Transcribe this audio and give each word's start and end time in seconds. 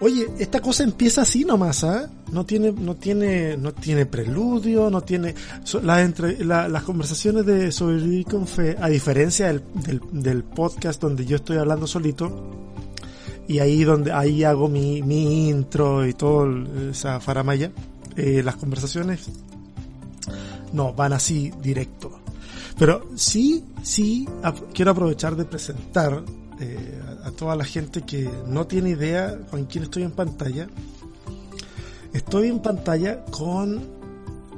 Oye, 0.00 0.28
esta 0.38 0.60
cosa 0.60 0.84
empieza 0.84 1.22
así 1.22 1.44
nomás, 1.44 1.82
¿ah? 1.82 2.08
No 2.30 2.46
tiene, 2.46 2.70
no 2.70 2.94
tiene, 2.94 3.56
no 3.56 3.74
tiene 3.74 4.06
preludio, 4.06 4.90
no 4.90 5.00
tiene, 5.00 5.34
las 5.82 6.00
entre, 6.02 6.44
las 6.44 6.82
conversaciones 6.84 7.44
de 7.46 7.72
Sobrevivir 7.72 8.24
con 8.26 8.46
Fe, 8.46 8.76
a 8.80 8.88
diferencia 8.88 9.48
del, 9.48 9.62
del, 10.12 10.44
podcast 10.44 11.02
donde 11.02 11.26
yo 11.26 11.36
estoy 11.36 11.56
hablando 11.56 11.88
solito, 11.88 12.30
y 13.48 13.58
ahí 13.58 13.82
donde, 13.82 14.12
ahí 14.12 14.44
hago 14.44 14.68
mi, 14.68 15.02
mi 15.02 15.48
intro 15.48 16.06
y 16.06 16.14
todo 16.14 16.46
esa 16.90 17.18
faramaya, 17.18 17.72
eh, 18.14 18.42
las 18.44 18.54
conversaciones, 18.54 19.28
no, 20.72 20.92
van 20.92 21.12
así 21.12 21.52
directo. 21.60 22.20
Pero 22.78 23.08
sí, 23.16 23.64
sí, 23.82 24.28
quiero 24.72 24.92
aprovechar 24.92 25.34
de 25.34 25.44
presentar 25.44 26.22
eh, 26.60 27.00
a 27.24 27.30
toda 27.30 27.54
la 27.56 27.64
gente 27.64 28.02
que 28.02 28.28
no 28.46 28.66
tiene 28.66 28.90
idea 28.90 29.38
con 29.50 29.66
quién 29.66 29.84
estoy 29.84 30.02
en 30.02 30.10
pantalla. 30.10 30.66
Estoy 32.12 32.48
en 32.48 32.60
pantalla 32.60 33.24
con 33.26 33.82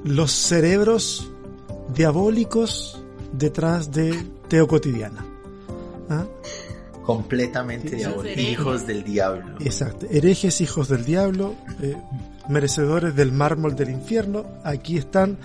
los 0.04 0.30
cerebros 0.30 1.30
diabólicos 1.94 3.02
detrás 3.32 3.90
de 3.92 4.14
Teo 4.48 4.66
Cotidiana. 4.66 5.24
¿Ah? 6.08 6.26
Completamente 7.04 7.96
hijos 8.36 8.86
del 8.86 9.04
diablo. 9.04 9.56
Exacto, 9.60 10.06
herejes 10.10 10.60
hijos 10.60 10.88
del 10.88 11.04
diablo, 11.04 11.54
eh, 11.80 11.96
merecedores 12.48 13.14
del 13.14 13.32
mármol 13.32 13.74
del 13.74 13.90
infierno. 13.90 14.44
Aquí 14.64 14.96
están 14.96 15.38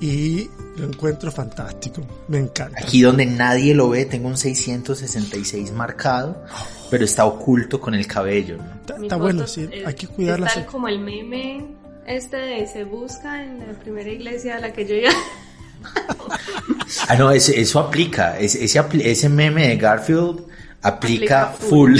y 0.00 0.50
lo 0.76 0.86
encuentro 0.86 1.30
fantástico, 1.30 2.02
me 2.28 2.38
encanta. 2.38 2.80
Aquí 2.80 3.02
donde 3.02 3.26
nadie 3.26 3.74
lo 3.74 3.90
ve, 3.90 4.06
tengo 4.06 4.28
un 4.28 4.36
666 4.36 5.72
marcado, 5.72 6.42
pero 6.90 7.04
está 7.04 7.26
oculto 7.26 7.80
con 7.80 7.94
el 7.94 8.06
cabello. 8.06 8.58
Está, 9.02 9.16
bueno, 9.16 9.46
sí, 9.46 9.68
hay 9.84 9.94
que 9.94 10.06
cuidarla. 10.06 10.46
Es 10.46 10.54
tal 10.54 10.66
como 10.66 10.88
el 10.88 11.00
meme 11.00 11.66
este 12.06 12.36
de 12.36 12.66
se 12.66 12.84
busca 12.84 13.44
en 13.44 13.58
la 13.60 13.78
primera 13.78 14.10
iglesia 14.10 14.56
a 14.56 14.60
la 14.60 14.72
que 14.72 14.86
yo 14.86 14.94
iba. 14.94 15.10
ah, 17.08 17.16
no, 17.16 17.30
eso 17.30 17.78
aplica, 17.78 18.38
ese, 18.38 18.64
ese, 18.64 19.28
meme 19.28 19.68
de 19.68 19.76
Garfield 19.76 20.44
aplica, 20.82 21.48
full. 21.48 21.98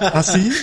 ¿Ah, 0.00 0.22
sí? 0.22 0.50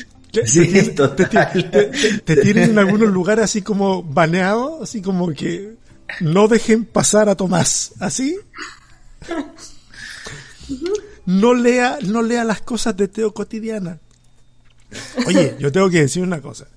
Sí, 0.46 0.66
te, 0.96 2.20
te, 2.24 2.36
tienen 2.38 2.70
en 2.70 2.80
algunos 2.80 3.10
lugares 3.10 3.44
así 3.44 3.62
como 3.62 4.02
baneado, 4.02 4.82
así 4.82 5.02
como 5.02 5.28
que 5.34 5.74
no 6.20 6.48
dejen 6.48 6.86
pasar 6.86 7.30
a 7.30 7.36
Tomás. 7.36 7.94
¿Así? 8.00 8.38
No 11.26 11.54
lea, 11.54 12.00
no 12.04 12.22
lea 12.22 12.44
las 12.44 12.62
cosas 12.62 12.98
de 12.98 13.08
Teo 13.08 13.34
cotidiana. 13.34 14.00
Oye, 15.26 15.56
yo 15.60 15.72
tengo 15.72 15.90
que 15.90 16.02
decir 16.02 16.24
una 16.24 16.42
cosa. 16.42 16.68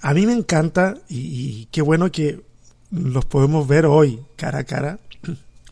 A 0.00 0.14
mí 0.14 0.26
me 0.26 0.32
encanta 0.32 0.96
y, 1.08 1.66
qué 1.66 1.82
bueno 1.82 2.10
que 2.10 2.40
los 2.90 3.24
podemos 3.24 3.68
ver 3.68 3.86
hoy 3.86 4.20
cara 4.36 4.60
a 4.60 4.64
cara 4.64 4.98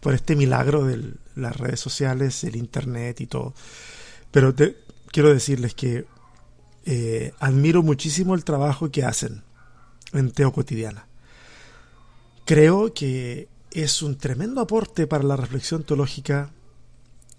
por 0.00 0.14
este 0.14 0.36
milagro 0.36 0.84
de 0.84 1.14
las 1.34 1.56
redes 1.56 1.80
sociales, 1.80 2.44
el 2.44 2.56
internet 2.56 3.20
y 3.20 3.26
todo. 3.26 3.54
Pero 4.30 4.54
quiero 5.10 5.32
decirles 5.32 5.74
que 5.74 6.06
eh, 6.84 7.32
admiro 7.38 7.82
muchísimo 7.82 8.34
el 8.34 8.44
trabajo 8.44 8.90
que 8.90 9.04
hacen 9.04 9.42
en 10.12 10.30
Teo 10.30 10.52
Cotidiana 10.52 11.05
creo 12.46 12.94
que 12.94 13.48
es 13.72 14.00
un 14.00 14.16
tremendo 14.16 14.62
aporte 14.62 15.06
para 15.06 15.24
la 15.24 15.36
reflexión 15.36 15.82
teológica 15.82 16.50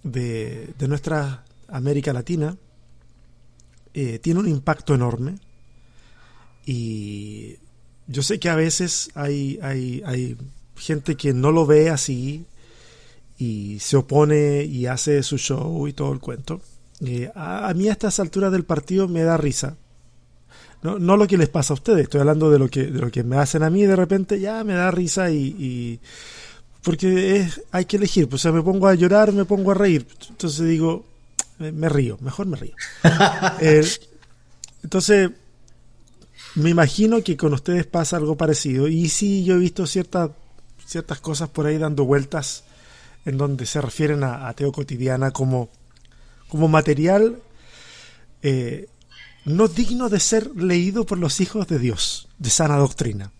de, 0.03 0.75
nuestra 0.87 1.43
América 1.67 2.13
Latina. 2.13 2.55
Eh, 3.95 4.19
tiene 4.19 4.41
un 4.41 4.47
impacto 4.47 4.93
enorme 4.93 5.39
y 6.65 7.55
yo 8.05 8.21
sé 8.21 8.39
que 8.39 8.49
a 8.49 8.55
veces 8.55 9.09
hay, 9.15 9.57
gente 10.75 11.15
que 11.15 11.33
no 11.33 11.51
lo 11.51 11.65
ve 11.65 11.89
así 11.89 12.45
y 13.39 13.79
se 13.79 13.97
opone 13.97 14.63
y 14.63 14.85
hace 14.85 15.23
su 15.23 15.39
show 15.39 15.87
y 15.87 15.93
todo 15.93 16.13
el 16.13 16.19
cuento. 16.19 16.61
Eh, 16.99 17.31
a, 17.33 17.69
a, 17.69 17.73
mí 17.73 17.87
a 17.87 17.93
estas 17.93 18.19
alturas 18.19 18.51
del 18.51 18.65
partido 18.65 19.07
me 19.07 19.23
da 19.23 19.37
risa 19.37 19.77
no, 20.87 20.99
no 20.99 21.17
lo 21.17 21.27
que 21.27 21.37
les 21.37 21.49
pasa 21.49 21.73
a 21.73 21.75
ustedes, 21.75 22.03
estoy 22.03 22.21
hablando 22.21 22.49
de 22.49 22.57
lo 22.57 22.69
que, 22.69 22.85
de 22.85 22.99
lo 22.99 23.11
que 23.11 23.21
me 23.21 23.35
hacen 23.35 23.61
a 23.61 23.69
mí 23.69 23.85
de 23.85 23.95
repente 23.97 24.39
ya 24.39 24.63
me 24.63 24.73
da 24.73 24.89
risa 24.89 25.29
y, 25.29 25.99
porque 26.81 27.35
es, 27.35 27.61
hay 27.71 27.83
que 27.83 27.97
elegir, 27.97 28.29
pues 28.29 28.41
o 28.41 28.43
sea, 28.43 28.53
me 28.53 28.61
pongo 28.61 28.87
a 28.87 28.95
llorar, 28.95 29.33
me 29.33 29.43
pongo 29.43 29.71
a 29.71 29.73
reír, 29.73 30.07
entonces 30.29 30.65
digo, 30.65 31.05
me, 31.59 31.89
río, 31.89 32.17
mejor 32.21 32.45
me 32.45 32.55
río. 32.55 32.73
entonces, 34.83 35.31
me 36.55 36.69
imagino 36.69 37.21
que 37.21 37.35
con 37.35 37.53
ustedes 37.53 37.85
pasa 37.85 38.15
algo 38.15 38.37
parecido 38.37 38.87
y 38.87 39.09
sí, 39.09 39.43
yo 39.43 39.55
he 39.55 39.59
visto 39.59 39.85
ciertas, 39.87 40.31
ciertas 40.85 41.19
cosas 41.19 41.49
por 41.49 41.65
ahí 41.65 41.77
dando 41.77 42.05
vueltas 42.05 42.63
en 43.25 43.37
donde 43.37 43.65
se 43.65 43.81
refieren 43.81 44.23
a, 44.23 44.53
Teo 44.53 44.71
Cotidiana 44.71 45.31
como, 45.31 45.67
como 46.47 46.69
material 46.69 47.39
eh, 48.41 48.87
no 49.47 49.69
digno 49.69 50.09
de 50.09 50.19
ser 50.19 50.55
leído 50.55 51.05
por 51.05 51.17
los 51.17 51.39
hijos 51.39 51.67
de 51.67 51.79
Dios, 51.79 52.27
de 52.37 52.49
sana 52.49 52.75
doctrina. 52.75 53.31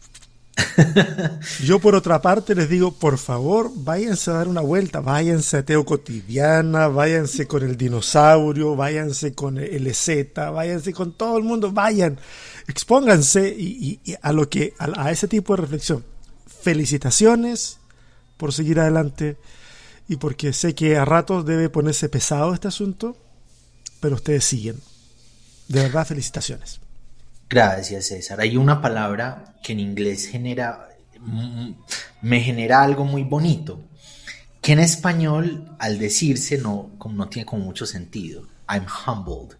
Yo 1.63 1.79
por 1.79 1.95
otra 1.95 2.21
parte 2.21 2.55
les 2.55 2.69
digo, 2.69 2.91
por 2.91 3.17
favor, 3.17 3.71
váyanse 3.75 4.31
a 4.31 4.35
dar 4.35 4.47
una 4.47 4.61
vuelta, 4.61 5.01
váyanse 5.01 5.57
a 5.57 5.65
Teo 5.65 5.85
Cotidiana, 5.85 6.87
váyanse 6.87 7.45
con 7.45 7.61
el 7.61 7.75
dinosaurio, 7.75 8.75
váyanse 8.75 9.33
con 9.33 9.57
el 9.57 9.85
EZ, 9.85 10.33
váyanse 10.33 10.93
con 10.93 11.11
todo 11.11 11.37
el 11.37 11.43
mundo, 11.43 11.71
vayan, 11.71 12.17
expónganse 12.67 13.49
y, 13.49 13.99
a 14.21 14.31
lo 14.31 14.49
que 14.49 14.73
a, 14.79 15.11
ese 15.11 15.27
tipo 15.27 15.55
de 15.55 15.61
reflexión. 15.61 16.05
Felicitaciones 16.61 17.79
por 18.37 18.53
seguir 18.53 18.79
adelante 18.79 19.37
y 20.07 20.15
porque 20.15 20.53
sé 20.53 20.73
que 20.73 20.95
a 20.97 21.03
ratos 21.03 21.45
debe 21.45 21.69
ponerse 21.69 22.07
pesado 22.07 22.53
este 22.53 22.69
asunto, 22.69 23.17
pero 23.99 24.15
ustedes 24.15 24.45
siguen. 24.45 24.77
De 25.67 25.81
verdad, 25.81 26.07
felicitaciones. 26.07 26.79
Gracias, 27.49 28.07
César. 28.07 28.39
Hay 28.41 28.57
una 28.57 28.81
palabra 28.81 29.55
que 29.63 29.73
en 29.73 29.79
inglés 29.79 30.27
genera, 30.27 30.89
me 32.21 32.41
genera 32.41 32.83
algo 32.83 33.05
muy 33.05 33.23
bonito, 33.23 33.81
que 34.61 34.73
en 34.73 34.79
español, 34.79 35.75
al 35.79 35.97
decirse, 35.97 36.57
no, 36.57 36.91
no 37.09 37.29
tiene 37.29 37.45
como 37.45 37.63
mucho 37.63 37.85
sentido. 37.85 38.43
I'm 38.69 38.85
humbled. 38.85 39.57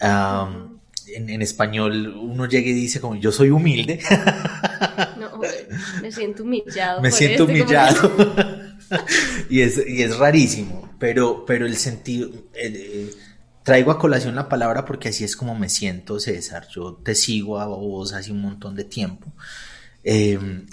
Um, 0.00 0.78
en, 1.14 1.42
español 1.42 2.14
uno 2.14 2.46
llega 2.46 2.68
y 2.68 2.74
dice 2.74 3.00
como 3.00 3.16
yo 3.16 3.32
soy 3.32 3.50
humilde. 3.50 4.00
No, 5.18 5.40
me 6.02 6.12
siento 6.12 6.42
humillado. 6.42 7.00
Me 7.02 7.10
siento 7.10 7.44
este 7.44 7.62
humillado. 7.62 8.36
y, 9.50 9.62
es, 9.62 9.80
y 9.86 10.02
es 10.02 10.16
rarísimo, 10.16 10.90
pero, 10.98 11.44
pero 11.46 11.66
el 11.66 11.76
sentido... 11.76 12.30
Eh, 12.54 13.10
Traigo 13.68 13.90
a 13.90 13.98
colación 13.98 14.34
la 14.34 14.48
palabra 14.48 14.86
porque 14.86 15.10
así 15.10 15.24
es 15.24 15.36
como 15.36 15.54
me 15.54 15.68
siento, 15.68 16.18
César. 16.18 16.66
Yo 16.70 16.94
te 16.94 17.14
sigo 17.14 17.60
a 17.60 17.66
vos 17.66 18.14
hace 18.14 18.32
un 18.32 18.40
montón 18.40 18.74
de 18.74 18.84
tiempo. 18.84 19.26
Em, 20.02 20.64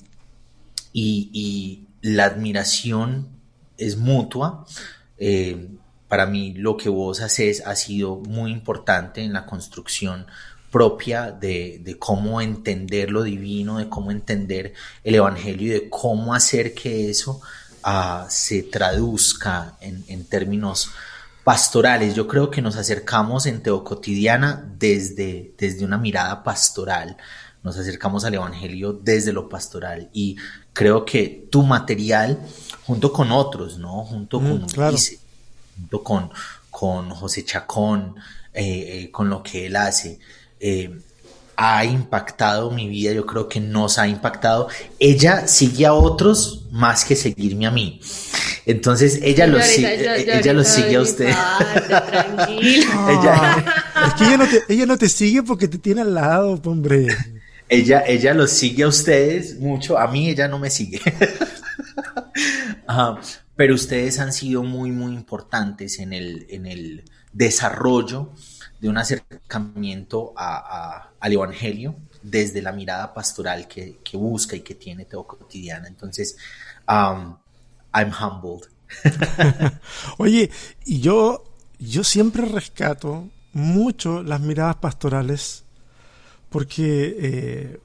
y, 0.93 1.83
la 2.01 2.23
admiración 2.23 3.27
es 3.77 3.97
mutua. 3.97 4.65
Em, 5.17 5.77
para 6.07 6.25
mí 6.25 6.53
lo 6.53 6.77
que 6.77 6.87
vos 6.87 7.19
haces 7.19 7.63
ha 7.65 7.75
sido 7.75 8.15
muy 8.15 8.49
importante 8.51 9.21
en 9.21 9.33
la 9.33 9.45
construcción 9.45 10.25
propia 10.71 11.31
de, 11.31 11.97
cómo 11.99 12.39
entender 12.39 13.11
lo 13.11 13.23
divino, 13.23 13.79
de 13.79 13.89
cómo 13.89 14.09
entender 14.09 14.73
el 15.03 15.15
Evangelio 15.15 15.67
y 15.67 15.79
de 15.81 15.89
cómo 15.89 16.33
hacer 16.33 16.73
que 16.73 17.09
eso 17.09 17.41
ah, 17.83 18.25
se 18.29 18.63
traduzca 18.63 19.75
en 19.81 20.23
términos 20.27 20.91
pastorales. 21.45 22.15
Yo 22.15 22.27
creo 22.27 22.49
que 22.49 22.63
nos 22.63 22.75
acercamos 22.75 23.45
en 23.45 23.61
Teocotidiana 23.61 24.67
desde, 24.79 25.53
desde 25.59 25.85
una 25.85 25.99
mirada 25.99 26.43
pastoral. 26.43 27.15
Nos 27.61 27.77
acercamos 27.77 28.25
al 28.25 28.33
Evangelio 28.33 28.93
desde 28.93 29.31
lo 29.31 29.47
pastoral. 29.47 30.09
Y 30.11 30.37
creo 30.73 31.05
que 31.05 31.47
tu 31.51 31.61
material, 31.61 32.39
junto 32.87 33.13
con 33.13 33.31
otros, 33.31 33.77
¿no? 33.77 34.03
Junto 34.03 34.39
con 34.39 34.63
mm, 34.63 34.67
junto 35.77 36.03
con, 36.03 36.31
con 36.71 37.11
José 37.11 37.45
Chacón, 37.45 38.15
eh, 38.51 39.03
eh, 39.03 39.11
con 39.11 39.29
lo 39.29 39.43
que 39.43 39.67
él 39.67 39.75
hace, 39.75 40.19
eh, 40.59 40.99
ha 41.57 41.85
impactado 41.85 42.71
mi 42.71 42.87
vida, 42.87 43.13
yo 43.13 43.25
creo 43.25 43.47
que 43.47 43.59
nos 43.59 43.97
ha 43.97 44.07
impactado. 44.07 44.67
Ella 44.99 45.47
sigue 45.47 45.85
a 45.85 45.93
otros 45.93 46.65
más 46.71 47.05
que 47.05 47.15
seguirme 47.15 47.65
a 47.65 47.71
mí. 47.71 48.01
Entonces 48.65 49.19
ella 49.21 49.47
lo 49.47 49.61
sigue, 49.61 50.39
ella 50.39 50.53
lo 50.53 50.63
sigue 50.63 50.95
a 50.95 51.01
usted. 51.01 51.29
ella, 52.49 53.65
es 54.07 54.13
que 54.13 54.25
ella 54.25 54.37
no, 54.37 54.47
te, 54.47 54.63
ella 54.69 54.85
no 54.85 54.97
te 54.97 55.09
sigue 55.09 55.43
porque 55.43 55.67
te 55.67 55.77
tiene 55.77 56.01
al 56.01 56.13
lado, 56.13 56.59
hombre. 56.65 57.07
Ella, 57.69 58.03
ella 58.05 58.33
lo 58.33 58.47
sigue 58.47 58.83
a 58.83 58.87
ustedes 58.87 59.59
mucho, 59.59 59.97
a 59.97 60.07
mí 60.07 60.29
ella 60.29 60.47
no 60.47 60.59
me 60.59 60.69
sigue. 60.69 61.01
pero 63.55 63.75
ustedes 63.75 64.19
han 64.19 64.33
sido 64.33 64.63
muy, 64.63 64.91
muy 64.91 65.13
importantes 65.13 65.99
en 65.99 66.13
el, 66.13 66.45
en 66.49 66.65
el 66.65 67.03
desarrollo 67.33 68.33
de 68.79 68.89
un 68.89 68.97
acercamiento 68.97 70.33
al 70.35 71.33
Evangelio 71.33 71.95
desde 72.21 72.61
la 72.61 72.71
mirada 72.71 73.13
pastoral 73.13 73.67
que, 73.67 73.99
busca 74.13 74.55
y 74.55 74.61
que 74.61 74.75
tiene 74.75 75.05
todo 75.05 75.25
cotidiana. 75.25 75.87
Entonces, 75.87 76.37
um, 76.87 77.37
I'm 77.93 78.11
humbled. 78.11 78.67
Oye, 80.17 80.51
y 80.85 80.99
yo, 80.99 81.43
yo 81.79 82.03
siempre 82.03 82.45
rescato 82.45 83.29
mucho 83.53 84.21
las 84.21 84.41
miradas 84.41 84.75
pastorales 84.77 85.63
porque 86.49 87.15
eh, 87.19 87.79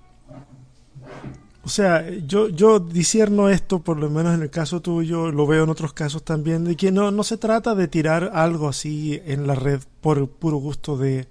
o 1.70 1.72
sea, 1.72 2.10
yo, 2.26 2.48
yo 2.48 2.80
disierno 2.80 3.48
esto, 3.48 3.78
por 3.78 3.96
lo 3.96 4.10
menos 4.10 4.34
en 4.34 4.42
el 4.42 4.50
caso 4.50 4.82
tuyo, 4.82 5.30
lo 5.30 5.46
veo 5.46 5.62
en 5.62 5.70
otros 5.70 5.92
casos 5.92 6.24
también, 6.24 6.64
de 6.64 6.74
que 6.74 6.90
no, 6.90 7.12
no 7.12 7.22
se 7.22 7.36
trata 7.36 7.76
de 7.76 7.86
tirar 7.86 8.32
algo 8.34 8.68
así 8.68 9.22
en 9.24 9.46
la 9.46 9.54
red 9.54 9.80
por 10.00 10.28
puro 10.28 10.56
gusto 10.56 10.96
de, 10.96 11.28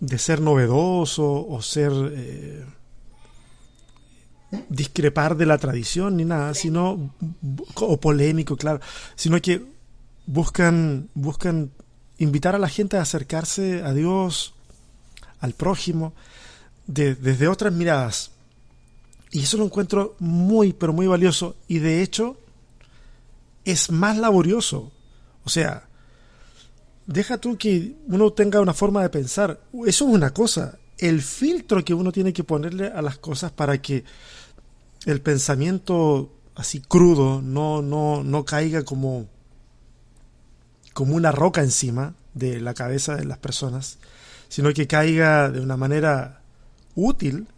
de 0.00 0.18
ser 0.18 0.42
novedoso 0.42 1.46
o 1.48 1.62
ser... 1.62 1.92
Eh, 2.12 2.66
discrepar 4.68 5.38
de 5.38 5.46
la 5.46 5.56
tradición 5.56 6.18
ni 6.18 6.26
nada, 6.26 6.52
sino 6.52 7.14
o 7.74 7.98
polémico, 7.98 8.58
claro, 8.58 8.80
sino 9.14 9.40
que 9.40 9.64
buscan 10.26 11.08
buscan 11.14 11.70
invitar 12.18 12.54
a 12.54 12.58
la 12.58 12.68
gente 12.68 12.98
a 12.98 13.02
acercarse 13.02 13.82
a 13.82 13.94
Dios, 13.94 14.52
al 15.40 15.54
prójimo, 15.54 16.12
desde 16.86 17.48
otras 17.48 17.72
miradas. 17.72 18.35
Y 19.36 19.40
eso 19.42 19.58
lo 19.58 19.66
encuentro 19.66 20.16
muy, 20.18 20.72
pero 20.72 20.94
muy 20.94 21.06
valioso. 21.06 21.56
Y 21.68 21.78
de 21.78 22.02
hecho, 22.02 22.38
es 23.66 23.90
más 23.90 24.16
laborioso. 24.16 24.90
O 25.44 25.50
sea, 25.50 25.90
deja 27.06 27.36
tú 27.36 27.58
que 27.58 27.96
uno 28.06 28.32
tenga 28.32 28.62
una 28.62 28.72
forma 28.72 29.02
de 29.02 29.10
pensar. 29.10 29.60
Eso 29.84 30.08
es 30.08 30.14
una 30.14 30.32
cosa. 30.32 30.78
El 30.96 31.20
filtro 31.20 31.84
que 31.84 31.92
uno 31.92 32.12
tiene 32.12 32.32
que 32.32 32.44
ponerle 32.44 32.86
a 32.86 33.02
las 33.02 33.18
cosas 33.18 33.52
para 33.52 33.76
que 33.82 34.04
el 35.04 35.20
pensamiento 35.20 36.32
así 36.54 36.80
crudo 36.80 37.42
no, 37.42 37.82
no, 37.82 38.24
no 38.24 38.42
caiga 38.46 38.84
como, 38.86 39.26
como 40.94 41.14
una 41.14 41.30
roca 41.30 41.60
encima 41.60 42.14
de 42.32 42.58
la 42.62 42.72
cabeza 42.72 43.16
de 43.16 43.26
las 43.26 43.36
personas, 43.36 43.98
sino 44.48 44.72
que 44.72 44.86
caiga 44.86 45.50
de 45.50 45.60
una 45.60 45.76
manera 45.76 46.40
útil 46.94 47.48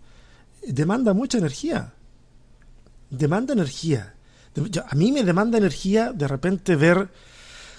demanda 0.73 1.12
mucha 1.15 1.38
energía. 1.38 1.93
Demanda 3.11 3.53
energía. 3.53 4.15
A 4.87 4.94
mí 4.94 5.12
me 5.12 5.23
demanda 5.23 5.59
energía 5.59 6.12
de 6.12 6.26
repente 6.26 6.76
ver 6.76 7.09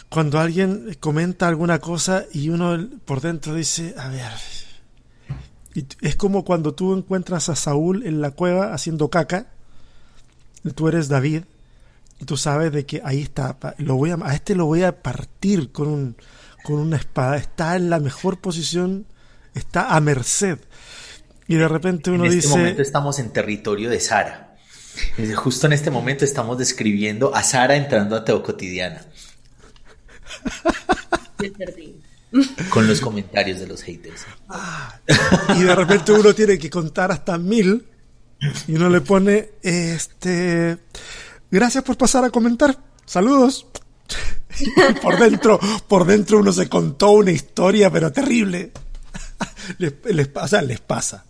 cuando 0.09 0.39
alguien 0.39 0.97
comenta 1.00 1.47
alguna 1.47 1.80
cosa 1.80 2.25
y 2.31 2.50
uno 2.50 2.89
por 3.06 3.21
dentro 3.21 3.53
dice, 3.53 3.94
a 3.97 4.09
ver, 4.09 4.31
es 6.01 6.15
como 6.15 6.44
cuando 6.44 6.74
tú 6.74 6.95
encuentras 6.95 7.50
a 7.50 7.56
Saúl 7.56 8.06
en 8.06 8.21
la 8.21 8.31
cueva 8.31 8.74
haciendo 8.74 9.09
caca, 9.09 9.47
tú 10.75 10.88
eres 10.88 11.09
David, 11.09 11.44
y 12.19 12.25
tú 12.25 12.38
sabes 12.38 12.71
de 12.71 12.85
que 12.85 13.01
ahí 13.03 13.21
está, 13.21 13.57
lo 13.77 13.95
voy 13.95 14.12
a, 14.12 14.18
a 14.21 14.35
este 14.35 14.56
lo 14.56 14.65
voy 14.65 14.83
a 14.83 15.01
partir 15.01 15.71
con, 15.71 15.88
un, 15.88 16.15
con 16.63 16.75
una 16.75 16.97
espada, 16.97 17.38
está 17.38 17.75
en 17.75 17.89
la 17.89 18.00
mejor 18.00 18.39
posición, 18.39 19.06
está 19.53 19.95
a 19.95 20.00
merced. 20.01 20.59
Y 21.49 21.55
de 21.55 21.67
repente 21.67 22.11
uno 22.11 22.25
dice... 22.25 22.35
En 22.35 22.43
este 22.43 22.49
momento 22.49 22.81
estamos 22.83 23.17
en 23.17 23.31
territorio 23.31 23.89
de 23.89 23.99
Sara. 23.99 24.55
Justo 25.35 25.65
en 25.65 25.73
este 25.73 25.89
momento 25.89 26.23
estamos 26.23 26.59
describiendo 26.59 27.33
a 27.35 27.41
Sara 27.41 27.75
entrando 27.75 28.15
a 28.15 28.23
Teo 28.23 28.43
Cotidiana. 28.43 29.03
Con 32.69 32.87
los 32.87 33.01
comentarios 33.01 33.59
de 33.59 33.65
los 33.65 33.81
haters. 33.81 34.27
Ah, 34.47 34.99
y 35.57 35.63
de 35.63 35.73
repente 35.73 36.11
uno 36.11 36.35
tiene 36.35 36.59
que 36.59 36.69
contar 36.69 37.11
hasta 37.11 37.35
mil 37.39 37.83
y 38.67 38.75
uno 38.75 38.87
le 38.87 39.01
pone, 39.01 39.53
este, 39.63 40.77
gracias 41.49 41.83
por 41.83 41.97
pasar 41.97 42.25
a 42.25 42.29
comentar, 42.29 42.77
saludos. 43.05 43.65
por 45.01 45.17
dentro, 45.17 45.59
por 45.87 46.05
dentro 46.05 46.37
uno 46.37 46.53
se 46.53 46.69
contó 46.69 47.09
una 47.09 47.31
historia, 47.31 47.89
pero 47.89 48.11
terrible. 48.11 48.71
Les, 49.79 49.93
les 50.05 50.27
pasa, 50.27 50.61
les 50.61 50.79
pasa. 50.79 51.25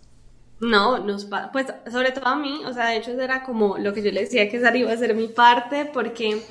No, 0.60 0.98
nos 0.98 1.26
pues 1.52 1.66
sobre 1.90 2.12
todo 2.12 2.26
a 2.26 2.36
mí, 2.36 2.60
o 2.66 2.72
sea, 2.72 2.88
de 2.88 2.98
hecho 2.98 3.12
era 3.12 3.42
como 3.42 3.78
lo 3.78 3.94
que 3.94 4.02
yo 4.02 4.12
le 4.12 4.20
decía 4.20 4.50
que 4.50 4.60
Sara 4.60 4.76
iba 4.76 4.92
a 4.92 4.96
ser 4.96 5.14
mi 5.14 5.28
parte, 5.28 5.86
porque 5.86 6.42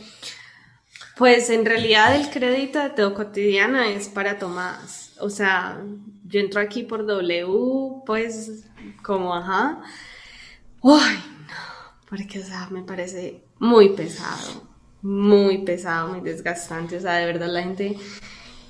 pues 1.16 1.50
en 1.52 1.64
realidad 1.64 2.16
el 2.16 2.30
crédito 2.32 2.80
de 2.80 2.90
todo 2.90 3.14
cotidiana 3.14 3.90
es 3.90 4.10
para 4.10 4.40
Tomás. 4.40 5.12
O 5.20 5.30
sea, 5.30 5.80
yo 6.26 6.40
entro 6.40 6.60
aquí 6.60 6.84
por 6.84 7.06
W, 7.06 8.02
pues 8.06 8.64
como 9.04 9.36
ajá. 9.36 9.82
Uy, 10.82 11.00
no, 11.48 12.00
porque 12.10 12.40
o 12.40 12.44
sea, 12.44 12.68
me 12.72 12.82
parece 12.82 13.44
muy 13.60 13.90
pesado, 13.90 14.64
muy 15.04 15.60
pesado, 15.60 16.08
muy 16.14 16.22
desgastante. 16.22 16.98
O 16.98 17.02
sea, 17.02 17.18
de 17.18 17.28
verdad 17.28 17.50
la 17.50 17.62
gente 17.62 17.96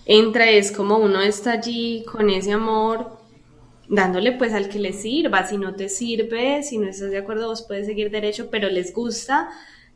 entra, 0.06 0.50
es 0.50 0.72
como 0.74 0.98
uno 0.98 1.22
está 1.22 1.54
allí 1.54 2.04
con 2.12 2.30
ese 2.30 2.52
amor 2.52 3.19
dándole 3.90 4.32
pues 4.34 4.54
al 4.54 4.70
que 4.70 4.80
le 4.80 4.94
sirva, 4.94 5.46
si 5.46 5.58
no 5.58 5.76
te 5.76 5.90
sirve, 5.90 6.64
si 6.64 6.78
no 6.78 6.88
estás 6.88 7.12
de 7.12 7.18
acuerdo, 7.18 7.48
vos 7.48 7.64
puedes 7.64 7.88
seguir 7.88 8.12
derecho, 8.12 8.50
pero 8.50 8.70
les 8.70 8.94
gusta 8.94 9.50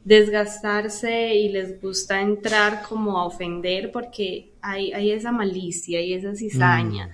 desgastarse 0.03 1.35
y 1.35 1.49
les 1.49 1.81
gusta 1.81 2.19
entrar 2.19 2.83
como 2.89 3.17
a 3.17 3.25
ofender 3.25 3.91
porque 3.91 4.51
hay, 4.61 4.91
hay 4.91 5.11
esa 5.11 5.31
malicia 5.31 6.01
y 6.01 6.13
esa 6.13 6.35
cizaña. 6.35 7.07
Mm. 7.07 7.11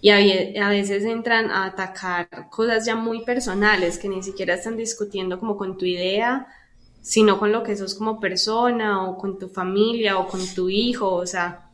Y 0.00 0.10
a, 0.10 0.68
veces 0.68 1.02
entran 1.02 1.50
a 1.50 1.64
atacar 1.64 2.28
cosas 2.50 2.86
ya 2.86 2.94
muy 2.94 3.24
personales 3.24 3.98
que 3.98 4.08
ni 4.08 4.22
siquiera 4.22 4.54
están 4.54 4.76
discutiendo 4.76 5.40
como 5.40 5.56
con 5.56 5.76
tu 5.76 5.86
idea, 5.86 6.46
sino 7.00 7.40
con 7.40 7.50
lo 7.50 7.64
que 7.64 7.76
sos 7.76 7.96
como 7.96 8.20
persona 8.20 9.02
o 9.02 9.18
con 9.18 9.40
tu 9.40 9.48
familia 9.48 10.18
o 10.18 10.28
con 10.28 10.40
tu 10.54 10.68
hijo, 10.68 11.12
o 11.12 11.26
sea, 11.26 11.67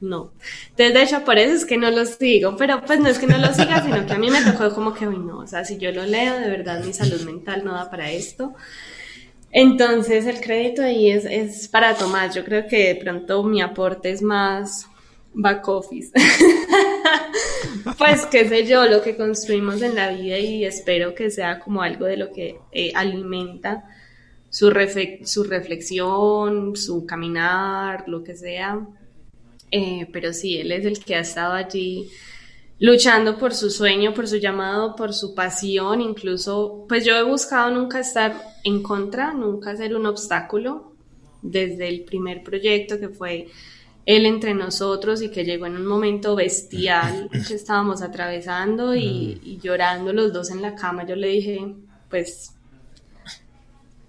no. 0.00 0.32
Entonces, 0.70 0.94
de 0.94 1.02
hecho, 1.02 1.24
por 1.24 1.38
eso 1.38 1.54
es 1.54 1.64
que 1.64 1.76
no 1.76 1.90
lo 1.90 2.04
sigo, 2.04 2.56
pero 2.56 2.82
pues 2.84 3.00
no 3.00 3.08
es 3.08 3.18
que 3.18 3.26
no 3.26 3.38
lo 3.38 3.52
siga, 3.52 3.82
sino 3.82 4.06
que 4.06 4.12
a 4.12 4.18
mí 4.18 4.30
me 4.30 4.42
tocó 4.42 4.72
como 4.74 4.94
que, 4.94 5.08
uy, 5.08 5.18
no, 5.18 5.38
o 5.38 5.46
sea, 5.46 5.64
si 5.64 5.78
yo 5.78 5.90
lo 5.90 6.04
leo, 6.04 6.38
de 6.38 6.48
verdad 6.48 6.84
mi 6.84 6.92
salud 6.92 7.20
mental 7.22 7.64
no 7.64 7.72
da 7.72 7.90
para 7.90 8.10
esto. 8.10 8.54
Entonces, 9.50 10.26
el 10.26 10.40
crédito 10.40 10.82
ahí 10.82 11.10
es, 11.10 11.24
es 11.24 11.68
para 11.68 11.94
Tomás. 11.94 12.34
Yo 12.34 12.44
creo 12.44 12.66
que 12.68 12.88
de 12.88 12.94
pronto 12.96 13.42
mi 13.42 13.62
aporte 13.62 14.10
es 14.10 14.22
más 14.22 14.86
back 15.32 15.66
office. 15.68 16.12
pues 17.98 18.26
qué 18.26 18.48
sé 18.48 18.66
yo, 18.66 18.86
lo 18.86 19.02
que 19.02 19.16
construimos 19.16 19.82
en 19.82 19.94
la 19.94 20.10
vida 20.10 20.38
y 20.38 20.64
espero 20.64 21.14
que 21.14 21.30
sea 21.30 21.58
como 21.60 21.82
algo 21.82 22.04
de 22.04 22.16
lo 22.18 22.30
que 22.30 22.58
eh, 22.72 22.92
alimenta 22.94 23.84
su, 24.50 24.72
su 25.24 25.44
reflexión, 25.44 26.76
su 26.76 27.06
caminar, 27.06 28.04
lo 28.06 28.22
que 28.22 28.36
sea 28.36 28.86
eh, 29.70 30.08
pero 30.12 30.32
sí, 30.32 30.58
él 30.58 30.72
es 30.72 30.84
el 30.84 31.04
que 31.04 31.14
ha 31.16 31.20
estado 31.20 31.52
allí 31.52 32.08
luchando 32.78 33.38
por 33.38 33.54
su 33.54 33.70
sueño, 33.70 34.14
por 34.14 34.28
su 34.28 34.36
llamado, 34.36 34.94
por 34.94 35.12
su 35.12 35.34
pasión, 35.34 36.00
incluso, 36.00 36.84
pues 36.88 37.04
yo 37.04 37.16
he 37.16 37.22
buscado 37.22 37.70
nunca 37.70 38.00
estar 38.00 38.40
en 38.64 38.82
contra, 38.82 39.32
nunca 39.32 39.76
ser 39.76 39.96
un 39.96 40.06
obstáculo, 40.06 40.92
desde 41.42 41.88
el 41.88 42.02
primer 42.02 42.42
proyecto 42.42 42.98
que 42.98 43.08
fue 43.08 43.48
él 44.06 44.26
entre 44.26 44.54
nosotros 44.54 45.22
y 45.22 45.30
que 45.30 45.44
llegó 45.44 45.66
en 45.66 45.76
un 45.76 45.86
momento 45.86 46.34
bestial 46.34 47.28
que 47.48 47.54
estábamos 47.54 48.02
atravesando 48.02 48.94
y, 48.94 49.40
y 49.44 49.58
llorando 49.62 50.12
los 50.12 50.32
dos 50.32 50.50
en 50.50 50.62
la 50.62 50.74
cama, 50.74 51.06
yo 51.06 51.16
le 51.16 51.28
dije, 51.28 51.74
pues, 52.08 52.54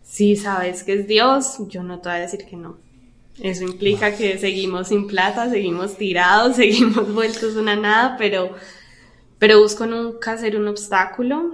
si 0.03 0.35
sabes 0.35 0.83
que 0.83 0.93
es 0.93 1.07
Dios, 1.07 1.57
yo 1.67 1.83
no 1.83 1.99
te 1.99 2.09
voy 2.09 2.17
a 2.17 2.21
decir 2.21 2.45
que 2.45 2.55
no 2.55 2.77
eso 3.41 3.63
implica 3.63 4.15
que 4.15 4.37
seguimos 4.37 4.89
sin 4.89 5.07
plata, 5.07 5.49
seguimos 5.49 5.97
tirados, 5.97 6.55
seguimos 6.57 7.13
vueltos 7.13 7.55
una 7.55 7.75
nada, 7.75 8.15
pero, 8.17 8.55
pero 9.37 9.59
busco 9.59 9.85
nunca 9.85 10.37
ser 10.37 10.57
un 10.57 10.67
obstáculo. 10.67 11.53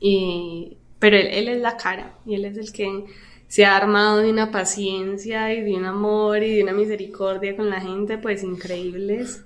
Y, 0.00 0.76
pero 0.98 1.16
él, 1.16 1.28
él, 1.28 1.48
es 1.48 1.60
la 1.60 1.76
cara 1.76 2.18
y 2.26 2.34
él 2.34 2.44
es 2.44 2.56
el 2.56 2.72
que 2.72 3.04
se 3.46 3.64
ha 3.64 3.76
armado 3.76 4.18
de 4.18 4.30
una 4.30 4.50
paciencia 4.50 5.52
y 5.54 5.62
de 5.62 5.74
un 5.74 5.84
amor 5.84 6.42
y 6.42 6.56
de 6.56 6.62
una 6.62 6.72
misericordia 6.72 7.56
con 7.56 7.70
la 7.70 7.80
gente, 7.80 8.18
pues 8.18 8.42
increíbles. 8.42 9.44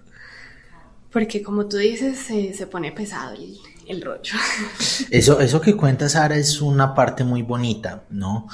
Porque 1.10 1.42
como 1.42 1.66
tú 1.66 1.76
dices, 1.76 2.18
se, 2.18 2.54
se 2.54 2.66
pone 2.66 2.92
pesado 2.92 3.34
el, 3.34 3.58
el 3.86 4.02
rollo. 4.02 4.34
Eso, 5.10 5.40
eso 5.40 5.60
que 5.60 5.76
cuenta 5.76 6.08
Sara 6.08 6.36
es 6.36 6.60
una 6.60 6.94
parte 6.94 7.24
muy 7.24 7.42
bonita, 7.42 8.04
¿no? 8.10 8.48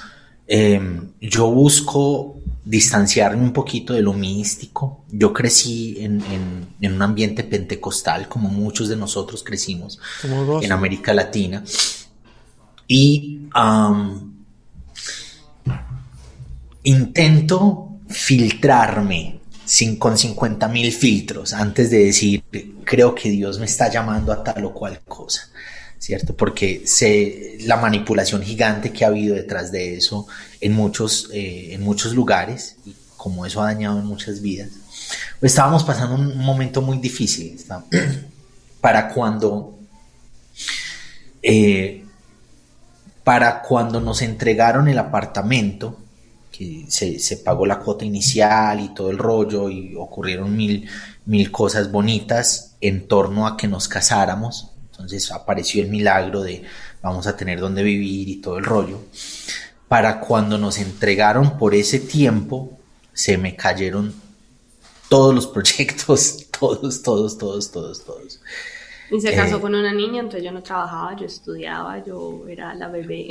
Em, 0.47 1.13
yo 1.21 1.51
busco 1.51 2.42
distanciarme 2.65 3.43
un 3.43 3.53
poquito 3.53 3.93
de 3.95 4.03
lo 4.03 4.13
místico. 4.13 5.05
Yo 5.11 5.33
crecí 5.33 5.97
en, 6.01 6.23
un 6.81 7.03
ambiente 7.03 7.45
pentecostal, 7.45 8.29
como 8.29 8.49
muchos 8.49 8.89
de 8.89 8.97
nosotros 8.97 9.43
crecimos 9.43 9.99
en 10.61 10.73
América 10.73 11.13
Latina. 11.13 11.63
Y 12.87 13.49
intento 16.85 17.89
filtrarme 18.09 19.41
sin, 19.65 19.97
con 19.97 20.19
50 20.19 20.69
mil 20.69 20.93
filtros 20.93 21.53
antes 21.53 21.91
de 21.91 22.05
decir, 22.05 22.45
creo 22.85 23.15
que 23.15 23.31
Dios 23.31 23.59
me 23.59 23.67
está 23.67 23.91
llamando 23.91 24.33
a 24.33 24.43
tal 24.43 24.65
o 24.65 24.75
cual 24.75 25.01
cosa, 25.07 25.49
¿cierto? 26.03 26.35
Porque 26.35 26.83
sé 26.85 27.59
la 27.61 27.77
manipulación 27.77 28.43
gigante 28.43 28.93
que 28.93 29.05
ha 29.05 29.09
habido 29.09 29.37
detrás 29.37 29.71
de 29.71 29.97
eso 29.97 30.27
en 30.61 30.73
muchos, 30.73 31.29
eh, 31.33 31.75
en 31.75 31.83
muchos 31.83 32.13
lugares 32.13 32.75
y 32.85 32.93
como 33.17 33.47
eso 33.47 33.63
ha 33.63 33.67
dañado 33.67 34.01
en 34.01 34.07
muchas 34.07 34.43
vidas. 34.43 34.71
Pues 35.39 35.53
estábamos 35.53 35.85
pasando 35.85 36.17
un 36.17 36.39
momento 36.39 36.83
muy 36.83 36.99
difícil 36.99 37.57
para 38.81 39.11
cuando 39.11 39.79
eh, 41.41 42.05
para 43.23 43.63
cuando 43.63 44.01
nos 44.01 44.23
entregaron 44.23 44.89
el 44.89 44.99
apartamento 44.99 46.01
que 46.51 46.85
se, 46.89 47.37
pagó 47.37 47.65
la 47.65 47.79
cuota 47.79 48.05
inicial 48.05 48.81
y 48.81 48.93
todo 48.93 49.09
el 49.09 49.19
rollo 49.19 49.71
y 49.71 49.95
ocurrieron 49.95 50.57
mil, 50.57 50.89
mil 51.27 51.53
cosas 51.53 51.93
bonitas 51.93 52.75
en 52.81 53.07
torno 53.07 53.47
a 53.47 53.57
que 53.57 53.69
nos 53.69 53.87
casáramos. 53.87 54.72
Entonces 55.03 55.31
apareció 55.33 55.83
el 55.83 55.91
milagro 55.91 56.43
de 56.43 56.63
vamos 57.03 57.27
a 57.27 57.37
tener 57.37 57.61
donde 57.61 57.83
vivir 57.83 58.29
y 58.29 58.37
todo 58.37 58.59
el 58.59 58.65
rollo. 58.65 59.01
Para 59.89 60.21
cuando 60.21 60.57
nos 60.59 60.79
entregaron 60.79 61.59
por 61.59 61.75
ese 61.75 62.01
tiempo, 62.01 62.79
se 63.13 63.37
me 63.37 63.57
cayeron 63.57 64.15
todos 65.09 65.35
los 65.35 65.47
proyectos, 65.49 66.47
todos, 66.59 67.03
todos, 67.03 67.37
todos, 67.37 67.71
todos, 67.71 68.05
todos. 68.05 68.41
Y 69.11 69.21
se 69.21 69.35
casó 69.35 69.59
eh, 69.59 69.61
con 69.61 69.75
una 69.75 69.93
niña, 69.93 70.21
entonces 70.21 70.43
yo 70.43 70.53
no 70.53 70.63
trabajaba, 70.63 71.15
yo 71.17 71.27
estudiaba, 71.27 72.03
yo 72.03 72.45
era 72.49 72.75
la 72.75 72.89
bebé. 72.89 73.29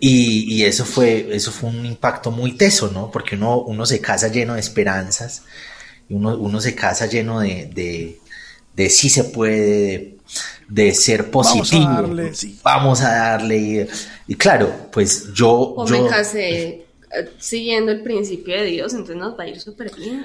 Y, 0.00 0.62
eso, 0.64 0.84
fue, 0.84 1.34
eso 1.34 1.50
fue 1.50 1.70
un 1.70 1.84
impacto 1.84 2.30
muy 2.30 2.56
teso, 2.56 2.90
¿no? 2.92 3.10
Porque 3.10 3.34
uno, 3.34 3.62
uno 3.62 3.84
se 3.84 4.00
casa 4.00 4.28
lleno 4.28 4.54
de 4.54 4.60
esperanzas, 4.60 5.42
y 6.08 6.14
uno, 6.14 6.36
uno 6.36 6.60
se 6.60 6.74
casa 6.74 7.06
lleno 7.06 7.40
de, 7.40 7.66
de, 7.66 8.20
de 8.74 8.88
sí 8.88 9.08
se 9.08 9.24
puede, 9.24 10.16
de, 10.68 10.94
ser 10.94 11.30
positivo. 11.30 11.84
Vamos 11.84 11.94
a 11.94 12.02
darle, 12.02 12.34
sí. 12.34 12.58
Vamos 12.62 13.00
a 13.02 13.10
darle. 13.10 13.88
Y, 14.26 14.34
claro, 14.34 14.72
pues 14.90 15.32
yo... 15.32 15.50
O 15.50 15.86
me 15.86 16.06
casé 16.06 16.84
eh, 17.14 17.30
siguiendo 17.38 17.92
el 17.92 18.02
principio 18.02 18.56
de 18.56 18.64
Dios, 18.64 18.92
entonces 18.92 19.16
nos 19.16 19.38
va 19.38 19.44
a 19.44 19.48
ir 19.48 19.60
súper 19.60 19.94
bien. 19.94 20.24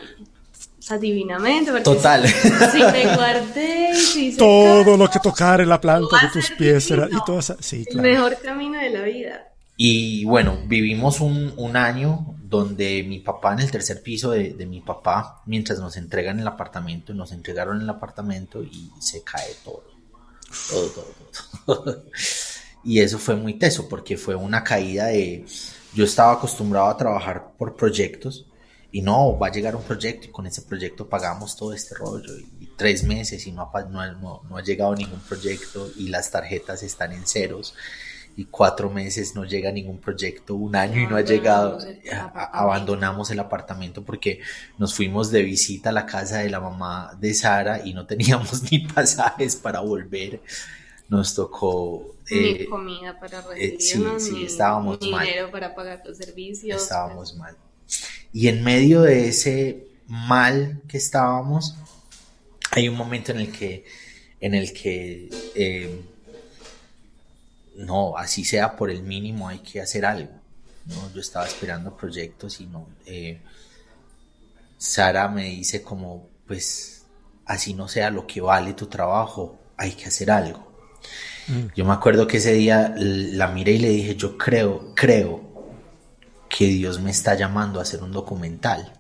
O 0.80 0.82
sea, 0.82 0.98
divinamente. 0.98 1.72
Total. 1.82 2.25
Si, 2.27 2.80
me 2.80 3.16
guardé, 3.16 3.94
si 3.96 4.38
Todo 4.38 4.96
lo 4.96 5.10
que 5.10 5.20
tocar 5.20 5.60
en 5.60 5.68
la 5.68 5.82
planta 5.82 6.22
de 6.22 6.30
tus 6.30 6.50
pies 6.51 6.89
era, 6.92 7.10
y 7.12 7.25
todo 7.25 7.42
sí, 7.42 7.86
claro. 7.86 8.08
El 8.08 8.13
mejor 8.13 8.38
camino 8.42 8.80
de 8.80 8.89
la 8.92 9.01
vida. 9.01 9.48
Y 9.75 10.24
bueno, 10.24 10.60
vivimos 10.66 11.20
un, 11.20 11.54
un, 11.58 11.75
año 11.75 12.37
donde 12.50 13.04
mi 13.04 13.20
papá 13.20 13.54
en 13.54 13.60
el 13.60 13.72
tercer 13.72 14.01
piso 14.01 14.32
de, 14.32 14.54
de, 14.54 14.66
mi 14.66 14.82
papá, 14.82 15.42
mientras 15.46 15.80
nos 15.80 15.98
entregan 15.98 16.39
el 16.39 16.48
apartamento, 16.48 17.13
nos 17.13 17.32
entregaron 17.32 17.82
el 17.82 17.89
apartamento 17.89 18.63
y 18.63 18.92
se 19.00 19.24
cae 19.24 19.56
todo. 19.63 19.84
Todo, 20.70 20.88
todo, 20.89 21.06
todo. 21.66 22.04
y 22.84 23.00
eso 23.01 23.20
fue 23.20 23.36
muy 23.36 23.56
teso 23.56 23.89
porque 23.89 24.18
fue 24.18 24.36
una 24.36 24.63
caída 24.63 25.08
de... 25.08 25.46
Yo 25.94 26.06
estaba 26.06 26.34
acostumbrado 26.34 26.88
a 26.88 26.98
trabajar 26.98 27.54
por 27.58 27.75
proyectos 27.75 28.46
y 28.92 29.01
no, 29.01 29.38
va 29.38 29.48
a 29.48 29.51
llegar 29.51 29.75
un 29.75 29.84
proyecto 29.84 30.27
y 30.27 30.32
con 30.32 30.48
ese 30.48 30.62
proyecto 30.62 31.10
pagamos 31.10 31.58
todo 31.58 31.74
este 31.74 31.96
rollo 31.96 32.38
y, 32.38 32.68
tres 32.77 33.04
meses 33.04 33.48
y 33.48 33.51
no 33.51 33.72
no, 33.89 34.13
no, 34.13 34.44
no 34.48 34.58
ha 34.58 34.62
llegado 34.62 34.96
ningún 34.96 35.20
proyecto 35.22 35.89
y 35.98 36.10
las 36.10 36.30
tarjetas 36.30 36.84
están 36.84 37.12
en 37.12 37.25
ceros 37.25 37.74
y 38.38 38.46
cuatro 38.46 38.91
meses 38.91 39.34
no 39.34 39.46
llega 39.46 39.72
ningún 39.72 39.98
proyecto, 39.98 40.53
un 40.53 40.75
año 40.75 41.01
y 41.01 41.08
no 41.08 41.15
ha 41.15 41.22
llegado, 41.22 41.79
abandonamos 42.32 43.32
el 43.32 43.39
apartamento 43.39 44.06
porque 44.06 44.41
nos 44.77 44.94
fuimos 44.94 45.32
de 45.32 45.41
visita 45.41 45.89
a 45.89 45.91
la 45.91 46.06
casa 46.06 46.38
de 46.38 46.50
la 46.51 46.60
mamá 46.60 47.17
de 47.20 47.34
Sara 47.34 47.82
y 47.84 47.96
no 47.96 48.06
teníamos 48.06 48.62
ni 48.72 48.88
pasajes 48.88 49.56
para 49.56 49.79
volver. 49.79 50.39
Nos 51.10 51.34
tocó... 51.34 52.15
Ni 52.29 52.38
eh, 52.38 52.65
comida 52.70 53.20
para 53.20 53.39
eh, 53.39 53.75
recibirnos, 53.75 54.22
sí, 54.22 54.32
sí, 54.32 54.46
estábamos 54.46 55.01
mal. 55.10 55.25
dinero 55.25 55.50
para 55.50 55.74
pagar 55.74 56.03
los 56.06 56.17
servicios. 56.17 56.79
Estábamos 56.79 57.36
mal. 57.38 57.58
Y 58.32 58.50
en 58.50 58.63
medio 58.63 59.01
de 59.01 59.29
ese 59.29 59.88
mal 60.06 60.84
que 60.88 60.98
estábamos, 60.98 61.75
hay 62.70 62.88
un 62.88 62.96
momento 62.96 63.32
en 63.32 63.39
el 63.39 63.51
que, 63.51 63.84
en 64.39 64.53
el 64.53 64.74
que 64.74 65.29
eh, 65.56 66.01
no, 67.77 68.17
así 68.17 68.43
sea 68.43 68.75
por 68.75 68.89
el 68.89 69.03
mínimo, 69.03 69.48
hay 69.48 69.60
que 69.60 69.81
hacer 69.81 70.05
algo. 70.05 70.31
¿no? 70.86 71.12
Yo 71.13 71.22
estaba 71.22 71.46
esperando 71.46 71.96
proyectos 71.96 72.60
y 72.60 72.65
no. 72.65 72.88
Eh, 73.05 73.39
Sara 74.77 75.27
me 75.27 75.43
dice 75.43 75.81
como, 75.81 76.27
pues, 76.46 77.05
así 77.46 77.74
no 77.74 77.88
sea 77.88 78.10
lo 78.10 78.25
que 78.25 78.41
vale 78.41 78.74
tu 78.74 78.88
trabajo, 78.88 79.60
hay 79.77 79.91
que 79.91 80.05
hacer 80.05 80.31
algo. 80.31 80.72
Mm. 81.48 81.67
Yo 81.75 81.86
me 81.86 81.93
acuerdo 81.93 82.27
que 82.27 82.38
ese 82.38 82.53
día 82.53 82.93
la 82.98 83.48
miré 83.48 83.74
y 83.74 83.79
le 83.79 83.89
dije, 83.89 84.15
yo 84.15 84.38
creo, 84.38 84.93
creo 84.96 85.48
que 86.50 86.65
Dios 86.65 87.00
me 87.00 87.12
está 87.12 87.36
llamando 87.36 87.79
a 87.79 87.84
hacer 87.84 88.01
un 88.01 88.12
documental. 88.12 88.93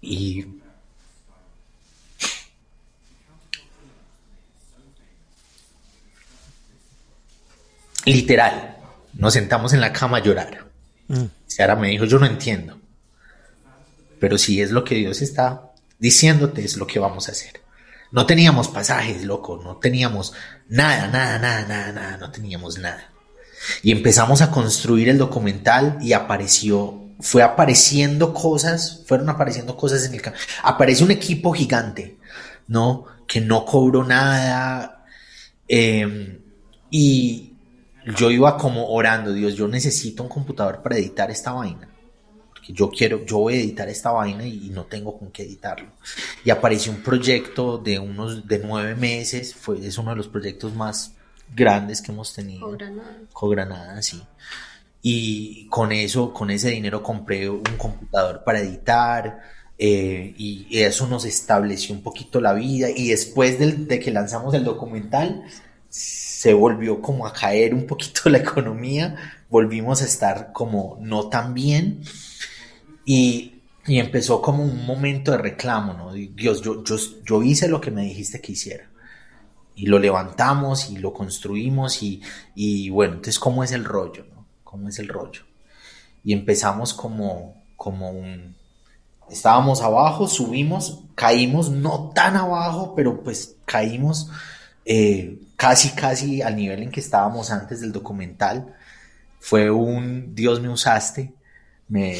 Y 0.00 0.57
Literal, 8.04 8.76
nos 9.14 9.34
sentamos 9.34 9.72
en 9.72 9.80
la 9.80 9.92
cama 9.92 10.18
a 10.18 10.22
llorar. 10.22 10.66
Mm. 11.08 11.24
Sara 11.46 11.76
me 11.76 11.88
dijo, 11.88 12.04
yo 12.04 12.18
no 12.18 12.26
entiendo. 12.26 12.78
Pero 14.20 14.38
si 14.38 14.60
es 14.60 14.70
lo 14.70 14.84
que 14.84 14.96
Dios 14.96 15.22
está 15.22 15.72
diciéndote, 15.98 16.64
es 16.64 16.76
lo 16.76 16.86
que 16.86 16.98
vamos 16.98 17.28
a 17.28 17.32
hacer. 17.32 17.60
No 18.10 18.26
teníamos 18.26 18.68
pasajes, 18.68 19.24
loco, 19.24 19.60
no 19.62 19.76
teníamos 19.76 20.32
nada, 20.68 21.08
nada, 21.08 21.38
nada, 21.38 21.66
nada, 21.66 21.92
nada, 21.92 22.16
no 22.16 22.30
teníamos 22.30 22.78
nada. 22.78 23.10
Y 23.82 23.92
empezamos 23.92 24.40
a 24.40 24.50
construir 24.50 25.08
el 25.08 25.18
documental 25.18 25.98
y 26.00 26.12
apareció, 26.12 27.02
fue 27.20 27.42
apareciendo 27.42 28.32
cosas, 28.32 29.02
fueron 29.06 29.28
apareciendo 29.28 29.76
cosas 29.76 30.06
en 30.06 30.14
el 30.14 30.22
campo. 30.22 30.38
Apareció 30.62 31.04
un 31.04 31.12
equipo 31.12 31.52
gigante, 31.52 32.16
¿no? 32.66 33.04
Que 33.26 33.40
no 33.40 33.64
cobró 33.66 34.04
nada. 34.04 35.04
Eh, 35.66 36.40
y, 36.90 37.47
yo 38.16 38.30
iba 38.30 38.56
como 38.56 38.88
orando, 38.88 39.32
Dios, 39.32 39.54
yo 39.54 39.68
necesito 39.68 40.22
un 40.22 40.28
computador 40.28 40.82
para 40.82 40.96
editar 40.96 41.30
esta 41.30 41.52
vaina. 41.52 41.88
Porque 42.48 42.72
yo 42.72 42.90
quiero, 42.90 43.24
yo 43.24 43.38
voy 43.38 43.54
a 43.54 43.58
editar 43.58 43.88
esta 43.88 44.10
vaina 44.10 44.46
y, 44.46 44.70
no 44.70 44.84
tengo 44.84 45.18
con 45.18 45.30
qué 45.30 45.42
editarlo. 45.42 45.90
Y 46.44 46.50
apareció 46.50 46.92
un 46.92 47.02
proyecto 47.02 47.78
de 47.78 47.98
unos, 47.98 48.46
de 48.46 48.58
nueve 48.60 48.94
meses, 48.94 49.54
fue, 49.54 49.84
es 49.86 49.98
uno 49.98 50.10
de 50.10 50.16
los 50.16 50.28
proyectos 50.28 50.74
más 50.74 51.12
grandes 51.54 52.00
que 52.00 52.12
hemos 52.12 52.32
tenido. 52.32 52.76
Con 53.32 53.50
Granada, 53.50 54.00
sí. 54.02 54.22
Y 55.02 55.66
con 55.68 55.92
eso, 55.92 56.32
con 56.32 56.50
ese 56.50 56.70
dinero 56.70 57.02
compré 57.02 57.48
un 57.48 57.62
computador 57.76 58.42
para 58.44 58.60
editar. 58.60 59.40
Eh, 59.80 60.34
y 60.36 60.66
eso 60.80 61.06
nos 61.06 61.24
estableció 61.24 61.94
un 61.94 62.02
poquito 62.02 62.40
la 62.40 62.52
vida. 62.52 62.88
Y 62.90 63.08
después 63.08 63.58
de 63.58 64.00
que 64.00 64.10
lanzamos 64.10 64.54
el 64.54 64.64
documental, 64.64 65.44
se 66.38 66.54
volvió 66.54 67.02
como 67.02 67.26
a 67.26 67.32
caer 67.32 67.74
un 67.74 67.84
poquito 67.84 68.20
la 68.30 68.38
economía, 68.38 69.16
volvimos 69.50 70.02
a 70.02 70.04
estar 70.04 70.52
como 70.52 70.96
no 71.00 71.28
tan 71.28 71.52
bien 71.52 72.02
y, 73.04 73.54
empezó 73.84 74.40
como 74.42 74.62
un 74.62 74.84
momento 74.86 75.32
de 75.32 75.38
reclamo, 75.38 75.94
¿no? 75.94 76.12
Dios, 76.12 76.60
yo, 76.60 76.84
yo, 76.84 76.96
yo 77.24 77.42
hice 77.42 77.68
lo 77.68 77.80
que 77.80 77.90
me 77.90 78.02
dijiste 78.02 78.40
que 78.40 78.52
hiciera 78.52 78.88
y 79.74 79.86
lo 79.86 79.98
levantamos 79.98 80.90
y 80.90 80.98
lo 80.98 81.12
construimos 81.12 82.02
y, 82.04 82.20
y 82.54 82.90
bueno, 82.90 83.14
entonces 83.14 83.40
cómo 83.40 83.64
es 83.64 83.72
el 83.72 83.84
rollo, 83.84 84.24
¿no? 84.32 84.46
¿Cómo 84.62 84.90
es 84.90 84.98
el 85.00 85.08
rollo? 85.08 85.42
Y 86.22 86.34
empezamos 86.34 86.94
como, 86.94 87.64
como 87.76 88.10
un... 88.10 88.54
Estábamos 89.28 89.82
abajo, 89.82 90.28
subimos, 90.28 91.00
caímos, 91.16 91.70
no 91.70 92.12
tan 92.14 92.36
abajo, 92.36 92.94
pero 92.94 93.24
pues 93.24 93.56
caímos 93.64 94.30
eh, 94.84 95.40
casi, 95.58 95.90
casi 95.90 96.40
al 96.40 96.56
nivel 96.56 96.84
en 96.84 96.90
que 96.90 97.00
estábamos 97.00 97.50
antes 97.50 97.80
del 97.80 97.92
documental. 97.92 98.74
Fue 99.40 99.70
un 99.70 100.34
Dios 100.34 100.60
me 100.60 100.68
usaste, 100.68 101.34
me, 101.88 102.16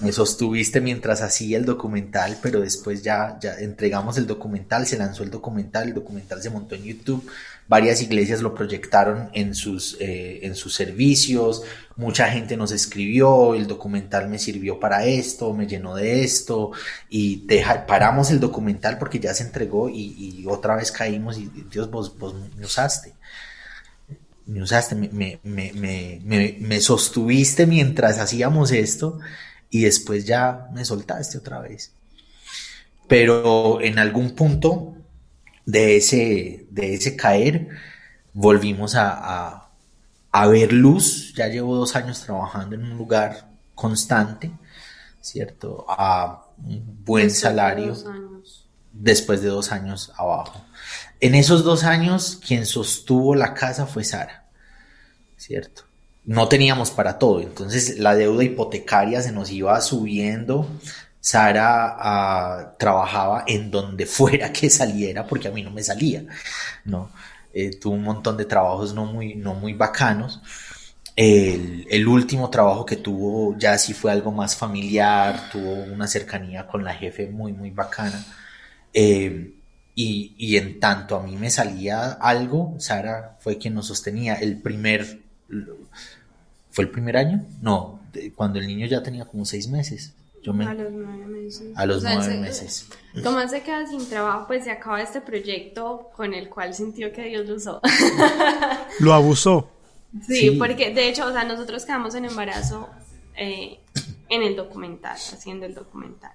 me, 0.00 0.12
sostuviste 0.12 0.80
mientras 0.80 1.20
hacía 1.22 1.58
el 1.58 1.64
documental, 1.64 2.38
pero 2.42 2.60
después 2.60 3.02
ya, 3.02 3.38
ya 3.40 3.54
entregamos 3.58 4.16
el 4.16 4.26
documental, 4.26 4.86
se 4.86 4.96
lanzó 4.96 5.22
el 5.22 5.30
documental, 5.30 5.88
el 5.88 5.94
documental 5.94 6.42
se 6.42 6.50
montó 6.50 6.74
en 6.76 6.84
YouTube, 6.84 7.28
varias 7.68 8.02
iglesias 8.02 8.40
lo 8.40 8.54
proyectaron 8.54 9.30
en 9.34 9.54
sus, 9.54 9.96
eh, 10.00 10.40
en 10.42 10.54
sus 10.54 10.74
servicios, 10.74 11.62
mucha 11.96 12.30
gente 12.30 12.56
nos 12.56 12.72
escribió, 12.72 13.54
el 13.54 13.66
documental 13.66 14.28
me 14.28 14.38
sirvió 14.38 14.80
para 14.80 15.04
esto, 15.04 15.52
me 15.52 15.66
llenó 15.66 15.94
de 15.94 16.24
esto, 16.24 16.72
y 17.10 17.46
paramos 17.86 18.30
el 18.30 18.40
documental 18.40 18.98
porque 18.98 19.20
ya 19.20 19.34
se 19.34 19.44
entregó 19.44 19.88
y, 19.90 20.44
otra 20.48 20.76
vez 20.76 20.90
caímos 20.90 21.38
y 21.38 21.50
Dios, 21.70 21.90
vos, 21.90 22.18
vos 22.18 22.34
me 22.56 22.64
usaste 22.64 23.14
me 24.46 24.62
usaste, 24.62 24.94
me, 24.94 25.38
me, 25.42 25.72
me, 25.74 26.56
me, 26.58 26.80
sostuviste 26.80 27.66
mientras 27.66 28.18
hacíamos 28.18 28.72
esto 28.72 29.18
y 29.68 29.82
después 29.82 30.24
ya 30.24 30.68
me 30.72 30.86
soltaste 30.86 31.36
otra 31.36 31.60
vez. 31.60 31.92
Pero 33.06 33.82
en 33.82 33.98
algún 33.98 34.34
punto 34.34 34.97
de 35.68 35.98
ese, 35.98 36.66
de 36.70 36.94
ese 36.94 37.14
caer, 37.14 37.68
volvimos 38.32 38.94
a, 38.94 39.68
a, 40.32 40.46
ver 40.46 40.72
luz. 40.72 41.34
Ya 41.36 41.48
llevo 41.48 41.76
dos 41.76 41.94
años 41.94 42.22
trabajando 42.22 42.74
en 42.74 42.84
un 42.84 42.96
lugar 42.96 43.50
constante, 43.74 44.50
¿cierto? 45.20 45.84
A 45.86 46.46
un 46.64 47.04
buen 47.04 47.30
salario. 47.30 47.94
después 48.94 49.42
de 49.42 49.48
dos 49.48 49.70
años 49.70 50.10
abajo. 50.16 50.64
En 51.20 51.34
esos 51.34 51.64
dos 51.64 51.84
años, 51.84 52.40
quien 52.44 52.64
sostuvo 52.64 53.34
la 53.34 53.52
casa 53.52 53.84
fue 53.84 54.04
Sara, 54.04 54.46
¿cierto? 55.36 55.82
No 56.24 56.48
teníamos 56.48 56.90
para 56.90 57.18
todo, 57.18 57.42
entonces 57.42 57.98
la 57.98 58.14
deuda 58.14 58.42
hipotecaria 58.42 59.20
se 59.20 59.32
nos 59.32 59.50
iba 59.50 59.78
subiendo. 59.82 60.66
Sara 61.20 61.96
ah, 61.98 62.74
trabajaba 62.78 63.44
en 63.46 63.70
donde 63.70 64.06
fuera 64.18 64.52
que 64.52 64.70
saliera, 64.70 65.26
porque 65.26 65.48
a 65.48 65.50
mí 65.50 65.62
no 65.62 65.70
me 65.70 65.82
salía, 65.82 66.24
¿no? 66.84 67.10
Eh, 67.52 67.76
tuvo 67.78 67.94
un 67.94 68.02
montón 68.02 68.36
de 68.36 68.44
trabajos 68.44 68.94
no 68.94 69.06
muy, 69.06 69.34
no 69.34 69.54
muy 69.54 69.72
bacanos. 69.72 70.40
El, 71.16 72.06
último 72.06 72.48
trabajo 72.48 72.86
que 72.86 72.96
tuvo 72.96 73.56
ya 73.58 73.76
sí 73.78 73.92
fue 73.92 74.12
algo 74.12 74.30
más 74.30 74.56
familiar, 74.56 75.50
tuvo 75.50 75.72
una 75.92 76.06
cercanía 76.06 76.68
con 76.68 76.84
la 76.84 76.94
jefe 76.94 77.26
muy, 77.28 77.52
muy 77.52 77.70
bacana. 77.70 78.24
Eh, 78.94 79.54
y, 79.96 80.56
en 80.56 80.78
tanto 80.78 81.16
a 81.16 81.22
mí 81.24 81.36
me 81.36 81.50
salía 81.50 82.12
algo, 82.12 82.76
Sara 82.78 83.36
fue 83.40 83.58
quien 83.58 83.74
nos 83.74 83.88
sostenía. 83.88 84.34
El 84.34 84.58
primer, 84.58 85.20
¿fue 86.70 86.84
el 86.84 86.90
primer 86.90 87.16
año? 87.16 87.44
No, 87.60 88.00
cuando 88.36 88.60
el 88.60 88.68
niño 88.68 88.86
ya 88.86 89.02
tenía 89.02 89.24
como 89.24 89.44
seis 89.44 89.66
meses. 89.66 90.12
Yo 90.42 90.52
me, 90.52 90.64
a 90.66 90.74
los 90.74 90.92
nueve 90.92 91.26
meses. 91.26 91.72
A 91.76 91.86
los 91.86 92.02
nueve 92.02 92.36
meses. 92.38 92.88
Tomás 93.22 93.50
se 93.50 93.62
queda 93.62 93.86
sin 93.86 94.08
trabajo, 94.08 94.46
pues 94.46 94.64
se 94.64 94.70
acaba 94.70 95.02
este 95.02 95.20
proyecto 95.20 96.10
con 96.14 96.34
el 96.34 96.48
cual 96.48 96.74
sintió 96.74 97.12
que 97.12 97.24
Dios 97.24 97.48
lo 97.48 97.56
usó. 97.56 97.80
lo 99.00 99.12
abusó. 99.12 99.70
Sí, 100.26 100.52
porque 100.52 100.94
de 100.94 101.08
hecho, 101.08 101.26
o 101.26 101.32
sea, 101.32 101.44
nosotros 101.44 101.84
quedamos 101.84 102.14
en 102.14 102.24
embarazo 102.24 102.88
eh, 103.36 103.78
en 104.28 104.42
el 104.42 104.56
documental, 104.56 105.16
haciendo 105.16 105.66
el 105.66 105.74
documental. 105.74 106.32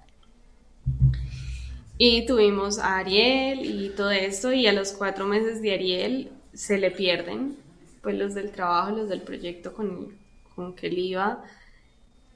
Y 1.96 2.26
tuvimos 2.26 2.78
a 2.78 2.98
Ariel 2.98 3.64
y 3.64 3.90
todo 3.90 4.10
esto, 4.10 4.52
y 4.52 4.66
a 4.66 4.72
los 4.72 4.92
cuatro 4.92 5.26
meses 5.26 5.62
de 5.62 5.74
Ariel 5.74 6.32
se 6.52 6.78
le 6.78 6.90
pierden, 6.90 7.56
pues 8.02 8.16
los 8.16 8.34
del 8.34 8.50
trabajo, 8.50 8.90
los 8.90 9.08
del 9.08 9.22
proyecto 9.22 9.72
con, 9.72 10.16
con 10.54 10.74
que 10.74 10.88
él 10.88 10.98
iba, 10.98 11.44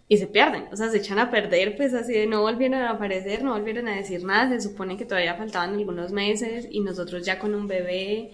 y 0.08 0.16
se 0.16 0.26
pierden, 0.26 0.64
o 0.72 0.76
sea, 0.76 0.90
se 0.90 0.98
echan 0.98 1.18
a 1.18 1.30
perder, 1.30 1.76
pues 1.76 1.92
así 1.92 2.12
de 2.14 2.26
no 2.26 2.40
volvieron 2.40 2.80
a 2.80 2.90
aparecer, 2.90 3.42
no 3.42 3.52
volvieron 3.52 3.88
a 3.88 3.96
decir 3.96 4.24
nada, 4.24 4.48
se 4.48 4.68
supone 4.68 4.96
que 4.96 5.04
todavía 5.04 5.34
faltaban 5.34 5.74
algunos 5.74 6.12
meses 6.12 6.66
y 6.70 6.80
nosotros 6.80 7.26
ya 7.26 7.38
con 7.38 7.54
un 7.54 7.68
bebé, 7.68 8.32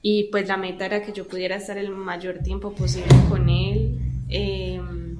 y 0.00 0.24
pues 0.30 0.46
la 0.46 0.56
meta 0.56 0.86
era 0.86 1.02
que 1.02 1.12
yo 1.12 1.26
pudiera 1.26 1.56
estar 1.56 1.76
el 1.76 1.90
mayor 1.90 2.38
tiempo 2.38 2.72
posible 2.72 3.08
con 3.28 3.48
él, 3.48 3.98
em, 4.28 5.18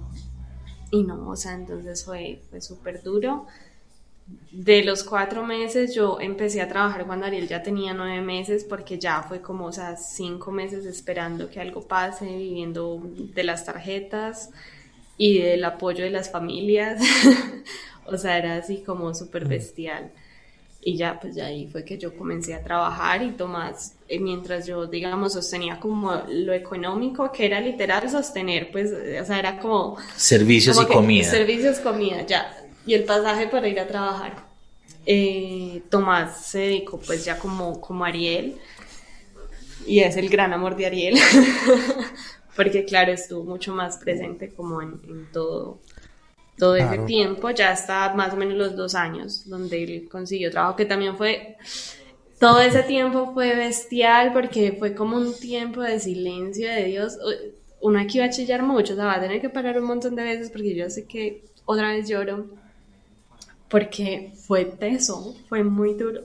y 0.92 1.02
no, 1.02 1.28
o 1.28 1.36
sea, 1.36 1.54
entonces 1.54 2.04
fue, 2.04 2.42
fue 2.48 2.60
súper 2.60 3.02
duro 3.02 3.46
de 4.50 4.84
los 4.84 5.04
cuatro 5.04 5.44
meses 5.44 5.94
yo 5.94 6.20
empecé 6.20 6.60
a 6.60 6.68
trabajar 6.68 7.06
cuando 7.06 7.26
Ariel 7.26 7.48
ya 7.48 7.62
tenía 7.62 7.94
nueve 7.94 8.20
meses 8.20 8.64
porque 8.64 8.98
ya 8.98 9.22
fue 9.22 9.40
como, 9.40 9.66
o 9.66 9.72
sea, 9.72 9.96
cinco 9.96 10.50
meses 10.50 10.84
esperando 10.84 11.48
que 11.48 11.60
algo 11.60 11.82
pase, 11.82 12.26
viviendo 12.26 13.00
de 13.34 13.42
las 13.42 13.64
tarjetas 13.64 14.50
y 15.18 15.40
del 15.40 15.64
apoyo 15.64 16.04
de 16.04 16.10
las 16.10 16.30
familias. 16.30 17.02
o 18.06 18.16
sea, 18.16 18.38
era 18.38 18.56
así 18.56 18.78
como 18.78 19.14
súper 19.14 19.46
bestial. 19.46 20.10
Y 20.80 20.96
ya, 20.96 21.18
pues 21.20 21.34
ya 21.34 21.46
ahí 21.46 21.66
fue 21.66 21.84
que 21.84 21.98
yo 21.98 22.16
comencé 22.16 22.54
a 22.54 22.62
trabajar 22.62 23.22
y 23.22 23.32
Tomás, 23.32 23.96
eh, 24.08 24.18
mientras 24.18 24.66
yo, 24.66 24.86
digamos, 24.86 25.34
sostenía 25.34 25.78
como 25.78 26.22
lo 26.30 26.54
económico, 26.54 27.30
que 27.32 27.44
era 27.44 27.60
literal 27.60 28.08
sostener, 28.08 28.70
pues, 28.70 28.90
o 28.92 29.24
sea, 29.26 29.38
era 29.38 29.58
como... 29.58 29.98
Servicios 30.16 30.80
y 30.80 30.86
comida. 30.86 31.24
Servicios, 31.24 31.80
comida, 31.80 32.24
ya 32.24 32.64
y 32.88 32.94
el 32.94 33.04
pasaje 33.04 33.46
para 33.48 33.68
ir 33.68 33.78
a 33.78 33.86
trabajar. 33.86 34.46
Eh, 35.04 35.82
Tomás 35.90 36.46
se 36.46 36.60
dedicó 36.60 36.98
pues 36.98 37.24
ya 37.24 37.38
como, 37.38 37.80
como 37.80 38.04
Ariel 38.04 38.56
y 39.86 40.00
es 40.00 40.16
el 40.16 40.28
gran 40.28 40.52
amor 40.52 40.74
de 40.74 40.86
Ariel 40.86 41.18
porque 42.58 42.84
claro 42.84 43.12
estuvo 43.12 43.44
mucho 43.44 43.72
más 43.72 43.98
presente 43.98 44.52
como 44.52 44.82
en, 44.82 45.28
todo 45.32 45.78
todo 46.58 46.74
ese 46.74 46.98
tiempo. 47.06 47.50
Ya 47.50 47.70
está 47.72 48.12
más 48.14 48.34
o 48.34 48.36
menos 48.36 48.56
los 48.56 48.74
dos 48.74 48.96
años 48.96 49.48
donde 49.48 49.84
él 49.84 50.08
consiguió 50.10 50.50
trabajo 50.50 50.74
que 50.74 50.84
también 50.84 51.16
fue 51.16 51.56
todo 52.40 52.60
ese 52.60 52.82
tiempo 52.82 53.32
fue 53.32 53.54
bestial 53.54 54.32
porque 54.32 54.72
fue 54.76 54.92
como 54.92 55.16
un 55.16 55.38
tiempo 55.38 55.82
de 55.82 56.00
silencio 56.00 56.68
de 56.68 56.86
Dios. 56.86 57.16
Uno 57.80 58.00
aquí 58.00 58.18
va 58.18 58.24
a 58.24 58.30
chillar 58.30 58.64
mucho 58.64 58.94
o 58.94 58.96
sea 58.96 59.04
va 59.04 59.14
a 59.14 59.20
tener 59.20 59.40
que 59.40 59.50
parar 59.50 59.78
un 59.78 59.86
montón 59.86 60.16
de 60.16 60.24
veces 60.24 60.50
porque 60.50 60.74
yo 60.74 60.90
sé 60.90 61.06
que 61.06 61.44
otra 61.64 61.92
vez 61.92 62.08
lloro 62.08 62.46
porque 63.68 64.32
fue 64.34 64.64
teso, 64.64 65.36
fue 65.48 65.62
muy 65.62 65.94
duro. 65.94 66.22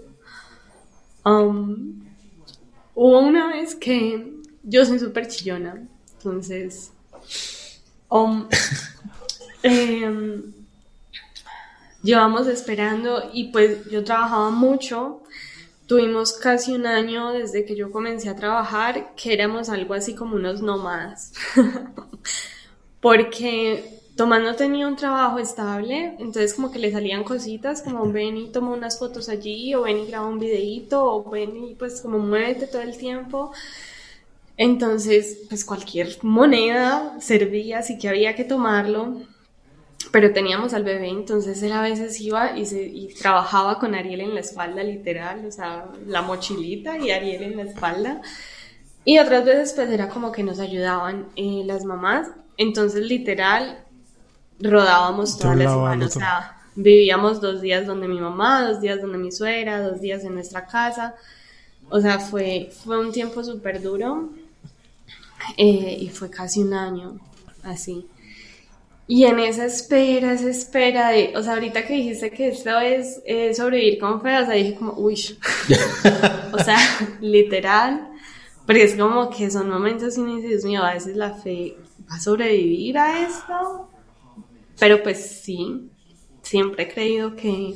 Um, 1.23 2.05
hubo 2.95 3.19
una 3.19 3.49
vez 3.49 3.75
que 3.75 4.33
yo 4.63 4.83
soy 4.83 4.97
súper 4.97 5.27
chillona, 5.27 5.87
entonces 6.23 6.91
um, 8.09 8.47
em, 9.63 10.53
llevamos 12.01 12.47
esperando 12.47 13.29
y 13.33 13.51
pues 13.51 13.89
yo 13.89 14.03
trabajaba 14.03 14.49
mucho. 14.51 15.21
Tuvimos 15.85 16.33
casi 16.33 16.73
un 16.73 16.87
año 16.87 17.33
desde 17.33 17.65
que 17.65 17.75
yo 17.75 17.91
comencé 17.91 18.29
a 18.29 18.35
trabajar 18.35 19.13
que 19.15 19.33
éramos 19.33 19.69
algo 19.69 19.93
así 19.93 20.15
como 20.15 20.35
unos 20.35 20.61
nómadas. 20.61 21.33
Porque 23.01 24.01
Tomás 24.15 24.41
no 24.43 24.55
tenía 24.55 24.87
un 24.87 24.95
trabajo 24.95 25.39
estable, 25.39 26.15
entonces 26.19 26.53
como 26.53 26.71
que 26.71 26.79
le 26.79 26.91
salían 26.91 27.23
cositas 27.23 27.81
como 27.81 28.09
ven 28.11 28.37
y 28.37 28.51
toma 28.51 28.71
unas 28.71 28.99
fotos 28.99 29.27
allí, 29.27 29.73
o 29.73 29.81
ven 29.81 29.99
y 29.99 30.05
graba 30.05 30.27
un 30.27 30.39
videíto, 30.39 31.03
o 31.03 31.29
ven 31.29 31.65
y 31.65 31.75
pues 31.75 31.99
como 31.99 32.19
muévete 32.19 32.67
todo 32.67 32.81
el 32.83 32.95
tiempo. 32.95 33.51
Entonces, 34.57 35.41
pues 35.49 35.65
cualquier 35.65 36.17
moneda 36.21 37.17
servía, 37.19 37.79
así 37.79 37.97
que 37.97 38.09
había 38.09 38.35
que 38.35 38.43
tomarlo. 38.43 39.21
Pero 40.11 40.31
teníamos 40.31 40.73
al 40.73 40.83
bebé, 40.83 41.09
entonces 41.09 41.63
él 41.63 41.71
a 41.71 41.81
veces 41.81 42.19
iba 42.21 42.55
y, 42.57 42.65
se, 42.65 42.83
y 42.83 43.07
trabajaba 43.13 43.79
con 43.79 43.95
Ariel 43.95 44.21
en 44.21 44.35
la 44.35 44.41
espalda, 44.41 44.83
literal, 44.83 45.45
o 45.45 45.51
sea, 45.51 45.87
la 46.05 46.21
mochilita 46.21 46.97
y 46.99 47.09
Ariel 47.09 47.43
en 47.43 47.57
la 47.57 47.63
espalda. 47.63 48.21
Y 49.05 49.17
otras 49.17 49.45
veces 49.45 49.73
pues 49.73 49.89
era 49.89 50.09
como 50.09 50.31
que 50.31 50.43
nos 50.43 50.59
ayudaban 50.59 51.27
eh, 51.35 51.63
las 51.65 51.83
mamás. 51.83 52.27
Entonces, 52.57 53.05
literal, 53.05 53.83
rodábamos 54.59 55.39
toda 55.39 55.55
la 55.55 55.69
semana, 55.69 56.05
o 56.05 56.09
sea, 56.09 56.57
vivíamos 56.75 57.41
dos 57.41 57.61
días 57.61 57.87
donde 57.87 58.07
mi 58.07 58.19
mamá, 58.19 58.67
dos 58.67 58.81
días 58.81 59.01
donde 59.01 59.17
mi 59.17 59.31
suegra, 59.31 59.81
dos 59.81 59.99
días 59.99 60.23
en 60.23 60.35
nuestra 60.35 60.67
casa, 60.67 61.15
o 61.89 61.99
sea, 61.99 62.19
fue, 62.19 62.71
fue 62.83 62.99
un 62.99 63.11
tiempo 63.11 63.43
súper 63.43 63.81
duro 63.81 64.29
eh, 65.57 65.97
y 65.99 66.09
fue 66.09 66.29
casi 66.29 66.61
un 66.61 66.73
año 66.73 67.19
así. 67.63 68.07
Y 69.05 69.25
en 69.25 69.39
esa 69.39 69.65
espera, 69.65 70.33
esa 70.33 70.49
espera 70.49 71.09
de, 71.09 71.33
o 71.35 71.43
sea, 71.43 71.53
ahorita 71.53 71.85
que 71.85 71.93
dijiste 71.93 72.31
que 72.31 72.47
esto 72.47 72.79
es 72.79 73.21
sobrevivir 73.55 73.99
con 73.99 74.21
fe, 74.21 74.37
o 74.37 74.45
sea, 74.45 74.55
dije 74.55 74.75
como, 74.75 74.93
uy, 74.93 75.15
o 76.53 76.59
sea, 76.63 76.77
literal, 77.19 78.09
porque 78.65 78.83
es 78.83 78.95
como 78.95 79.29
que 79.29 79.51
son 79.51 79.69
momentos 79.69 80.17
y 80.17 80.41
Dios 80.41 80.63
mío, 80.63 80.83
a 80.83 80.93
veces 80.93 81.17
la 81.17 81.33
fe 81.33 81.75
va 82.09 82.15
a 82.15 82.19
sobrevivir 82.19 82.97
a 82.97 83.27
esto, 83.27 83.89
pero 84.79 85.03
pues 85.03 85.41
sí, 85.43 85.89
siempre 86.41 86.83
he 86.83 86.93
creído 86.93 87.35
que... 87.35 87.75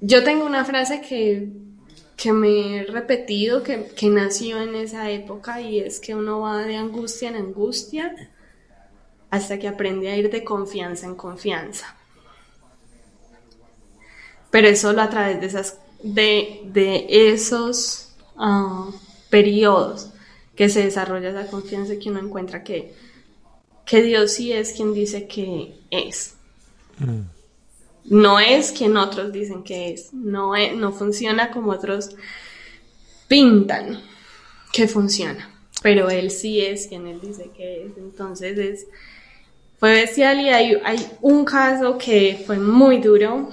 Yo 0.00 0.22
tengo 0.24 0.44
una 0.44 0.64
frase 0.64 1.00
que, 1.00 1.50
me 2.32 2.78
he 2.78 2.82
repetido, 2.84 3.62
que, 3.62 3.86
que 3.96 4.08
nació 4.08 4.60
en 4.60 4.74
esa 4.74 5.10
época 5.10 5.60
y 5.60 5.80
es 5.80 6.00
que 6.00 6.14
uno 6.14 6.40
va 6.40 6.64
de 6.64 6.76
angustia 6.76 7.28
en 7.28 7.36
angustia 7.36 8.30
hasta 9.30 9.58
que 9.58 9.68
aprende 9.68 10.08
a 10.08 10.16
ir 10.16 10.30
de 10.30 10.44
confianza 10.44 11.06
en 11.06 11.14
confianza. 11.14 11.94
Pero 14.50 14.68
es 14.68 14.80
solo 14.80 15.02
a 15.02 15.10
través 15.10 15.40
de, 15.40 15.46
esas, 15.46 15.78
de, 16.02 16.62
de 16.64 17.06
esos 17.32 18.14
uh, 18.36 18.92
periodos 19.28 20.10
que 20.54 20.68
se 20.68 20.84
desarrolla 20.84 21.30
esa 21.30 21.50
confianza 21.50 21.98
que 21.98 22.08
uno 22.08 22.20
encuentra 22.20 22.64
que 22.64 22.94
que 23.86 24.02
Dios 24.02 24.32
sí 24.32 24.52
es 24.52 24.72
quien 24.72 24.92
dice 24.92 25.26
que 25.26 25.78
es. 25.90 26.34
Mm. 26.98 27.20
No 28.08 28.38
es 28.38 28.72
quien 28.72 28.96
otros 28.96 29.32
dicen 29.32 29.62
que 29.62 29.92
es. 29.92 30.12
No, 30.12 30.52
no 30.76 30.92
funciona 30.92 31.50
como 31.50 31.72
otros 31.72 32.10
pintan 33.28 34.00
que 34.72 34.88
funciona. 34.88 35.50
Pero 35.82 36.10
Él 36.10 36.30
sí 36.30 36.60
es 36.60 36.86
quien 36.86 37.06
Él 37.06 37.20
dice 37.20 37.50
que 37.56 37.86
es. 37.86 37.96
Entonces 37.96 38.58
es, 38.58 38.86
fue 39.78 39.92
bestial 39.92 40.40
y 40.40 40.48
hay, 40.48 40.78
hay 40.84 41.06
un 41.20 41.44
caso 41.44 41.98
que 41.98 42.42
fue 42.46 42.58
muy 42.58 42.98
duro 42.98 43.50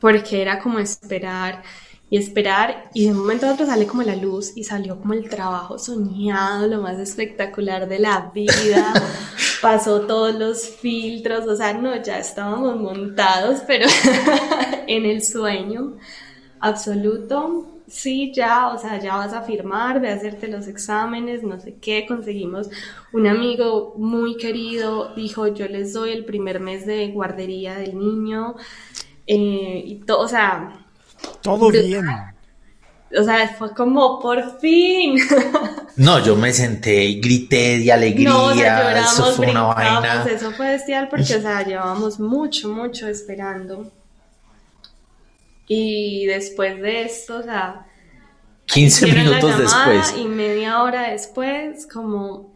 porque 0.00 0.40
era 0.42 0.58
como 0.58 0.78
esperar 0.78 1.62
y 2.10 2.16
esperar 2.16 2.90
y 2.94 3.04
de 3.04 3.12
un 3.12 3.18
momento 3.18 3.46
a 3.46 3.52
otro 3.52 3.66
sale 3.66 3.86
como 3.86 4.02
la 4.02 4.16
luz 4.16 4.52
y 4.56 4.64
salió 4.64 4.98
como 4.98 5.12
el 5.12 5.28
trabajo 5.28 5.78
soñado, 5.78 6.66
lo 6.66 6.80
más 6.80 6.98
espectacular 6.98 7.88
de 7.88 7.98
la 7.98 8.30
vida, 8.34 8.94
pasó 9.60 10.02
todos 10.02 10.34
los 10.34 10.68
filtros, 10.68 11.46
o 11.46 11.56
sea, 11.56 11.72
no, 11.72 12.00
ya 12.02 12.18
estábamos 12.18 12.76
montados, 12.76 13.62
pero 13.66 13.86
en 14.86 15.04
el 15.04 15.22
sueño 15.22 15.96
absoluto, 16.60 17.66
sí, 17.86 18.32
ya, 18.34 18.68
o 18.68 18.78
sea, 18.78 18.98
ya 18.98 19.16
vas 19.16 19.32
a 19.32 19.42
firmar, 19.42 20.00
de 20.00 20.10
hacerte 20.10 20.48
los 20.48 20.66
exámenes, 20.66 21.42
no 21.42 21.60
sé 21.60 21.76
qué, 21.80 22.06
conseguimos 22.06 22.68
un 23.12 23.26
amigo 23.26 23.94
muy 23.96 24.36
querido, 24.36 25.14
dijo, 25.14 25.46
yo 25.48 25.66
les 25.66 25.92
doy 25.92 26.10
el 26.10 26.24
primer 26.24 26.60
mes 26.60 26.86
de 26.86 27.08
guardería 27.08 27.76
del 27.76 27.98
niño, 27.98 28.56
eh, 29.26 29.82
y 29.84 29.96
todo, 30.06 30.20
o 30.20 30.28
sea 30.28 30.84
todo 31.42 31.70
bien. 31.70 32.06
O 33.18 33.24
sea, 33.24 33.48
fue 33.58 33.74
como 33.74 34.20
por 34.20 34.58
fin. 34.60 35.16
No, 35.98 36.24
yo 36.24 36.36
me 36.36 36.52
senté 36.52 37.04
y 37.04 37.20
grité 37.20 37.80
de 37.80 37.92
alegría. 37.92 38.28
No, 38.30 38.44
o 38.44 38.54
sea, 38.54 39.00
eso 39.00 39.32
fue 39.32 39.50
una 39.50 39.62
vaina. 39.62 40.24
Eso 40.30 40.52
fue 40.52 40.68
bestial 40.68 41.08
porque, 41.08 41.34
o 41.34 41.42
sea, 41.42 41.64
llevábamos 41.64 42.20
mucho, 42.20 42.68
mucho 42.68 43.08
esperando. 43.08 43.90
Y 45.66 46.26
después 46.26 46.80
de 46.80 47.02
esto, 47.02 47.38
o 47.38 47.42
sea. 47.42 47.84
15 48.66 49.06
minutos 49.12 49.58
después. 49.58 50.14
Y 50.16 50.24
media 50.26 50.82
hora 50.82 51.10
después, 51.10 51.86
como 51.92 52.54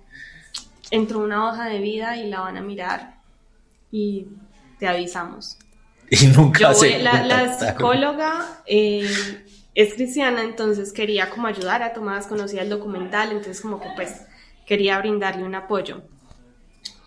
entró 0.92 1.18
una 1.18 1.48
hoja 1.48 1.66
de 1.66 1.81
vida 1.81 2.16
y 2.16 2.28
la 2.28 2.40
van 2.42 2.59
a 2.59 2.61
mirar. 2.61 3.16
Y 3.90 4.28
te 4.78 4.87
avisamos. 4.87 5.59
Y 6.11 6.26
nunca 6.26 6.74
se 6.74 7.00
la, 7.00 7.24
la, 7.24 7.59
psicóloga 7.59 8.61
eh, 8.66 9.11
es 9.74 9.94
cristiana, 9.94 10.42
entonces 10.42 10.92
quería 10.92 11.30
como 11.30 11.46
ayudar 11.46 11.82
a 11.82 11.92
Tomás, 11.92 12.26
conocía 12.26 12.62
el 12.62 12.68
documental, 12.68 13.30
entonces 13.30 13.61
como 13.61 13.80
que 13.80 13.88
pues 13.96 14.22
quería 14.66 14.98
brindarle 14.98 15.44
un 15.44 15.54
apoyo. 15.54 16.02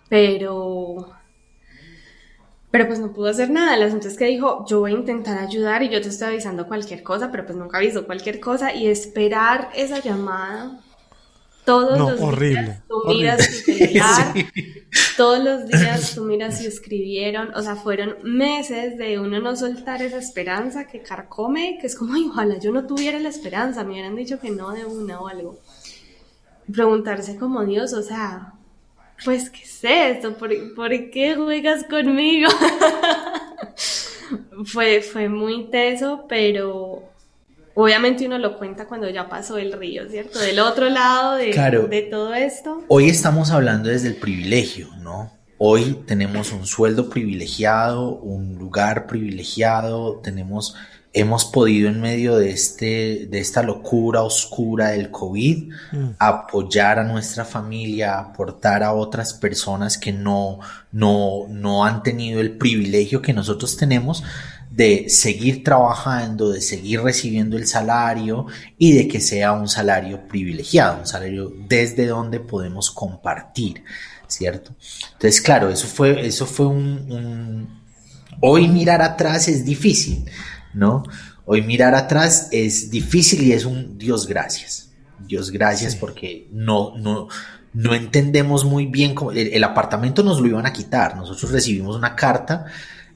Pero 0.09 1.13
pero 2.71 2.87
pues 2.87 2.99
no 2.99 3.13
pudo 3.13 3.29
hacer 3.29 3.49
nada. 3.49 3.75
El 3.75 3.83
asunto 3.83 4.09
es 4.09 4.17
que 4.17 4.25
dijo, 4.25 4.65
yo 4.67 4.81
voy 4.81 4.91
a 4.91 4.95
intentar 4.95 5.37
ayudar 5.37 5.81
y 5.81 5.89
yo 5.89 6.01
te 6.01 6.09
estoy 6.09 6.27
avisando 6.27 6.67
cualquier 6.67 7.03
cosa, 7.03 7.31
pero 7.31 7.45
pues 7.45 7.57
nunca 7.57 7.77
avisó 7.77 8.05
cualquier 8.05 8.41
cosa 8.41 8.73
y 8.73 8.87
esperar 8.87 9.69
esa 9.75 10.01
llamada 10.01 10.81
todos 11.65 11.97
los 11.97 12.39
días 12.39 12.81
tú 12.87 13.03
miras 13.07 13.45
su 13.45 13.63
celular, 13.63 14.33
todos 15.17 15.43
los 15.43 15.67
días 15.67 16.15
tú 16.15 16.23
miras 16.23 16.59
si 16.59 16.67
escribieron, 16.67 17.53
o 17.55 17.61
sea, 17.61 17.75
fueron 17.75 18.17
meses 18.23 18.97
de 18.97 19.19
uno 19.19 19.39
no 19.39 19.55
soltar 19.55 20.01
esa 20.01 20.17
esperanza 20.17 20.87
que 20.87 21.01
carcome, 21.01 21.77
que 21.79 21.87
es 21.87 21.95
como, 21.95 22.13
ay, 22.13 22.27
ojalá 22.29 22.57
yo 22.59 22.71
no 22.71 22.85
tuviera 22.85 23.19
la 23.19 23.29
esperanza, 23.29 23.83
me 23.83 23.93
hubieran 23.93 24.15
dicho 24.15 24.39
que 24.39 24.51
no 24.51 24.71
de 24.71 24.85
una 24.85 25.19
o 25.19 25.27
algo. 25.27 25.59
preguntarse 26.71 27.37
como 27.37 27.65
Dios, 27.65 27.93
o 27.93 28.01
sea, 28.01 28.53
pues, 29.23 29.49
¿qué 29.49 29.63
es 29.63 29.83
esto? 29.83 30.37
¿Por, 30.37 30.51
¿por 30.75 30.89
qué 31.09 31.35
juegas 31.35 31.85
conmigo? 31.85 32.49
fue, 34.65 35.01
fue 35.01 35.29
muy 35.29 35.69
teso, 35.69 36.25
pero 36.27 37.14
obviamente 37.75 38.25
uno 38.25 38.37
lo 38.37 38.57
cuenta 38.57 38.87
cuando 38.87 39.09
ya 39.09 39.29
pasó 39.29 39.57
el 39.57 39.73
río, 39.73 40.09
¿cierto? 40.09 40.39
Del 40.39 40.59
otro 40.59 40.89
lado 40.89 41.35
de, 41.35 41.51
de 41.89 42.01
todo 42.09 42.33
esto. 42.33 42.83
Hoy 42.87 43.09
estamos 43.09 43.51
hablando 43.51 43.89
desde 43.89 44.07
el 44.07 44.15
privilegio, 44.15 44.89
¿no? 45.01 45.31
Hoy 45.57 46.01
tenemos 46.05 46.51
un 46.51 46.65
sueldo 46.65 47.09
privilegiado, 47.09 48.15
un 48.15 48.57
lugar 48.57 49.07
privilegiado, 49.07 50.17
tenemos, 50.17 50.75
hemos 51.13 51.45
podido 51.45 51.87
en 51.87 52.01
medio 52.01 52.35
de, 52.35 52.49
este, 52.49 53.27
de 53.29 53.39
esta 53.39 53.63
locura 53.63 54.21
oscura 54.21 54.89
del 54.89 55.11
COVID 55.11 55.71
mm. 55.93 56.05
apoyar 56.19 56.99
a 56.99 57.05
nuestra 57.05 57.45
familia, 57.45 58.19
aportar 58.19 58.83
a 58.83 58.93
otras 58.93 59.33
personas 59.33 59.97
que 59.97 60.11
no, 60.11 60.59
no, 60.91 61.45
no 61.49 61.85
han 61.85 62.03
tenido 62.03 62.41
el 62.41 62.57
privilegio 62.57 63.21
que 63.21 63.31
nosotros 63.31 63.77
tenemos 63.77 64.23
de 64.75 65.07
seguir 65.07 65.63
trabajando, 65.63 66.51
de 66.51 66.59
seguir 66.59 67.01
recibiendo 67.01 67.55
el 67.55 67.65
salario 67.65 68.47
y 68.77 68.91
de 68.91 69.07
que 69.07 69.21
sea 69.21 69.53
un 69.53 69.69
salario 69.69 70.27
privilegiado, 70.27 70.99
un 70.99 71.07
salario 71.07 71.53
desde 71.69 72.07
donde 72.07 72.41
podemos 72.41 72.91
compartir, 72.91 73.85
¿cierto? 74.27 74.75
Entonces, 75.13 75.39
claro, 75.39 75.69
eso 75.69 75.87
fue, 75.87 76.27
eso 76.27 76.45
fue 76.45 76.67
un, 76.67 77.85
Hoy 78.41 78.67
mirar 78.67 79.01
atrás 79.01 79.47
es 79.47 79.63
difícil, 79.63 80.25
¿no? 80.73 81.03
Hoy 81.45 81.61
mirar 81.61 81.95
atrás 81.95 82.49
es 82.51 82.91
difícil 82.91 83.43
y 83.43 83.53
es 83.53 83.63
un 83.63 83.97
Dios 83.97 84.27
gracias. 84.27 84.89
Dios 85.25 85.51
gracias 85.51 85.95
porque 85.95 86.49
no, 86.51 86.97
no, 86.97 87.29
no 87.71 87.93
entendemos 87.93 88.65
muy 88.65 88.87
bien 88.87 89.15
cómo 89.15 89.31
el, 89.31 89.63
apartamento 89.63 90.21
nos 90.21 90.41
lo 90.41 90.47
iban 90.47 90.65
a 90.65 90.73
quitar. 90.73 91.15
Nosotros 91.15 91.49
recibimos 91.53 91.95
una 91.95 92.13
carta 92.13 92.65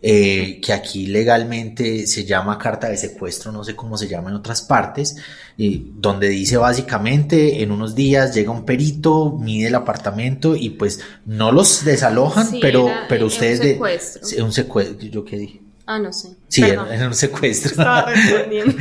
eh, 0.01 0.61
que 0.63 0.71
aquí 0.71 1.07
legalmente 1.07 2.07
se 2.07 2.23
llama 2.25 2.57
carta 2.57 2.87
de 2.87 2.97
secuestro, 2.97 3.51
no 3.51 3.63
sé 3.63 3.75
cómo 3.75 3.97
se 3.97 4.07
llama 4.07 4.29
en 4.29 4.37
otras 4.37 4.61
partes, 4.61 5.17
donde 5.57 6.29
dice 6.29 6.55
básicamente 6.55 7.61
en 7.61 7.71
unos 7.71 7.95
días 7.95 8.33
llega 8.33 8.51
un 8.51 8.63
perito, 8.63 9.37
mide 9.37 9.67
el 9.67 9.75
apartamento 9.75 10.55
y 10.55 10.69
pues 10.69 11.01
no 11.25 11.51
los 11.51 11.83
desalojan, 11.83 12.59
pero, 12.61 12.89
pero 13.09 13.25
ustedes... 13.25 13.59
Un 13.59 13.67
secuestro. 13.67 14.45
un 14.45 14.51
secuestro, 14.53 15.07
¿yo 15.07 15.25
qué 15.25 15.37
dije? 15.37 15.61
Ah, 15.89 15.97
no 15.97 16.13
sé. 16.13 16.29
Sí, 16.49 16.61
era, 16.61 17.07
un 17.07 17.15
secuestro. 17.15 17.71
Estaba 17.71 18.05
respondiendo. 18.13 18.77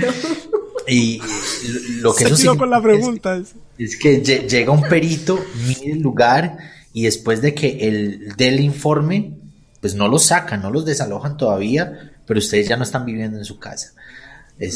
y 0.86 1.18
lo 2.00 2.14
que 2.14 2.36
Se 2.36 2.54
con 2.54 2.68
la 2.68 2.82
pregunta. 2.82 3.42
Es, 3.78 3.96
que 3.96 4.20
llega 4.20 4.72
un 4.72 4.82
perito, 4.82 5.42
mide 5.66 5.92
el 5.92 6.00
lugar 6.00 6.58
y 6.92 7.04
después 7.04 7.40
de 7.40 7.54
que 7.54 7.88
el 7.88 8.34
del 8.36 8.60
informe 8.60 9.38
pues 9.80 9.94
no 9.94 10.08
los 10.08 10.24
sacan, 10.26 10.62
no 10.62 10.70
los 10.70 10.84
desalojan 10.84 11.36
todavía, 11.36 12.12
pero 12.26 12.38
ustedes 12.38 12.68
ya 12.68 12.76
no 12.76 12.82
están 12.82 13.04
viviendo 13.04 13.38
en 13.38 13.44
su 13.44 13.58
casa. 13.58 13.92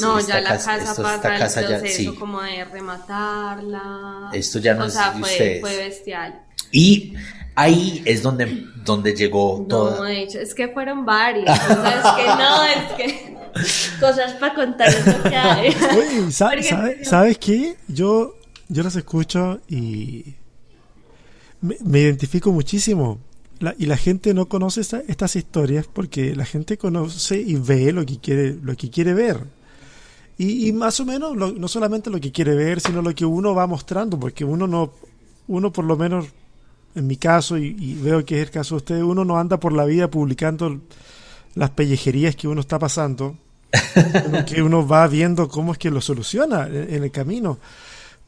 no, 0.00 0.20
ya 0.20 0.40
la 0.40 0.50
casa, 0.50 1.02
pasa 1.02 1.20
casa 1.20 1.60
el 1.60 1.80
proceso 1.80 2.14
como 2.14 2.40
de 2.42 2.64
rematarla. 2.64 4.30
Esto 4.32 4.58
ya 4.58 4.74
no 4.74 4.84
o 4.84 4.90
sea, 4.90 5.12
fue, 5.12 5.58
fue 5.60 5.76
bestial. 5.76 6.42
Y 6.70 7.14
ahí 7.54 8.02
es 8.04 8.22
donde, 8.22 8.66
donde 8.84 9.14
llegó 9.14 9.66
todo. 9.68 9.98
No, 9.98 10.02
de 10.04 10.22
hecho, 10.22 10.38
es 10.38 10.54
que 10.54 10.68
fueron 10.68 11.04
varios. 11.04 11.50
o 11.50 11.66
sea, 11.66 11.98
es 11.98 12.22
que 12.22 12.26
no, 12.26 12.64
es 12.64 12.92
que 12.96 13.36
cosas 14.00 14.32
para 14.34 14.54
contar 14.54 14.88
lo 15.06 15.22
que 15.24 15.36
hay. 15.36 15.76
Oye, 15.96 16.30
¿sabes 17.04 17.38
qué? 17.38 17.76
Yo, 17.88 18.36
yo 18.68 18.82
los 18.82 18.94
escucho 18.94 19.60
y 19.68 20.36
me 21.60 22.00
identifico 22.00 22.50
muchísimo 22.50 23.20
y 23.78 23.86
la 23.86 23.96
gente 23.96 24.34
no 24.34 24.46
conoce 24.46 24.80
estas 24.80 25.36
historias 25.36 25.86
porque 25.92 26.34
la 26.34 26.44
gente 26.44 26.76
conoce 26.76 27.40
y 27.40 27.54
ve 27.54 27.92
lo 27.92 28.04
que 28.04 28.18
quiere, 28.18 28.56
lo 28.60 28.76
que 28.76 28.90
quiere 28.90 29.14
ver. 29.14 29.44
Y, 30.38 30.72
más 30.72 30.98
o 30.98 31.04
menos 31.04 31.36
no 31.36 31.68
solamente 31.68 32.10
lo 32.10 32.18
que 32.18 32.32
quiere 32.32 32.54
ver, 32.56 32.80
sino 32.80 33.00
lo 33.00 33.14
que 33.14 33.24
uno 33.24 33.54
va 33.54 33.66
mostrando, 33.68 34.18
porque 34.18 34.44
uno 34.44 34.66
no, 34.66 34.92
uno 35.46 35.72
por 35.72 35.84
lo 35.84 35.96
menos 35.96 36.26
en 36.94 37.06
mi 37.06 37.16
caso, 37.16 37.56
y, 37.56 37.94
veo 38.02 38.24
que 38.24 38.40
es 38.40 38.46
el 38.48 38.50
caso 38.50 38.74
de 38.74 38.78
ustedes, 38.78 39.02
uno 39.02 39.24
no 39.24 39.38
anda 39.38 39.58
por 39.58 39.72
la 39.72 39.84
vida 39.84 40.10
publicando 40.10 40.80
las 41.54 41.70
pellejerías 41.70 42.36
que 42.36 42.48
uno 42.48 42.60
está 42.60 42.78
pasando, 42.78 43.36
que 44.46 44.62
uno 44.62 44.86
va 44.86 45.06
viendo 45.06 45.48
cómo 45.48 45.72
es 45.72 45.78
que 45.78 45.90
lo 45.90 46.00
soluciona 46.00 46.66
en 46.66 47.02
el 47.02 47.10
camino. 47.10 47.58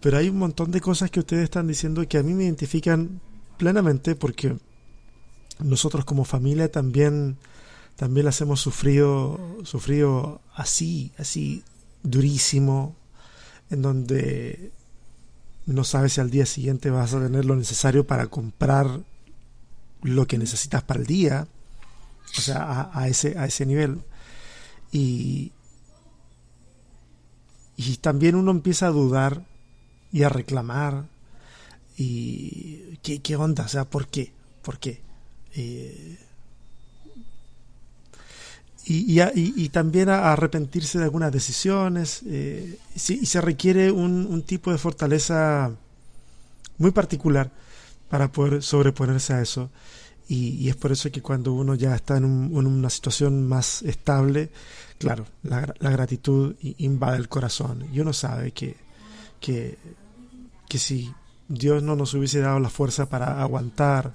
Pero 0.01 0.19
hay 0.19 0.29
un 0.29 0.39
montón 0.39 0.71
de 0.71 0.81
cosas 0.81 1.11
que 1.11 1.21
ustedes 1.21 1.45
están 1.45 1.67
diciendo 1.67 2.07
que 2.09 2.19
a 2.19 2.23
mí 2.23 2.35
me 2.35 2.45
identifican 2.45 3.21
plenamente 3.57 4.15
porque 4.15 4.55
nosotros 5.59 6.05
como 6.05 6.25
familia 6.25 6.71
también, 6.71 7.37
también 7.97 8.27
las 8.27 8.41
hemos 8.41 8.61
sufrido, 8.61 9.39
sufrido 9.65 10.41
así, 10.55 11.13
así 11.19 11.63
durísimo, 12.03 12.97
en 13.71 13.83
donde 13.83 14.73
no 15.67 15.85
sabes 15.85 16.15
si 16.15 16.21
al 16.21 16.31
día 16.31 16.47
siguiente 16.47 16.91
vas 16.91 17.15
a 17.15 17.21
tener 17.21 17.45
lo 17.45 17.57
necesario 17.57 18.07
para 18.07 18.27
comprar 18.27 19.01
lo 20.03 20.27
que 20.27 20.39
necesitas 20.39 20.83
para 20.83 21.01
el 21.01 21.07
día, 21.07 21.49
o 22.37 22.41
sea, 22.41 22.91
a, 22.93 23.09
ese, 23.09 23.39
a 23.39 23.47
ese 23.47 23.65
nivel. 23.65 24.01
Y, 24.93 25.53
y 27.77 27.97
también 27.97 28.35
uno 28.35 28.51
empieza 28.51 28.87
a 28.87 28.91
dudar 28.91 29.45
y 30.13 30.23
a 30.23 30.29
reclamar. 30.29 31.07
¿Y 31.97 32.99
qué, 33.03 33.21
qué 33.21 33.37
onda? 33.37 33.65
O 33.65 33.69
sea, 33.69 33.85
¿por 33.85 34.09
qué? 34.09 34.33
¿Por 34.63 34.79
qué? 34.79 35.01
Eh, 35.55 36.19
y, 38.87 39.21
y, 39.23 39.69
también 39.71 40.11
a 40.11 40.33
arrepentirse 40.33 40.99
de 40.99 41.05
algunas 41.05 41.33
decisiones. 41.33 42.21
Eh, 42.27 42.79
y 42.95 43.27
se 43.27 43.41
requiere 43.41 43.91
un, 43.91 44.43
tipo 44.43 44.71
de 44.71 44.79
fortaleza 44.79 45.73
muy 46.77 46.91
particular 46.91 47.51
para 48.11 48.31
poder 48.31 48.63
sobreponerse 48.63 49.33
a 49.33 49.41
eso. 49.41 49.71
y, 50.29 50.69
es 50.69 50.77
por 50.77 50.93
eso 50.93 51.11
que 51.11 51.23
cuando 51.23 51.53
uno 51.55 51.75
ya 51.75 51.95
está 51.95 52.19
en, 52.19 52.25
una 52.25 52.91
situación 52.91 53.49
más 53.49 53.83
estable, 53.83 54.51
claro, 54.99 55.27
la, 55.43 55.73
la, 55.79 55.91
gratitud 55.91 56.55
invade 56.79 57.17
el 57.17 57.29
corazón 57.29 57.87
y 57.93 58.01
uno 58.01 58.13
sabe 58.13 58.53
que, 58.53 58.77
que, 59.41 59.79
que 60.69 60.79
si 60.79 61.13
Dios 61.49 61.83
no 61.83 61.97
nos 61.97 62.15
hubiese 62.15 62.41
dado 62.41 62.61
la 62.61 62.71
fuerza 62.71 63.09
para 63.09 63.41
aguantar 63.43 64.15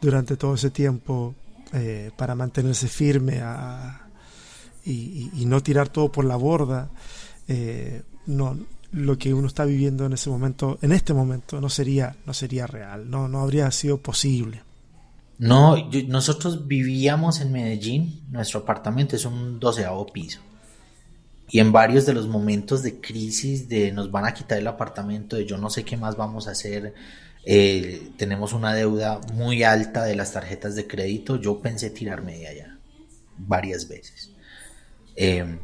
durante 0.00 0.36
todo 0.36 0.54
ese 0.54 0.70
tiempo, 0.70 1.34
eh, 1.72 2.10
para 2.16 2.34
mantenerse 2.34 2.88
firme 2.88 3.42
y, 4.84 5.44
no 5.46 5.62
tirar 5.62 5.88
todo 5.88 6.12
por 6.12 6.24
la 6.24 6.36
borda, 6.36 6.90
eh, 7.48 8.02
no, 8.26 8.56
lo 8.92 9.18
que 9.18 9.34
uno 9.34 9.46
está 9.46 9.64
viviendo 9.64 10.06
en 10.06 10.12
ese 10.12 10.30
momento, 10.30 10.78
en 10.82 10.92
este 10.92 11.12
momento, 11.12 11.60
no 11.60 11.68
sería, 11.68 12.16
no 12.24 12.34
sería 12.34 12.66
real, 12.66 13.10
no, 13.10 13.28
no 13.28 13.40
habría 13.40 13.70
sido 13.70 13.98
posible. 13.98 14.62
No, 15.38 15.76
nosotros 16.08 16.66
vivíamos 16.66 17.40
en 17.40 17.52
Medellín, 17.52 18.22
nuestro 18.30 18.60
apartamento 18.60 19.16
es 19.16 19.24
un 19.24 19.60
doceavo 19.60 20.06
piso. 20.06 20.40
Y 21.48 21.60
en 21.60 21.72
varios 21.72 22.06
de 22.06 22.14
los 22.14 22.26
momentos 22.26 22.82
de 22.82 23.00
crisis, 23.00 23.68
de 23.68 23.92
nos 23.92 24.10
van 24.10 24.24
a 24.24 24.34
quitar 24.34 24.58
el 24.58 24.66
apartamento, 24.66 25.36
de 25.36 25.46
yo 25.46 25.58
no 25.58 25.68
sé 25.68 25.84
qué 25.84 25.96
más 25.96 26.16
vamos 26.16 26.48
a 26.48 26.52
hacer, 26.52 26.94
eh, 27.48 28.10
tenemos 28.16 28.52
una 28.52 28.74
deuda 28.74 29.20
muy 29.34 29.62
alta 29.62 30.02
de 30.02 30.16
las 30.16 30.32
tarjetas 30.32 30.74
de 30.74 30.88
crédito, 30.88 31.40
yo 31.40 31.60
pensé 31.60 31.90
tirarme 31.90 32.38
de 32.38 32.48
allá 32.48 32.78
varias 33.38 33.86
veces. 33.86 34.30
Eh, 35.14 35.58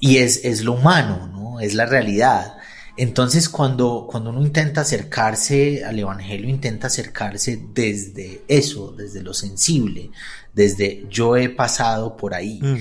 y 0.00 0.18
es, 0.18 0.44
es, 0.44 0.62
lo 0.62 0.74
humano, 0.74 1.26
¿no? 1.28 1.60
Es 1.60 1.72
la 1.72 1.86
realidad. 1.86 2.58
Entonces, 2.98 3.48
cuando, 3.48 4.06
cuando 4.08 4.30
uno 4.30 4.42
intenta 4.42 4.82
acercarse 4.82 5.82
al 5.82 5.98
Evangelio, 5.98 6.46
intenta 6.48 6.88
acercarse 6.88 7.58
desde 7.72 8.42
eso, 8.46 8.92
desde 8.92 9.22
lo 9.22 9.32
sensible, 9.32 10.10
desde 10.52 11.06
yo 11.08 11.38
he 11.38 11.48
pasado 11.48 12.18
por 12.18 12.34
ahí, 12.34 12.60
mm. 12.62 12.76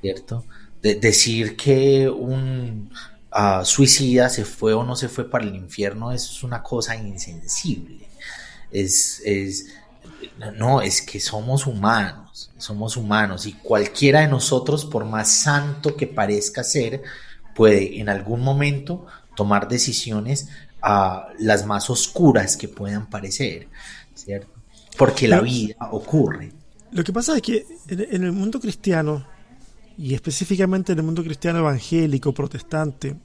¿cierto? 0.00 0.44
De 0.82 0.96
decir 0.96 1.56
que 1.56 2.08
un 2.08 2.90
uh, 3.34 3.64
suicida 3.64 4.28
se 4.28 4.44
fue 4.44 4.72
o 4.74 4.84
no 4.84 4.96
se 4.96 5.08
fue 5.08 5.28
para 5.28 5.44
el 5.44 5.54
infierno, 5.54 6.12
eso 6.12 6.32
es 6.32 6.42
una 6.42 6.62
cosa 6.62 6.96
insensible. 6.96 8.08
Es, 8.70 9.20
es, 9.24 9.66
no, 10.56 10.80
es 10.80 11.02
que 11.02 11.20
somos 11.20 11.66
humanos, 11.66 12.50
somos 12.56 12.96
humanos 12.96 13.46
y 13.46 13.54
cualquiera 13.54 14.20
de 14.20 14.28
nosotros, 14.28 14.84
por 14.84 15.04
más 15.04 15.30
santo 15.30 15.96
que 15.96 16.06
parezca 16.06 16.64
ser, 16.64 17.02
puede 17.54 18.00
en 18.00 18.08
algún 18.08 18.40
momento 18.40 19.06
tomar 19.36 19.68
decisiones 19.68 20.48
a 20.82 21.28
las 21.38 21.64
más 21.66 21.88
oscuras 21.90 22.56
que 22.56 22.68
puedan 22.68 23.08
parecer, 23.08 23.68
¿cierto? 24.14 24.52
Porque 24.96 25.26
la 25.26 25.40
vida 25.40 25.76
ocurre. 25.90 26.52
Lo 26.92 27.02
que 27.02 27.12
pasa 27.12 27.36
es 27.36 27.42
que 27.42 27.66
en 27.88 28.22
el 28.22 28.32
mundo 28.32 28.60
cristiano, 28.60 29.26
y 29.96 30.14
específicamente 30.14 30.92
en 30.92 30.98
el 30.98 31.04
mundo 31.04 31.22
cristiano 31.22 31.60
evangélico, 31.60 32.32
protestante, 32.32 33.16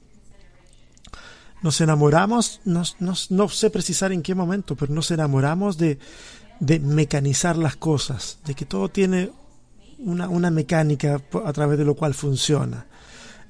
nos 1.62 1.80
enamoramos, 1.80 2.60
no 2.64 3.48
sé 3.48 3.70
precisar 3.70 4.12
en 4.12 4.22
qué 4.22 4.34
momento, 4.34 4.76
pero 4.76 4.94
nos 4.94 5.10
enamoramos 5.10 5.76
de, 5.76 5.98
de 6.60 6.78
mecanizar 6.78 7.56
las 7.56 7.76
cosas, 7.76 8.38
de 8.44 8.54
que 8.54 8.66
todo 8.66 8.88
tiene 8.88 9.30
una, 9.98 10.28
una 10.28 10.50
mecánica 10.50 11.20
a 11.44 11.52
través 11.52 11.78
de 11.78 11.84
lo 11.84 11.94
cual 11.94 12.14
funciona. 12.14 12.86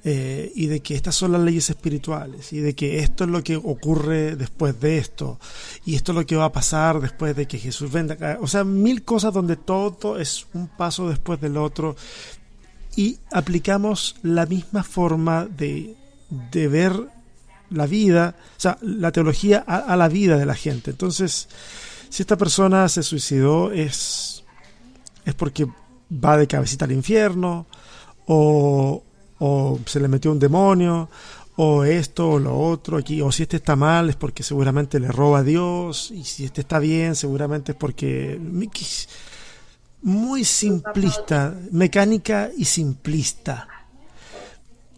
Eh, 0.03 0.51
y 0.55 0.65
de 0.65 0.79
que 0.79 0.95
estas 0.95 1.13
son 1.13 1.31
las 1.31 1.41
leyes 1.41 1.69
espirituales 1.69 2.53
y 2.53 2.59
de 2.59 2.73
que 2.73 2.97
esto 3.01 3.25
es 3.25 3.29
lo 3.29 3.43
que 3.43 3.55
ocurre 3.55 4.35
después 4.35 4.79
de 4.79 4.97
esto 4.97 5.39
y 5.85 5.93
esto 5.93 6.11
es 6.11 6.15
lo 6.15 6.25
que 6.25 6.35
va 6.35 6.45
a 6.45 6.51
pasar 6.51 6.99
después 6.99 7.35
de 7.35 7.45
que 7.45 7.59
Jesús 7.59 7.91
venga. 7.91 8.39
O 8.41 8.47
sea, 8.47 8.63
mil 8.63 9.03
cosas 9.03 9.31
donde 9.31 9.57
todo 9.57 10.19
es 10.19 10.47
un 10.55 10.69
paso 10.69 11.07
después 11.07 11.39
del 11.39 11.55
otro 11.55 11.95
y 12.95 13.19
aplicamos 13.31 14.15
la 14.23 14.45
misma 14.45 14.83
forma 14.83 15.45
de, 15.45 15.95
de 16.51 16.67
ver 16.67 16.93
la 17.69 17.85
vida, 17.85 18.35
o 18.37 18.59
sea, 18.59 18.77
la 18.81 19.11
teología 19.11 19.59
a, 19.59 19.95
la 19.95 20.09
vida 20.09 20.37
de 20.37 20.45
la 20.45 20.55
gente. 20.55 20.91
Entonces, 20.91 21.47
si 22.09 22.21
esta 22.23 22.37
persona 22.37 22.89
se 22.89 23.01
suicidó 23.01 23.71
es, 23.71 24.43
es 25.25 25.33
porque 25.35 25.67
va 26.11 26.37
de 26.37 26.47
cabecita 26.47 26.85
al 26.85 26.91
infierno 26.91 27.65
o, 28.25 29.03
o 29.39 29.79
se 29.85 29.99
le 29.99 30.09
metió 30.09 30.31
un 30.31 30.39
demonio, 30.39 31.09
o 31.55 31.83
esto 31.83 32.31
o 32.31 32.39
lo 32.39 32.57
otro 32.57 32.97
aquí, 32.97 33.21
o 33.21 33.31
si 33.31 33.43
este 33.43 33.57
está 33.57 33.75
mal 33.75 34.09
es 34.09 34.15
porque 34.15 34.43
seguramente 34.43 34.99
le 34.99 35.09
roba 35.09 35.39
a 35.39 35.43
Dios, 35.43 36.11
y 36.11 36.23
si 36.23 36.45
este 36.45 36.61
está 36.61 36.79
bien 36.79 37.15
seguramente 37.15 37.73
es 37.73 37.77
porque 37.77 38.37
muy 40.01 40.43
simplista, 40.43 41.55
mecánica 41.71 42.49
y 42.55 42.65
simplista. 42.65 43.67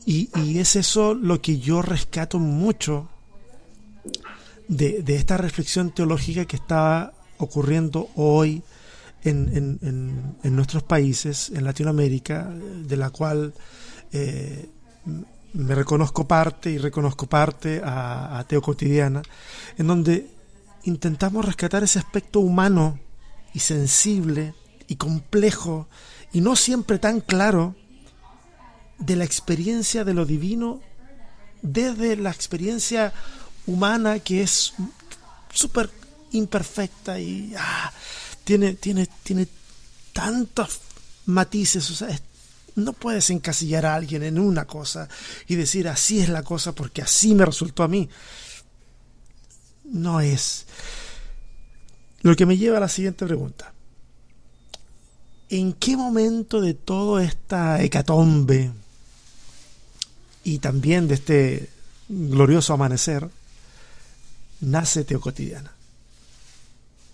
Y, 0.06 0.30
es 0.60 0.76
eso 0.76 1.14
lo 1.14 1.42
que 1.42 1.60
yo 1.60 1.82
rescato 1.82 2.38
mucho 2.38 3.10
de, 4.68 5.04
esta 5.08 5.38
reflexión 5.38 5.92
teológica 5.92 6.46
que 6.46 6.58
está 6.58 7.14
ocurriendo 7.38 8.10
hoy 8.16 8.64
en, 9.24 10.36
en 10.44 10.56
nuestros 10.56 10.84
países, 10.84 11.50
en 11.56 11.64
Latinoamérica, 11.64 12.50
de 12.52 12.98
la 12.98 13.10
cual 13.10 13.54
eh, 14.14 14.70
me 15.54 15.76
reconozco 15.76 16.28
parte 16.28 16.70
y 16.70 16.78
reconozco 16.78 17.26
parte 17.28 17.82
a, 17.84 18.44
Teo 18.48 18.62
Cotidiana, 18.62 19.22
en 19.78 19.88
donde 19.88 20.30
intentamos 20.84 21.44
rescatar 21.46 21.84
ese 21.84 22.00
aspecto 22.00 22.40
humano 22.40 23.00
y 23.54 23.60
sensible 23.60 24.54
y 24.88 24.96
complejo 24.96 25.88
y 26.32 26.42
no 26.42 26.56
siempre 26.56 27.00
tan 27.00 27.22
claro 27.22 27.76
de 29.00 29.16
la 29.16 29.24
experiencia 29.24 30.04
de 30.04 30.14
lo 30.14 30.26
divino 30.26 30.82
desde 31.62 32.16
la 32.18 32.32
experiencia 32.32 33.14
humana 33.66 34.20
que 34.20 34.44
es 34.44 34.74
súper 35.54 35.90
imperfecta 36.32 37.20
y 37.20 37.54
ah, 37.58 37.92
tiene, 38.44 38.74
tiene, 38.74 39.08
tiene 39.24 39.48
tantos 40.12 40.82
matices, 41.26 42.02
o 42.02 42.08
no 42.76 42.94
puedes 42.94 43.30
encasillar 43.30 43.86
a 43.86 43.96
alguien 43.96 44.24
en 44.24 44.40
una 44.40 44.66
cosa 44.66 45.08
y 45.48 45.56
decir 45.56 45.88
así 45.88 46.20
es 46.20 46.30
la 46.30 46.44
cosa 46.44 46.74
porque 46.74 47.02
así 47.02 47.36
me 47.36 47.46
resultó 47.46 47.84
a 47.84 47.88
mí. 47.88 48.10
No 49.86 50.22
es. 50.22 50.66
Lo 52.22 52.36
que 52.36 52.46
me 52.46 52.58
lleva 52.58 52.78
a 52.78 52.82
la 52.82 52.90
siguiente 52.90 53.26
pregunta. 53.26 53.73
¿En 55.54 55.74
qué 55.74 55.96
momento 55.96 56.62
de 56.62 56.74
toda 56.74 57.24
esta 57.24 57.80
hecatombe 57.84 58.72
y 60.44 60.58
también 60.58 61.08
de 61.08 61.14
este 61.14 61.70
glorioso 62.10 62.74
amanecer 62.74 63.30
nace 64.62 65.04
Teocotidiana? 65.04 65.72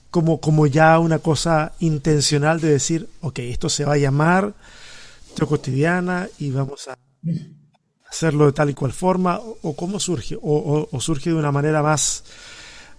Como, 0.09 0.39
como 0.39 0.67
ya 0.67 0.99
una 0.99 1.19
cosa 1.19 1.73
intencional 1.79 2.61
de 2.61 2.69
decir, 2.69 3.09
ok, 3.19 3.39
esto 3.39 3.67
se 3.67 3.83
va 3.83 3.95
a 3.95 3.97
llamar 3.97 4.53
cotidiana 5.45 6.29
y 6.37 6.51
vamos 6.51 6.87
a 6.87 6.97
hacerlo 8.09 8.45
de 8.45 8.53
tal 8.53 8.69
y 8.69 8.73
cual 8.73 8.93
forma 8.93 9.37
o, 9.39 9.75
cómo 9.75 9.99
surge 9.99 10.37
o, 10.41 10.87
surge 11.01 11.31
de 11.31 11.35
una 11.35 11.51
manera 11.51 11.83
más 11.83 12.23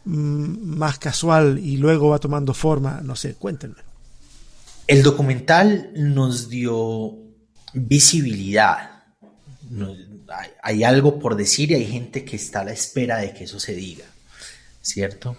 mm, 0.05 0.77
más 0.77 0.99
casual 0.99 1.59
y 1.59 1.79
luego 1.79 2.11
va 2.11 2.19
tomando 2.19 2.55
forma 2.55 3.01
no 3.03 3.17
sé 3.17 3.35
cuéntenme 3.35 3.90
el 4.91 5.05
documental 5.05 5.91
nos 5.95 6.49
dio 6.49 7.17
visibilidad 7.73 9.05
hay, 10.63 10.83
algo 10.83 11.21
por 11.21 11.37
decir 11.37 11.71
y 11.71 11.75
hay 11.75 11.87
gente 11.87 12.25
que 12.25 12.35
está 12.35 12.63
a 12.63 12.65
la 12.65 12.73
espera 12.73 13.19
de 13.19 13.33
que 13.33 13.45
eso 13.45 13.61
se 13.61 13.73
diga 13.75 14.05
cierto 14.83 15.37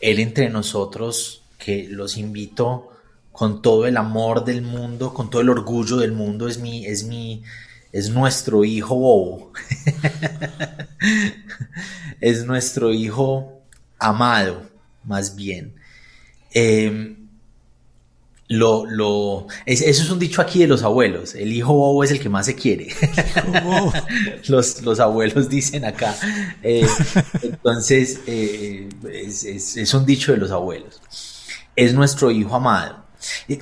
él 0.00 0.20
entre 0.20 0.50
nosotros 0.50 1.44
que 1.56 1.88
los 1.88 2.18
invito 2.18 2.90
con 3.32 3.62
todo 3.62 3.86
el 3.86 3.96
amor 3.96 4.44
del 4.44 4.62
mundo, 4.62 5.14
con 5.14 5.30
todo 5.30 5.42
el 5.42 5.48
orgullo 5.48 5.96
del 5.96 6.10
mundo, 6.10 6.48
es 6.48 6.58
mi, 6.58 6.84
es 6.86 7.04
mi, 7.04 7.44
es 7.92 8.10
nuestro 8.10 8.64
hijo 8.64 8.96
bobo. 8.96 9.52
es 12.20 12.44
nuestro 12.44 12.92
hijo 12.92 13.62
amado, 13.98 14.68
más 15.04 15.36
bien. 15.36 15.76
Em, 16.52 17.17
lo, 18.48 18.86
lo, 18.86 19.46
eso 19.66 19.84
es 19.86 20.10
un 20.10 20.18
dicho 20.18 20.40
aquí 20.40 20.60
de 20.60 20.66
los 20.66 20.82
abuelos. 20.82 21.34
El 21.34 21.52
hijo 21.52 21.74
bobo 21.74 22.02
es 22.02 22.10
el 22.10 22.20
que 22.20 22.28
más 22.28 22.46
se 22.46 22.54
quiere. 22.54 22.88
los, 24.48 24.82
los, 24.82 25.00
abuelos 25.00 25.48
dicen 25.48 25.84
acá. 25.84 26.16
Eh, 26.62 26.86
entonces, 27.42 28.20
eh, 28.26 28.88
es, 29.12 29.44
es 29.44 29.94
un 29.94 30.06
dicho 30.06 30.32
de 30.32 30.38
los 30.38 30.50
abuelos. 30.50 31.00
Es 31.76 31.92
nuestro 31.92 32.30
hijo 32.30 32.56
amado. 32.56 33.08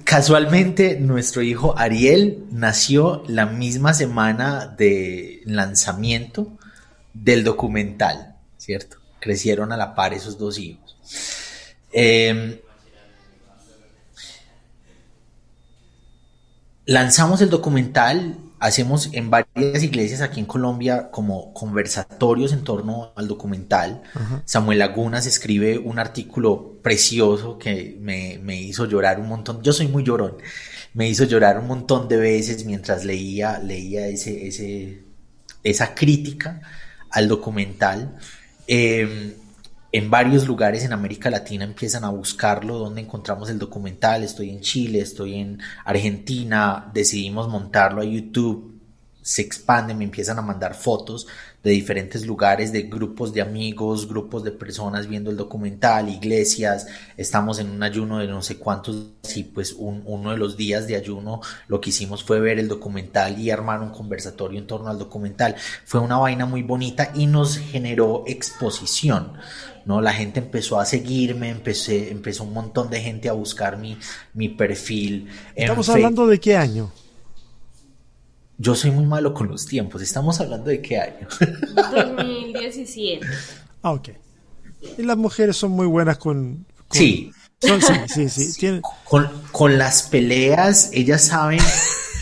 Casualmente, 0.04 1.00
nuestro 1.00 1.42
hijo 1.42 1.78
Ariel 1.78 2.44
nació 2.50 3.24
la 3.26 3.46
misma 3.46 3.94
semana 3.94 4.66
de 4.66 5.40
lanzamiento 5.46 6.52
del 7.14 7.42
documental, 7.42 8.36
¿cierto? 8.58 8.98
Crecieron 9.18 9.72
a 9.72 9.76
la 9.76 9.94
par 9.94 10.12
esos 10.12 10.38
dos 10.38 10.58
hijos. 10.58 10.96
Em, 11.92 12.58
lanzamos 16.86 17.42
el 17.42 17.50
documental, 17.50 18.38
hacemos 18.58 19.10
en 19.12 19.28
varias 19.28 19.82
iglesias 19.82 20.22
aquí 20.22 20.40
en 20.40 20.46
Colombia 20.46 21.10
como 21.10 21.52
conversatorios 21.52 22.52
en 22.52 22.64
torno 22.64 23.12
al 23.16 23.28
documental. 23.28 24.02
Samuel 24.44 24.78
Lagunas 24.78 25.26
escribe 25.26 25.78
un 25.78 25.98
artículo 25.98 26.78
precioso 26.82 27.58
que 27.58 27.98
me, 28.00 28.38
me, 28.42 28.60
hizo 28.60 28.86
llorar 28.86 29.20
un 29.20 29.28
montón. 29.28 29.62
Yo 29.62 29.72
soy 29.72 29.88
muy 29.88 30.04
llorón. 30.04 30.36
Me 30.94 31.08
hizo 31.08 31.24
llorar 31.24 31.58
un 31.58 31.66
montón 31.66 32.08
de 32.08 32.16
veces 32.16 32.64
mientras 32.64 33.04
leía, 33.04 33.58
leía 33.58 34.06
ese, 34.06 34.46
ese, 34.46 35.02
esa 35.62 35.94
crítica 35.94 36.62
al 37.10 37.28
documental. 37.28 38.16
Eh, 38.66 39.36
en 39.96 40.10
varios 40.10 40.46
lugares 40.46 40.84
en 40.84 40.92
América 40.92 41.30
Latina 41.30 41.64
empiezan 41.64 42.04
a 42.04 42.10
buscarlo, 42.10 42.78
donde 42.78 43.00
encontramos 43.00 43.48
el 43.48 43.58
documental, 43.58 44.22
estoy 44.22 44.50
en 44.50 44.60
Chile, 44.60 45.00
estoy 45.00 45.36
en 45.36 45.58
Argentina, 45.86 46.90
decidimos 46.92 47.48
montarlo 47.48 48.02
a 48.02 48.04
YouTube, 48.04 48.78
se 49.22 49.40
expande, 49.40 49.94
me 49.94 50.04
empiezan 50.04 50.38
a 50.38 50.42
mandar 50.42 50.74
fotos 50.74 51.26
de 51.66 51.72
diferentes 51.72 52.24
lugares, 52.24 52.70
de 52.70 52.82
grupos 52.82 53.34
de 53.34 53.42
amigos, 53.42 54.06
grupos 54.08 54.44
de 54.44 54.52
personas 54.52 55.08
viendo 55.08 55.32
el 55.32 55.36
documental, 55.36 56.08
iglesias, 56.08 56.86
estamos 57.16 57.58
en 57.58 57.70
un 57.70 57.82
ayuno 57.82 58.20
de 58.20 58.28
no 58.28 58.40
sé 58.40 58.56
cuántos, 58.56 59.08
y 59.34 59.42
pues 59.42 59.74
uno 59.76 60.30
de 60.30 60.36
los 60.36 60.56
días 60.56 60.86
de 60.86 60.94
ayuno 60.94 61.40
lo 61.66 61.80
que 61.80 61.90
hicimos 61.90 62.22
fue 62.22 62.38
ver 62.38 62.60
el 62.60 62.68
documental 62.68 63.40
y 63.40 63.50
armar 63.50 63.80
un 63.80 63.90
conversatorio 63.90 64.60
en 64.60 64.68
torno 64.68 64.90
al 64.90 64.98
documental. 65.00 65.56
Fue 65.84 65.98
una 65.98 66.18
vaina 66.18 66.46
muy 66.46 66.62
bonita 66.62 67.10
y 67.16 67.26
nos 67.26 67.58
generó 67.58 68.22
exposición. 68.28 69.32
¿no? 69.86 70.00
La 70.00 70.12
gente 70.12 70.38
empezó 70.38 70.78
a 70.78 70.84
seguirme, 70.84 71.50
empecé, 71.50 72.12
empezó 72.12 72.44
un 72.44 72.52
montón 72.52 72.90
de 72.90 73.00
gente 73.00 73.28
a 73.28 73.32
buscar 73.32 73.76
mi, 73.76 73.98
mi 74.34 74.48
perfil. 74.50 75.26
¿Estamos 75.56 75.88
hablando 75.88 76.28
de 76.28 76.38
qué 76.38 76.56
año? 76.56 76.92
Yo 78.58 78.74
soy 78.74 78.90
muy 78.90 79.04
malo 79.04 79.34
con 79.34 79.48
los 79.48 79.66
tiempos. 79.66 80.02
¿Estamos 80.02 80.40
hablando 80.40 80.70
de 80.70 80.80
qué 80.80 80.98
año? 80.98 81.28
2017. 81.94 83.26
Ah, 83.82 83.92
ok. 83.92 84.08
Y 84.98 85.02
las 85.02 85.16
mujeres 85.16 85.56
son 85.56 85.72
muy 85.72 85.86
buenas 85.86 86.18
con... 86.18 86.66
sí. 86.90 87.30
sí, 87.60 88.28
sí, 88.28 88.28
sí. 88.52 88.80
Con, 89.04 89.28
con 89.52 89.78
las 89.78 90.04
peleas, 90.04 90.90
ellas 90.92 91.26
saben 91.26 91.60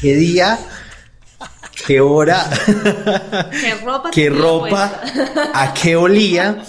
qué 0.01 0.15
día 0.15 0.59
qué 1.87 2.01
hora, 2.01 2.51
qué 3.51 3.75
ropa, 3.85 4.11
qué 4.11 4.31
ropa 4.31 5.01
a 5.53 5.75
qué 5.75 5.97
olía. 5.97 6.65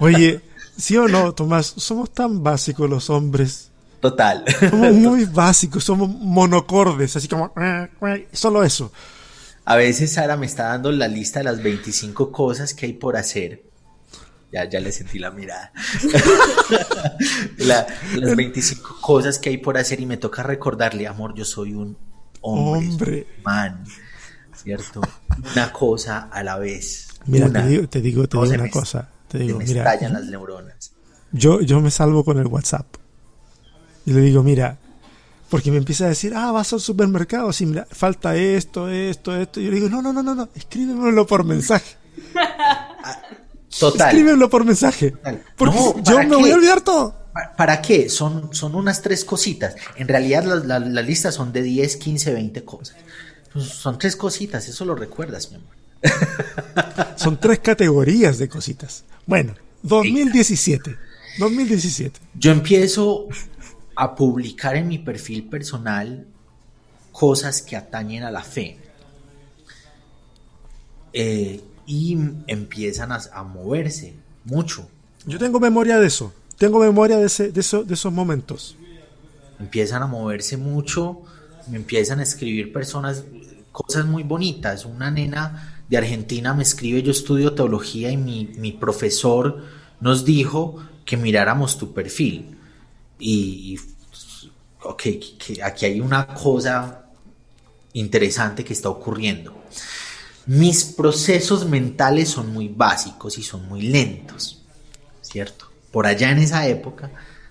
Oye, 0.00 0.40
¿sí 0.76 0.96
o 0.96 1.08
no, 1.08 1.32
Tomás? 1.32 1.74
Somos 1.76 2.12
tan 2.12 2.42
básicos 2.42 2.88
los 2.88 3.10
hombres. 3.10 3.71
Total. 4.02 4.44
Somos 4.68 4.92
muy 4.94 5.24
básicos, 5.26 5.84
somos 5.84 6.08
monocordes, 6.08 7.14
así 7.14 7.28
como 7.28 7.54
solo 8.32 8.64
eso. 8.64 8.92
A 9.64 9.76
veces 9.76 10.14
Sara 10.14 10.36
me 10.36 10.44
está 10.44 10.64
dando 10.64 10.90
la 10.90 11.06
lista 11.06 11.38
de 11.38 11.44
las 11.44 11.62
25 11.62 12.32
cosas 12.32 12.74
que 12.74 12.86
hay 12.86 12.94
por 12.94 13.16
hacer. 13.16 13.62
Ya, 14.52 14.68
ya 14.68 14.80
le 14.80 14.90
sentí 14.90 15.20
la 15.20 15.30
mirada. 15.30 15.72
las 17.58 17.86
25 18.36 18.98
cosas 19.00 19.38
que 19.38 19.50
hay 19.50 19.58
por 19.58 19.78
hacer 19.78 20.00
y 20.00 20.06
me 20.06 20.16
toca 20.16 20.42
recordarle, 20.42 21.06
amor, 21.06 21.34
yo 21.36 21.44
soy 21.44 21.72
un 21.72 21.96
hombre, 22.40 23.28
man, 23.44 23.84
¿cierto? 24.52 25.00
Una 25.52 25.72
cosa 25.72 26.28
a 26.32 26.42
la 26.42 26.58
vez. 26.58 27.06
Mira, 27.26 27.48
te 27.48 27.62
digo, 27.68 27.88
te 27.88 28.00
digo, 28.00 28.28
te 28.28 28.36
digo 28.36 28.52
una 28.52 28.68
cosa. 28.68 29.08
Te 29.28 29.38
digo, 29.38 29.58
me 29.58 29.64
mira, 29.64 29.84
estallan 29.84 30.12
las 30.14 30.24
neuronas. 30.24 30.92
Yo, 31.30 31.60
yo 31.60 31.80
me 31.80 31.92
salvo 31.92 32.24
con 32.24 32.40
el 32.40 32.48
WhatsApp. 32.48 32.96
Y 34.04 34.12
le 34.12 34.20
digo, 34.20 34.42
mira, 34.42 34.78
porque 35.48 35.70
me 35.70 35.76
empieza 35.76 36.06
a 36.06 36.08
decir, 36.08 36.32
ah, 36.34 36.50
vas 36.50 36.72
al 36.72 36.80
supermercado, 36.80 37.52
si 37.52 37.66
mira, 37.66 37.86
falta 37.90 38.34
esto, 38.36 38.88
esto, 38.88 39.36
esto. 39.36 39.60
Y 39.60 39.64
yo 39.64 39.70
le 39.70 39.76
digo, 39.76 39.88
no, 39.88 40.00
no, 40.00 40.12
no, 40.12 40.22
no, 40.22 40.34
no, 40.34 40.48
escríbemelo 40.54 41.26
por 41.26 41.44
mensaje. 41.44 41.96
Ah, 43.04 43.20
total. 43.80 44.10
Escríbemelo 44.10 44.48
por 44.48 44.64
mensaje. 44.64 45.12
Porque 45.56 45.76
yo 46.04 46.18
me 46.20 46.36
voy 46.36 46.52
a 46.52 46.54
olvidar 46.54 46.82
todo. 46.82 47.16
¿Para 47.56 47.82
qué? 47.82 48.08
Son, 48.08 48.54
son 48.54 48.76
unas 48.76 49.02
tres 49.02 49.24
cositas. 49.24 49.74
En 49.96 50.06
realidad 50.06 50.44
la, 50.44 50.78
la, 50.78 51.02
lista 51.02 51.32
son 51.32 51.52
de 51.52 51.62
10, 51.62 51.96
15, 51.96 52.32
20 52.32 52.64
cosas. 52.64 52.96
Pues 53.52 53.66
son 53.66 53.98
tres 53.98 54.14
cositas, 54.14 54.68
eso 54.68 54.84
lo 54.84 54.94
recuerdas, 54.94 55.50
mi 55.50 55.56
amor. 55.56 55.74
son 57.16 57.40
tres 57.40 57.58
categorías 57.58 58.38
de 58.38 58.48
cositas. 58.48 59.04
Bueno, 59.26 59.54
2017. 59.82 60.96
2017. 61.38 62.20
Yo 62.34 62.52
empiezo 62.52 63.26
a 64.02 64.14
publicar 64.14 64.76
en 64.76 64.88
mi 64.88 64.98
perfil 64.98 65.48
personal 65.48 66.26
cosas 67.12 67.62
que 67.62 67.76
atañen 67.76 68.24
a 68.24 68.30
la 68.30 68.42
fe. 68.42 68.78
Eh, 71.12 71.60
y 71.86 72.16
empiezan 72.46 73.12
a 73.12 73.42
moverse 73.42 74.14
mucho. 74.44 74.88
Yo 75.26 75.38
tengo 75.38 75.60
memoria 75.60 75.98
de 75.98 76.06
eso. 76.06 76.32
Tengo 76.58 76.78
memoria 76.78 77.18
de, 77.18 77.26
ese, 77.26 77.50
de, 77.50 77.84
de 77.84 77.94
esos 77.94 78.12
momentos. 78.12 78.76
Empiezan 79.58 80.02
a 80.02 80.06
moverse 80.06 80.56
mucho, 80.56 81.22
me 81.68 81.76
empiezan 81.76 82.20
a 82.20 82.22
escribir 82.22 82.72
personas, 82.72 83.24
cosas 83.70 84.06
muy 84.06 84.22
bonitas. 84.22 84.84
Una 84.84 85.10
nena 85.10 85.82
de 85.88 85.96
Argentina 85.96 86.54
me 86.54 86.62
escribe, 86.62 87.02
yo 87.02 87.10
estudio 87.10 87.54
teología 87.54 88.10
y 88.10 88.16
mi, 88.16 88.72
profesor 88.72 89.64
nos 90.00 90.24
dijo 90.24 90.76
que 91.04 91.16
miráramos 91.16 91.78
tu 91.78 91.92
perfil. 91.92 92.56
Y, 93.18 93.78
ok, 94.84 95.02
que 95.38 95.62
aquí 95.62 95.86
hay 95.86 96.00
una 96.00 96.26
cosa 96.26 97.06
interesante 97.94 98.64
que 98.64 98.72
está 98.72 98.88
ocurriendo. 98.88 99.62
Mis 100.46 100.84
procesos 100.84 101.68
mentales 101.68 102.28
son 102.28 102.52
muy 102.52 102.68
básicos 102.68 103.38
y 103.38 103.42
son 103.42 103.68
muy 103.68 103.82
lentos, 103.82 104.62
¿cierto? 105.20 105.72
por 105.92 106.06
allá 106.06 106.30
en 106.30 106.38
esa 106.38 106.66
época, 106.66 107.10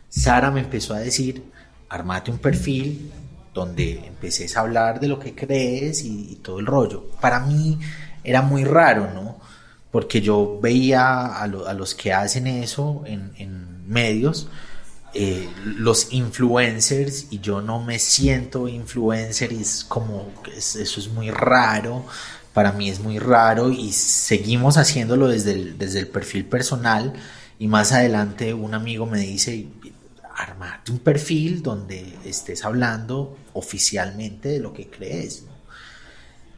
Sara 0.10 0.52
me 0.52 0.60
empezó 0.60 0.94
a 0.94 1.00
decir, 1.00 1.44
armate 1.88 2.32
un 2.32 2.40
perfil 2.40 3.12
donde 3.54 4.06
empeces 4.06 4.58
a 4.58 4.62
hablar 4.62 5.00
de 5.00 5.08
lo 5.08 5.20
que 5.20 5.36
crees 5.36 6.04
y, 6.04 6.40
todo 6.42 6.60
el 6.60 6.66
rollo. 6.66 7.10
Para 7.22 7.42
mí 7.42 7.80
era 8.24 8.42
muy 8.42 8.66
raro, 8.66 9.14
¿no? 9.14 9.40
Porque 9.92 10.22
yo 10.22 10.60
veía 10.62 11.38
a, 11.38 11.48
los 11.48 11.96
que 11.96 12.12
hacen 12.12 12.48
eso 12.48 13.04
en, 13.06 13.72
medios, 13.88 14.48
eh, 15.14 15.50
los 15.64 16.12
influencers, 16.12 17.28
y 17.32 17.40
yo 17.40 17.62
no 17.62 17.84
me 17.84 18.00
siento 18.00 18.68
influencer, 18.68 19.52
y 19.52 19.62
es 19.62 19.84
como, 19.84 20.32
eso 20.56 20.82
es 20.82 21.08
muy 21.10 21.32
raro, 21.32 22.06
para 22.54 22.72
mí 22.72 22.90
es 22.90 23.00
muy 23.00 23.20
raro, 23.20 23.72
y 23.72 23.92
seguimos 23.92 24.78
haciéndolo 24.78 25.28
desde 25.28 25.74
desde 25.74 26.00
el 26.00 26.08
perfil 26.08 26.46
personal 26.46 27.14
y 27.62 27.68
más 27.68 27.92
adelante 27.92 28.56
un 28.56 28.74
amigo 28.74 29.06
me 29.06 29.20
dice, 29.20 29.68
armate 30.36 30.92
un 30.92 30.98
perfil 30.98 31.62
donde 31.62 32.18
estés 32.26 32.66
hablando 32.66 33.38
oficialmente 33.54 34.50
de 34.50 34.60
lo 34.60 34.74
que 34.74 34.90
crees. 34.90 35.44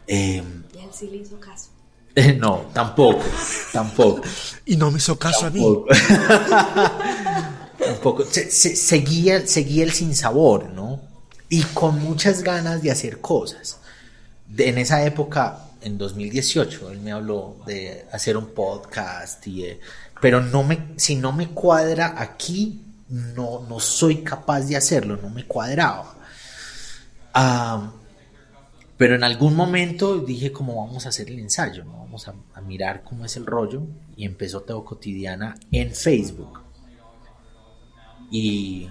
Em, 0.08 0.64
y 0.74 0.78
él 0.78 0.90
sí 0.94 1.10
le 1.10 1.18
hizo 1.18 1.38
caso. 1.42 1.72
no, 2.40 2.68
tampoco, 2.72 3.22
tampoco. 3.74 4.22
Y 4.66 4.78
no 4.78 4.92
me 4.92 5.00
hizo 5.00 5.20
caso 5.20 5.48
a 5.48 5.50
mí. 5.50 5.62
tampoco. 8.04 8.26
seguía, 8.26 9.48
seguía 9.48 9.84
el 9.84 9.92
sinsabor, 9.92 10.70
¿no? 10.70 11.02
Y 11.50 11.64
con 11.64 12.02
muchas 12.02 12.44
ganas 12.44 12.82
de 12.82 12.92
hacer 12.92 13.22
cosas. 13.22 13.80
en 14.58 14.78
esa 14.78 15.06
época, 15.06 15.70
en 15.82 15.98
2018, 15.98 16.92
él 16.92 17.00
me 17.00 17.12
habló 17.12 17.58
de 17.66 18.06
hacer 18.12 18.38
un 18.38 18.48
podcast 18.48 19.46
y 19.48 19.80
pero 20.22 20.42
no 20.42 20.64
me, 20.64 20.94
si 20.96 21.16
no 21.16 21.34
me 21.34 21.50
cuadra 21.50 22.16
aquí, 22.18 22.82
no, 23.10 23.66
no 23.68 23.80
soy 23.80 24.24
capaz 24.24 24.62
de 24.62 24.78
hacerlo, 24.78 25.18
no 25.22 25.30
me 25.30 25.46
cuadraba. 25.46 26.16
pero 28.98 29.16
en 29.16 29.24
algún 29.24 29.56
momento 29.56 30.20
dije 30.20 30.52
como 30.54 30.86
vamos 30.86 31.06
a 31.06 31.10
hacer 31.10 31.28
el 31.28 31.40
ensayo, 31.40 31.84
vamos 31.86 32.28
a, 32.28 32.62
mirar 32.62 33.04
cómo 33.04 33.26
es 33.26 33.36
el 33.36 33.46
rollo 33.46 33.82
y 34.16 34.26
empezó 34.26 34.62
Teo 34.62 34.86
Cotidiana 34.86 35.56
en 35.72 35.92
Facebook. 35.92 36.63
Y, 38.34 38.90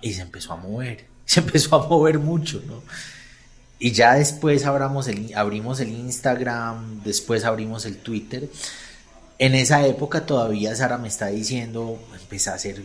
y, 0.00 0.12
se 0.14 0.22
empezó 0.22 0.54
a 0.54 0.56
mover, 0.56 1.06
se 1.26 1.40
empezó 1.40 1.76
a 1.76 1.86
mover 1.86 2.18
mucho, 2.18 2.62
¿no? 2.66 2.82
Y 3.78 3.92
ya 3.92 4.14
después 4.14 4.64
abrimos 4.64 5.08
el, 5.08 5.34
abrimos 5.34 5.80
el 5.80 5.90
Instagram, 5.90 7.02
después 7.02 7.44
abrimos 7.44 7.84
el 7.84 7.98
Twitter 7.98 8.48
en 9.42 9.56
esa 9.56 9.84
época 9.84 10.24
todavía 10.24 10.72
Sara 10.76 10.98
me 10.98 11.08
está 11.08 11.26
diciendo, 11.26 11.98
empecé 12.14 12.50
a 12.50 12.54
hacer 12.54 12.80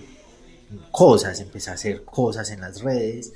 cosas, 0.89 1.39
empecé 1.39 1.69
a 1.69 1.73
hacer 1.73 2.03
cosas 2.03 2.49
en 2.49 2.61
las 2.61 2.81
redes. 2.81 3.31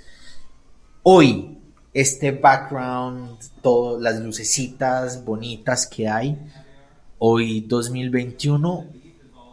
Hoy, 1.04 1.60
este 1.94 2.32
background, 2.32 3.38
todas 3.62 4.02
las 4.02 4.20
lucecitas 4.20 5.24
bonitas 5.24 5.86
que 5.86 6.08
hay, 6.08 6.36
hoy 7.20 7.62
2021, 7.62 8.88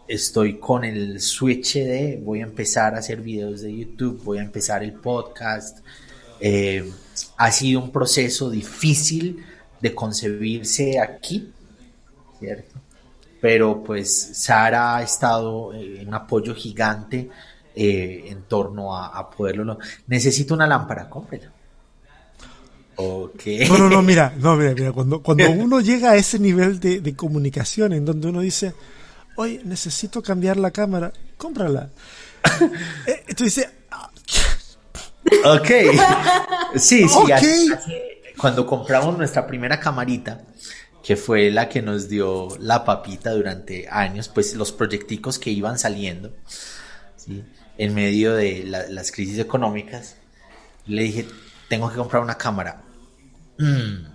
estoy 0.09 0.59
con 0.59 0.84
el 0.84 1.20
switch 1.20 1.74
de 1.74 2.20
voy 2.24 2.40
a 2.40 2.44
empezar 2.44 2.94
a 2.94 2.98
hacer 2.98 3.20
videos 3.20 3.61
de 3.61 3.76
YouTube, 3.76 4.22
voy 4.24 4.38
a 4.38 4.42
empezar 4.42 4.82
el 4.82 4.94
podcast. 4.94 5.78
Eh, 6.40 6.90
ha 7.36 7.52
sido 7.52 7.80
un 7.80 7.92
proceso 7.92 8.50
difícil 8.50 9.44
de 9.80 9.94
concebirse 9.94 10.98
aquí, 10.98 11.52
¿cierto? 12.38 12.80
Pero 13.40 13.84
pues 13.84 14.30
Sara 14.32 14.96
ha 14.96 15.02
estado 15.02 15.72
en 15.74 16.09
un 16.09 16.14
apoyo 16.14 16.54
gigante 16.54 17.28
eh, 17.74 18.24
en 18.28 18.42
torno 18.42 18.96
a, 18.96 19.30
poderlo. 19.30 19.78
Necesito 20.06 20.54
una 20.54 20.66
lámpara, 20.66 21.09
cómprela. 21.09 21.52
Okay. 22.96 23.68
No, 23.68 23.78
no, 23.78 23.88
no, 23.88 24.02
mira, 24.02 24.34
no, 24.36 24.56
mira, 24.56 24.74
mira, 24.74 24.90
cuando, 24.90 25.22
cuando 25.22 25.48
uno 25.52 25.80
llega 25.80 26.12
a 26.12 26.16
ese 26.16 26.40
nivel 26.40 26.80
de, 26.80 27.00
de 27.00 27.14
comunicación 27.14 27.92
en 27.92 28.04
donde 28.04 28.26
uno 28.26 28.40
dice, 28.40 28.74
oye, 29.39 29.61
necesito 29.64 30.20
cambiar 30.20 30.57
la 30.57 30.72
cámara, 30.72 31.12
cómprala. 31.36 31.91
eh, 33.07 33.24
tú 33.36 33.45
dices, 33.45 33.68
Ok. 35.45 35.68
Sí, 36.76 37.07
sí. 37.09 37.72
cuando 38.36 38.66
compramos 38.66 39.16
nuestra 39.16 39.47
primera 39.47 39.78
camarita, 39.78 40.43
que 41.03 41.16
fue 41.16 41.51
la 41.51 41.68
que 41.68 41.82
nos 41.82 42.09
dio 42.09 42.49
la 42.59 42.84
papita 42.84 43.32
durante 43.32 43.89
años, 43.89 44.28
pues 44.28 44.55
los 44.55 44.72
proyecticos 44.72 45.39
que 45.39 45.51
iban 45.51 45.78
saliendo, 45.78 46.34
en 47.78 47.95
medio 47.95 48.34
de 48.34 48.64
las 48.64 49.12
crisis 49.12 49.39
económicas, 49.39 50.16
le 50.86 51.03
dije, 51.03 51.26
tengo 51.68 51.91
que 51.91 51.97
comprar 51.97 52.22
una 52.22 52.36
cámara. 52.36 52.82
Mm. 53.59 54.07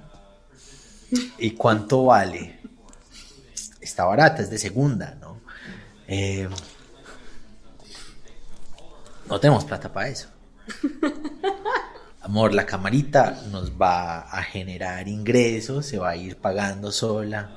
¿Y 1.37 1.51
cuánto 1.51 2.05
vale? 2.05 2.59
Está 3.93 4.05
barata, 4.05 4.41
es 4.41 4.49
de 4.49 4.57
segunda, 4.57 5.15
¿no? 5.21 5.39
Eh, 6.07 6.49
no 9.29 9.39
tenemos 9.39 9.65
plata 9.65 9.93
para 9.93 10.07
eso. 10.07 10.29
Amor, 12.21 12.55
la 12.55 12.65
camarita 12.65 13.43
nos 13.51 13.79
va 13.79 14.21
a 14.21 14.41
generar 14.41 15.07
ingresos, 15.07 15.85
se 15.85 15.99
va 15.99 16.09
a 16.09 16.15
ir 16.15 16.37
pagando 16.37 16.91
sola. 16.91 17.51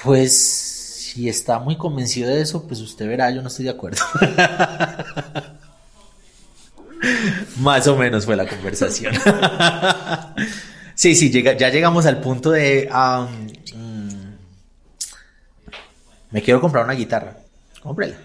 Pues 0.00 0.32
si 0.32 1.28
está 1.28 1.58
muy 1.58 1.76
convencido 1.76 2.30
de 2.30 2.40
eso, 2.40 2.68
pues 2.68 2.78
usted 2.78 3.08
verá, 3.08 3.32
yo 3.32 3.42
no 3.42 3.48
estoy 3.48 3.64
de 3.64 3.72
acuerdo. 3.72 4.00
Más 7.58 7.88
o 7.88 7.96
menos 7.96 8.26
fue 8.26 8.36
la 8.36 8.46
conversación. 8.46 9.12
sí, 10.94 11.16
sí, 11.16 11.32
ya 11.32 11.68
llegamos 11.68 12.06
al 12.06 12.20
punto 12.20 12.52
de... 12.52 12.88
me 16.30 16.42
quiero 16.42 16.60
comprar 16.60 16.84
una 16.84 16.94
guitarra. 16.94 17.36
Cómprela. 17.82 18.16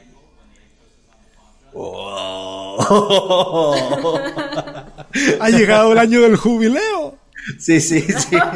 ha 5.40 5.50
llegado 5.50 5.92
el 5.92 5.98
año 5.98 6.22
del 6.22 6.36
jubileo. 6.36 7.18
Sí, 7.60 7.82
sí, 7.82 8.02
sí. 8.02 8.38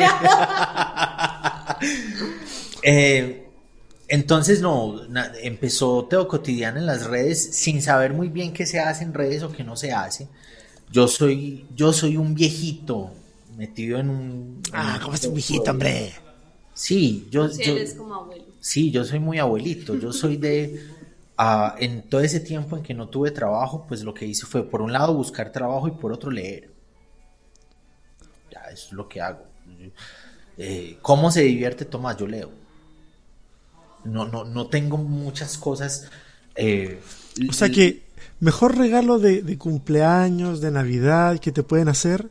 Eh, 2.83 3.47
entonces, 4.07 4.61
no, 4.61 5.01
empezó 5.41 6.05
Teo 6.05 6.27
Cotidiana 6.27 6.79
en 6.79 6.85
las 6.85 7.05
redes 7.07 7.55
sin 7.55 7.81
saber 7.81 8.13
muy 8.13 8.29
bien 8.29 8.53
qué 8.53 8.65
se 8.65 8.79
hace 8.79 9.03
en 9.03 9.13
redes 9.13 9.43
o 9.43 9.51
qué 9.51 9.65
no 9.65 9.75
se 9.75 9.91
hace. 9.91 10.29
Yo 10.89 11.09
soy, 11.09 11.65
yo 11.75 11.91
soy 11.91 12.15
un 12.15 12.33
viejito 12.33 13.11
metido 13.57 13.99
en 13.99 14.09
un. 14.09 14.61
ah, 14.71 14.99
¿cómo 15.03 15.15
es 15.15 15.25
un 15.25 15.33
viejito, 15.33 15.71
hombre? 15.71 16.13
Sí, 16.73 17.27
yo. 17.29 17.49
Sí, 17.49 17.63
yo, 17.65 17.97
como 17.97 18.15
abuelo. 18.15 18.45
Sí, 18.67 18.91
yo 18.91 19.05
soy 19.05 19.19
muy 19.19 19.39
abuelito. 19.39 19.95
Yo 19.95 20.11
soy 20.11 20.35
de 20.35 20.85
en 21.79 22.01
todo 22.09 22.19
ese 22.19 22.41
tiempo 22.41 22.75
en 22.75 22.83
que 22.83 22.93
no 22.93 23.07
tuve 23.07 23.31
trabajo, 23.31 23.85
pues 23.87 24.03
lo 24.03 24.13
que 24.13 24.25
hice 24.25 24.45
fue, 24.45 24.69
por 24.69 24.81
un 24.81 24.91
lado, 24.91 25.13
buscar 25.13 25.53
trabajo 25.53 25.87
y 25.87 25.91
por 25.91 26.11
otro, 26.11 26.29
leer. 26.29 26.69
Ya, 28.51 28.59
eso 28.65 28.87
es 28.87 28.91
lo 28.91 29.07
que 29.07 29.21
hago. 29.21 29.45
Eh, 30.57 30.97
¿Cómo 31.01 31.31
se 31.31 31.43
divierte 31.43 31.85
Tomás? 31.85 32.17
Yo 32.17 32.27
leo. 32.27 32.51
No, 34.03 34.27
no, 34.27 34.43
no 34.43 34.67
tengo 34.67 34.97
muchas 34.97 35.57
cosas. 35.57 36.09
Eh, 36.55 36.99
o 37.49 37.53
sea 37.53 37.69
que 37.69 38.03
mejor 38.41 38.77
regalo 38.77 39.17
de, 39.17 39.43
de, 39.43 39.57
cumpleaños, 39.57 40.59
de 40.59 40.71
Navidad 40.71 41.39
que 41.39 41.53
te 41.53 41.63
pueden 41.63 41.87
hacer 41.87 42.29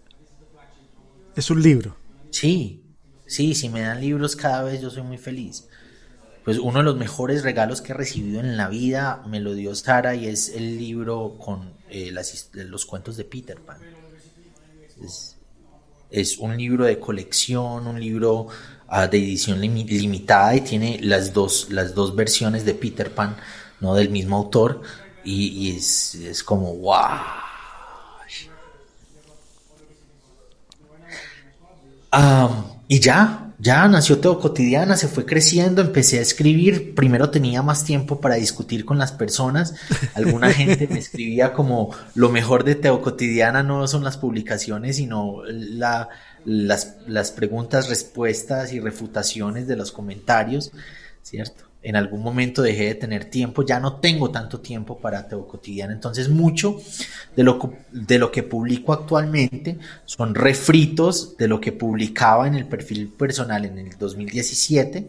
es 1.35 1.51
un 1.51 1.63
libro. 1.63 1.97
Sí, 2.29 2.83
sí, 3.25 3.55
si 3.55 3.71
me 3.71 3.81
dan 3.81 4.03
libros 4.03 4.37
cada 4.37 4.65
vez 4.65 4.83
yo 4.83 4.91
soy 4.91 5.03
muy 5.03 5.17
feliz 5.17 5.67
pues 6.47 6.61
uno 6.61 6.79
de 6.79 6.85
los 6.85 6.97
mejores 6.97 7.43
regalos 7.43 7.83
que 7.83 7.91
he 7.91 7.97
recibido 7.97 8.39
en 8.39 8.57
la 8.57 8.69
vida 8.69 9.21
me 9.27 9.41
lo 9.41 9.53
dio 9.55 9.75
Sara 9.75 10.15
y 10.15 10.29
es 10.29 10.51
el 10.51 10.79
libro 10.79 11.39
con 11.45 11.73
eh, 11.91 12.15
los 12.53 12.87
cuentos 12.87 13.17
de 13.17 13.25
Peter 13.25 13.59
Pan. 13.59 13.79
Es, 16.09 16.39
un 16.39 16.57
libro 16.57 16.85
de 16.85 17.01
colección, 17.01 17.89
un 17.89 17.99
libro 17.99 18.47
ah, 18.87 19.09
de 19.09 19.19
edición 19.19 19.61
limitada 19.61 20.55
y 20.55 20.61
tiene 20.61 21.01
las 21.03 21.33
dos, 21.33 21.67
las 21.71 21.97
dos 21.97 22.15
versiones 22.15 22.65
de 22.65 22.75
Peter 22.75 23.13
Pan, 23.13 23.37
¿no? 23.81 23.97
Del 23.97 24.11
mismo 24.11 24.37
autor 24.37 24.83
y, 25.25 25.75
es, 25.77 26.45
como, 26.45 26.77
wow. 26.77 27.09
y 32.87 33.01
ya, 33.01 33.46
ya 33.59 33.87
nació 33.89 34.19
Teo 34.19 34.39
Cotidiana, 34.39 34.97
se 34.97 35.09
fue 35.09 35.25
creciendo, 35.25 35.81
empecé 35.81 36.19
a 36.19 36.23
escribir, 36.23 36.95
primero 36.95 37.31
tenía 37.31 37.63
más 37.63 37.85
tiempo 37.85 38.21
para 38.21 38.35
discutir 38.35 38.85
con 38.85 38.99
las 38.99 39.13
personas, 39.13 39.75
alguna 40.15 40.53
gente 40.53 40.89
me 40.89 40.99
escribía 40.99 41.53
como 41.53 41.95
lo 42.15 42.29
mejor 42.29 42.65
de 42.65 42.75
Teo 42.75 43.01
Cotidiana 43.01 43.63
no 43.63 43.87
son 43.89 44.05
las 44.05 44.19
publicaciones, 44.19 44.97
sino 44.97 45.43
la, 45.47 46.09
las, 46.45 46.97
las 47.07 47.31
preguntas, 47.31 47.89
respuestas 47.89 48.73
y 48.73 48.81
refutaciones 48.81 49.67
de 49.67 49.77
los 49.77 49.93
comentarios, 49.93 50.73
¿cierto? 51.23 51.66
En 51.87 51.95
algún 51.95 52.21
momento 52.21 52.63
dejé 52.63 52.87
de 52.87 52.95
tener 52.97 53.27
tiempo, 53.27 53.65
ya 53.65 53.79
no 53.79 54.01
tengo 54.01 54.33
tanto 54.33 54.59
tiempo 54.59 54.99
para 54.99 55.29
Teo 55.29 55.47
Cotidiana, 55.47 55.93
entonces 55.93 56.29
mucho 56.29 56.81
de 57.37 57.45
lo, 57.45 57.61
de 57.93 58.19
lo 58.19 58.33
que 58.33 58.43
publico 58.43 58.93
actualmente 58.93 59.79
son 60.05 60.35
refritos 60.35 61.37
de 61.37 61.47
lo 61.47 61.61
que 61.61 61.71
publicaba 61.71 62.49
en 62.49 62.57
el 62.57 62.67
perfil 62.67 63.07
personal 63.07 63.65
en 63.67 63.79
el 63.79 63.97
2017 63.97 65.09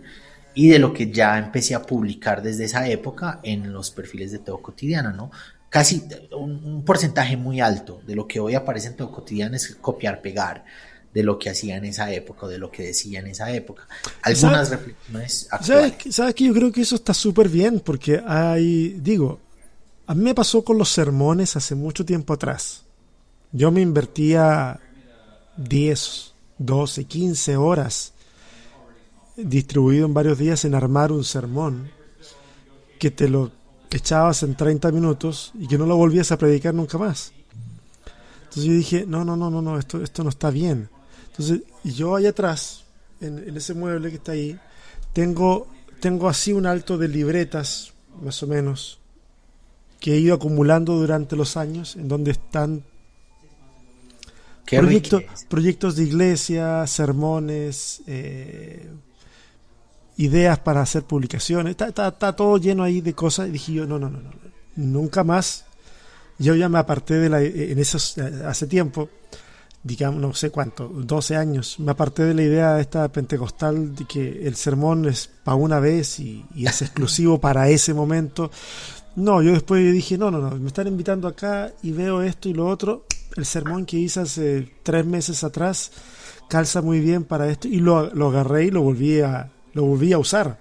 y 0.53 0.67
de 0.67 0.78
lo 0.78 0.93
que 0.93 1.09
ya 1.11 1.39
empecé 1.39 1.73
a 1.73 1.82
publicar 1.82 2.43
desde 2.43 2.65
esa 2.65 2.88
época 2.88 3.39
en 3.41 3.73
los 3.73 3.89
perfiles 3.89 4.32
de 4.32 4.38
Teo 4.38 4.61
Cotidiana, 4.61 5.11
¿no? 5.11 5.32
Casi 5.69 6.03
un, 6.32 6.84
porcentaje 6.86 7.38
muy 7.38 7.59
alto 7.59 8.01
de 8.05 8.15
lo 8.15 8.28
que 8.28 8.39
hoy 8.39 8.53
aparece 8.53 8.89
en 8.89 8.97
Teo 8.97 9.11
Cotidiana 9.11 9.55
es 9.55 9.75
copiar, 9.82 10.21
pegar 10.21 10.63
de 11.18 11.24
lo 11.24 11.39
que 11.39 11.49
hacía 11.49 11.78
en 11.78 11.86
esa 11.86 12.13
época 12.13 12.47
de 12.47 12.59
lo 12.59 12.70
que 12.70 12.84
decía 12.84 13.22
en 13.22 13.26
esa 13.26 13.51
época. 13.51 13.88
Algunas 14.22 14.70
reflexiones 14.70 15.47
actuales. 15.49 15.95
¿Sabes, 16.11 16.36
que 16.36 16.43
yo 16.43 16.53
creo 16.53 16.72
que 16.72 16.82
eso 16.82 16.93
está 16.93 17.11
súper 17.11 17.49
bien? 17.49 17.80
Porque 17.80 18.22
hay, 18.24 18.89
digo, 19.01 19.39
a 20.05 20.13
mí 20.13 20.22
me 20.22 20.36
pasó 20.36 20.63
con 20.63 20.78
los 20.78 20.89
sermones 20.89 21.55
hace 21.55 21.74
mucho 21.74 22.05
tiempo 22.05 22.34
atrás. 22.34 22.84
Yo 23.51 23.72
me 23.72 23.82
invertía 23.82 24.80
10, 25.57 26.34
12, 26.59 27.05
15 27.05 27.57
horas 27.57 28.13
distribuido 29.38 30.05
en 30.05 30.13
varios 30.13 30.38
días 30.38 30.65
en 30.65 30.76
armar 30.76 31.11
un 31.11 31.24
sermón 31.24 31.89
que 32.99 33.09
te 33.09 33.28
lo 33.28 33.49
echabas 33.89 34.43
en 34.43 34.53
30 34.53 34.91
minutos 34.91 35.51
y 35.57 35.68
que 35.68 35.80
no 35.80 35.88
lo 35.88 35.97
volvías 35.97 36.32
a 36.32 36.38
predicar 36.38 36.76
nunca 36.76 36.99
más. 36.99 37.34
Entonces 38.43 38.65
yo 38.65 38.74
dije, 38.74 39.05
no, 39.07 39.26
no, 39.26 39.36
no, 39.36 39.49
no, 39.49 39.63
no, 39.63 39.80
esto, 39.80 40.03
esto 40.03 40.24
no 40.24 40.30
está 40.30 40.51
bien. 40.51 40.89
Entonces, 41.38 41.62
yo 41.84 42.16
allá 42.16 42.30
atrás, 42.30 42.84
en, 43.22 43.56
ese 43.56 43.76
mueble 43.76 44.10
que 44.10 44.16
está 44.16 44.32
ahí, 44.32 44.60
tengo, 45.14 45.68
tengo 46.00 46.28
así 46.28 46.52
un 46.52 46.66
alto 46.66 46.98
de 46.98 47.08
libretas, 47.08 47.94
más 48.22 48.42
o 48.42 48.48
menos, 48.48 49.00
que 50.00 50.14
he 50.14 50.18
ido 50.18 50.34
acumulando 50.34 50.96
durante 50.96 51.36
los 51.36 51.56
años, 51.56 51.96
en 51.96 52.08
donde 52.08 52.32
están 52.32 52.84
proyectos 55.48 55.96
de 55.96 56.04
iglesia, 56.04 56.86
sermones, 56.88 58.02
eh, 58.08 58.90
ideas 60.18 60.58
para 60.60 60.82
hacer 60.82 61.04
publicaciones. 61.04 61.72
Está, 61.72 62.08
está, 62.08 62.36
todo 62.36 62.58
lleno 62.58 62.84
ahí 62.84 63.02
de 63.02 63.14
cosas. 63.14 63.48
Y 63.48 63.52
dije 63.52 63.74
yo, 63.74 63.86
no, 63.86 64.00
no, 64.00 64.10
no, 64.10 64.22
no, 64.22 64.32
nunca 64.76 65.24
más. 65.24 65.66
Yo 66.40 66.56
ya 66.56 66.68
me 66.68 66.80
aparté 66.80 67.16
de 67.16 67.30
la, 67.30 67.42
en 67.42 67.78
esos, 67.80 68.18
hace 68.18 68.68
tiempo 68.68 69.10
digamos, 69.84 70.21
no 70.21 70.34
sé 70.34 70.49
cuánto, 70.49 70.88
12 70.88 71.36
años, 71.36 71.80
me 71.80 71.91
aparté 71.91 72.23
de 72.23 72.34
la 72.34 72.43
idea 72.43 72.80
esta 72.80 73.07
pentecostal 73.11 73.95
de 73.95 74.05
que 74.05 74.47
el 74.47 74.55
sermón 74.55 75.05
es 75.05 75.30
para 75.43 75.55
una 75.55 75.80
vez 75.80 76.19
y, 76.19 76.45
es 76.55 76.82
exclusivo 76.82 77.39
para 77.39 77.69
ese 77.69 77.93
momento. 77.93 78.51
No, 79.15 79.41
yo 79.41 79.53
después 79.53 79.91
dije, 79.91 80.17
no, 80.17 80.30
no, 80.30 80.39
no, 80.39 80.51
me 80.57 80.67
están 80.67 80.88
invitando 80.88 81.28
acá 81.28 81.71
y 81.82 81.91
veo 81.91 82.21
esto 82.21 82.49
y 82.49 82.53
lo 82.53 82.67
otro. 82.67 83.05
El 83.36 83.45
sermón 83.45 83.86
que 83.86 83.97
hice 83.97 84.21
hace 84.21 84.73
tres 84.84 85.05
meses 85.05 85.43
atrás 85.43 85.91
calza 86.49 86.82
muy 86.82 86.99
bien 86.99 87.23
para 87.23 87.49
esto 87.49 87.67
y 87.67 87.80
lo, 87.80 88.13
lo 88.13 88.30
agarré 88.30 88.65
y 88.65 88.71
lo 88.71 88.82
volví, 88.82 89.21
a, 89.21 89.51
lo 89.73 89.86
volví 89.86 90.13
a 90.13 90.17
usar. 90.17 90.59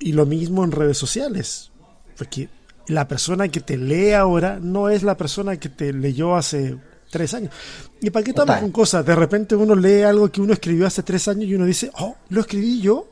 Y 0.00 0.12
lo 0.12 0.26
mismo 0.26 0.64
en 0.64 0.72
redes 0.72 0.98
sociales, 0.98 1.72
porque 2.16 2.48
la 2.86 3.08
persona 3.08 3.48
que 3.48 3.60
te 3.60 3.76
lee 3.76 4.12
ahora 4.12 4.58
no 4.60 4.88
es 4.88 5.02
la 5.02 5.16
persona 5.16 5.56
que 5.56 5.68
te 5.68 5.92
leyó 5.92 6.36
hace 6.36 6.78
tres 7.10 7.34
años. 7.34 7.52
¿Y 8.00 8.10
para 8.10 8.24
qué 8.24 8.30
estamos 8.30 8.56
con 8.58 8.70
cosas? 8.70 9.04
De 9.04 9.14
repente 9.14 9.56
uno 9.56 9.74
lee 9.74 10.02
algo 10.02 10.30
que 10.30 10.40
uno 10.40 10.52
escribió 10.52 10.86
hace 10.86 11.02
tres 11.02 11.26
años 11.28 11.44
y 11.44 11.54
uno 11.54 11.64
dice, 11.64 11.90
oh, 11.98 12.16
lo 12.28 12.40
escribí 12.40 12.80
yo. 12.80 13.10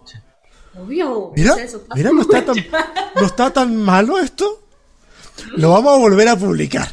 Obvio. 0.78 1.32
Mira, 1.34 1.56
mira, 1.94 2.10
no 2.12 2.22
está, 2.22 2.44
tan, 2.44 2.56
no 3.20 3.26
está 3.26 3.52
tan 3.52 3.76
malo 3.76 4.18
esto. 4.18 4.62
Lo 5.56 5.70
vamos 5.70 5.94
a 5.94 5.98
volver 5.98 6.28
a 6.28 6.36
publicar. 6.36 6.88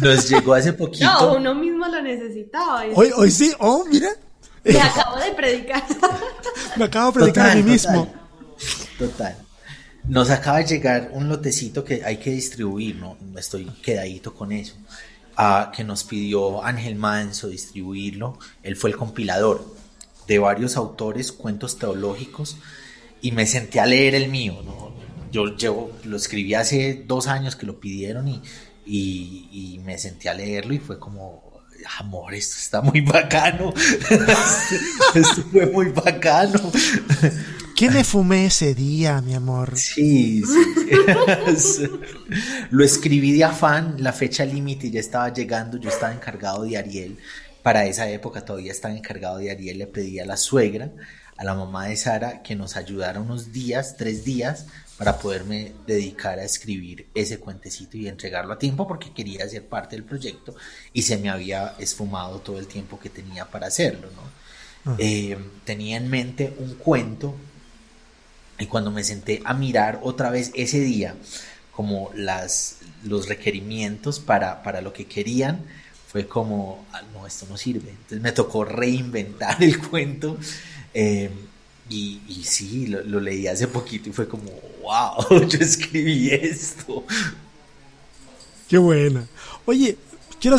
Nos 0.00 0.28
llegó 0.28 0.54
hace 0.54 0.72
poquito. 0.72 1.04
No, 1.04 1.36
uno 1.36 1.54
mismo 1.54 1.86
lo 1.86 2.02
necesitaba. 2.02 2.84
Hoy, 2.94 3.10
hoy 3.14 3.30
sí, 3.30 3.52
oh, 3.58 3.84
mira. 3.90 4.08
Me 4.64 4.80
acabo 4.80 5.18
de 5.18 5.32
predicar. 5.32 5.84
Me 6.76 6.84
acabo 6.84 7.12
de 7.12 7.18
predicar 7.18 7.50
a 7.50 7.54
mí 7.54 7.62
mismo. 7.62 8.12
Total. 8.98 9.36
Nos 10.04 10.30
acaba 10.30 10.58
de 10.58 10.66
llegar 10.66 11.10
un 11.12 11.28
lotecito 11.28 11.84
que 11.84 12.04
hay 12.04 12.18
que 12.18 12.30
distribuir, 12.30 12.96
¿no? 12.96 13.16
Estoy 13.36 13.66
quedadito 13.82 14.34
con 14.34 14.52
eso. 14.52 14.74
Ah, 15.36 15.72
que 15.74 15.82
nos 15.82 16.04
pidió 16.04 16.64
Ángel 16.64 16.94
Manso 16.94 17.48
distribuirlo. 17.48 18.38
Él 18.62 18.76
fue 18.76 18.90
el 18.90 18.96
compilador 18.96 19.64
de 20.28 20.38
varios 20.38 20.76
autores, 20.76 21.32
cuentos 21.32 21.78
teológicos, 21.78 22.56
y 23.20 23.32
me 23.32 23.46
senté 23.46 23.80
a 23.80 23.86
leer 23.86 24.14
el 24.14 24.28
mío, 24.28 24.62
¿no? 24.64 24.94
Yo 25.32 25.90
lo 26.04 26.16
escribí 26.16 26.54
hace 26.54 27.02
dos 27.06 27.26
años 27.26 27.56
que 27.56 27.66
lo 27.66 27.80
pidieron 27.80 28.28
y, 28.28 28.42
y, 28.86 29.80
me 29.84 29.98
senté 29.98 30.28
a 30.28 30.34
leerlo 30.34 30.74
y 30.74 30.78
fue 30.78 31.00
como, 31.00 31.42
amor, 31.98 32.34
esto 32.34 32.56
está 32.56 32.80
muy 32.80 33.00
bacano. 33.00 33.74
esto 35.14 35.42
fue 35.50 35.66
muy 35.66 35.88
bacano. 35.88 36.70
¿Qué 37.74 37.90
me 37.90 38.04
fumé 38.04 38.46
ese 38.46 38.74
día, 38.74 39.20
mi 39.20 39.34
amor? 39.34 39.76
Sí, 39.76 40.42
sí. 40.44 41.88
Lo 42.70 42.84
escribí 42.84 43.32
de 43.32 43.44
afán, 43.44 43.96
la 43.98 44.12
fecha 44.12 44.44
límite 44.44 44.90
ya 44.90 45.00
estaba 45.00 45.32
llegando, 45.32 45.76
yo 45.78 45.88
estaba 45.88 46.12
encargado 46.12 46.62
de 46.62 46.76
Ariel. 46.76 47.18
Para 47.62 47.86
esa 47.86 48.08
época 48.08 48.44
todavía 48.44 48.70
estaba 48.70 48.94
encargado 48.94 49.38
de 49.38 49.50
Ariel, 49.50 49.78
le 49.78 49.86
pedí 49.88 50.20
a 50.20 50.26
la 50.26 50.36
suegra, 50.36 50.92
a 51.36 51.44
la 51.44 51.54
mamá 51.54 51.86
de 51.86 51.96
Sara, 51.96 52.42
que 52.42 52.54
nos 52.54 52.76
ayudara 52.76 53.20
unos 53.20 53.50
días, 53.50 53.96
tres 53.96 54.24
días, 54.24 54.66
para 54.96 55.18
poderme 55.18 55.72
dedicar 55.86 56.38
a 56.38 56.44
escribir 56.44 57.08
ese 57.14 57.38
cuentecito 57.38 57.96
y 57.96 58.06
entregarlo 58.06 58.52
a 58.52 58.58
tiempo 58.58 58.86
porque 58.86 59.12
quería 59.12 59.48
ser 59.48 59.66
parte 59.66 59.96
del 59.96 60.04
proyecto 60.04 60.54
y 60.92 61.02
se 61.02 61.16
me 61.16 61.28
había 61.28 61.74
esfumado 61.80 62.38
todo 62.38 62.60
el 62.60 62.68
tiempo 62.68 63.00
que 63.00 63.10
tenía 63.10 63.46
para 63.46 63.66
hacerlo. 63.66 64.08
¿no? 64.14 64.92
Ah. 64.92 64.96
Eh, 64.98 65.36
tenía 65.64 65.96
en 65.96 66.08
mente 66.08 66.54
un 66.60 66.74
cuento 66.74 67.34
y 68.64 68.66
cuando 68.66 68.90
me 68.90 69.04
senté 69.04 69.42
a 69.44 69.52
mirar 69.52 70.00
otra 70.02 70.30
vez 70.30 70.50
ese 70.54 70.80
día 70.80 71.14
como 71.70 72.10
las, 72.14 72.78
los 73.04 73.28
requerimientos 73.28 74.20
para, 74.20 74.62
para 74.62 74.80
lo 74.80 74.94
que 74.94 75.04
querían, 75.04 75.60
fue 76.08 76.26
como, 76.26 76.86
ah, 76.92 77.02
no, 77.12 77.26
esto 77.26 77.46
no 77.50 77.58
sirve. 77.58 77.90
Entonces 77.90 78.22
me 78.22 78.32
tocó 78.32 78.64
reinventar 78.64 79.62
el 79.62 79.78
cuento. 79.86 80.38
Eh, 80.94 81.28
y, 81.90 82.20
sí, 82.44 82.86
lo, 82.86 83.20
leí 83.20 83.46
hace 83.46 83.68
poquito 83.68 84.08
y 84.08 84.12
fue 84.12 84.26
como, 84.26 84.50
wow, 84.82 85.46
yo 85.46 85.58
escribí 85.58 86.30
esto. 86.30 87.04
Qué 88.66 88.78
buena. 88.78 89.26
Oye, 89.66 89.98
quiero, 90.40 90.56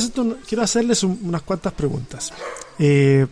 quiero 0.47 0.63
hacerles 0.63 1.01
unas 1.01 1.41
cuantas 1.41 1.73
preguntas. 1.73 2.31
Eh, 2.77 3.25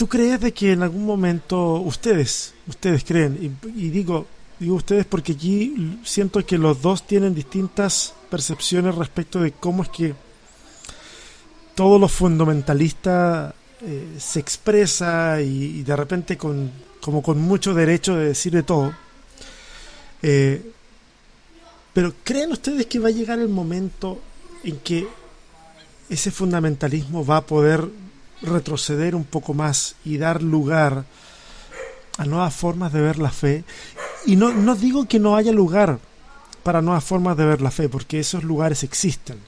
¿Tú 0.00 0.08
crees 0.08 0.40
de 0.40 0.54
que 0.54 0.72
en 0.72 0.82
algún 0.82 1.04
momento 1.04 1.74
ustedes, 1.74 2.54
ustedes 2.66 3.04
creen, 3.04 3.58
y, 3.76 3.90
digo, 3.90 4.26
digo 4.58 4.76
ustedes 4.76 5.04
porque 5.04 5.32
aquí 5.32 5.98
siento 6.04 6.42
que 6.46 6.56
los 6.56 6.80
dos 6.80 7.06
tienen 7.06 7.34
distintas 7.34 8.14
percepciones 8.30 8.94
respecto 8.94 9.42
de 9.42 9.52
cómo 9.52 9.82
es 9.82 9.90
que 9.90 10.14
todos 11.74 12.00
los 12.00 12.10
fundamentalistas 12.10 13.52
eh, 13.82 14.16
se 14.18 14.40
expresa 14.40 15.42
y, 15.42 15.82
de 15.82 15.94
repente 15.94 16.38
con, 16.38 16.72
como 17.02 17.22
con 17.22 17.38
mucho 17.38 17.74
derecho 17.74 18.16
de 18.16 18.28
decir 18.28 18.54
de 18.54 18.62
todo. 18.62 18.94
Eh, 20.22 20.72
pero 21.92 22.14
¿creen 22.24 22.52
ustedes 22.52 22.86
que 22.86 22.98
va 22.98 23.08
a 23.08 23.12
llegar 23.12 23.38
el 23.38 23.50
momento 23.50 24.18
en 24.64 24.78
que 24.78 25.06
ese 26.08 26.30
fundamentalismo 26.30 27.22
va 27.22 27.36
a 27.36 27.46
poder 27.46 27.86
retroceder 28.42 29.14
un 29.14 29.24
poco 29.24 29.54
más 29.54 29.96
y 30.04 30.18
dar 30.18 30.42
lugar 30.42 31.04
a 32.18 32.24
nuevas 32.24 32.54
formas 32.54 32.92
de 32.92 33.00
ver 33.00 33.18
la 33.18 33.30
fe? 33.30 33.64
Y 34.26 34.36
no, 34.36 34.52
no 34.52 34.76
digo 34.76 35.06
que 35.06 35.18
no 35.18 35.36
haya 35.36 35.52
lugar 35.52 35.98
para 36.62 36.82
nuevas 36.82 37.04
formas 37.04 37.36
de 37.36 37.46
ver 37.46 37.60
la 37.60 37.70
fe, 37.70 37.88
porque 37.88 38.20
esos 38.20 38.44
lugares 38.44 38.82
existen. 38.82 39.38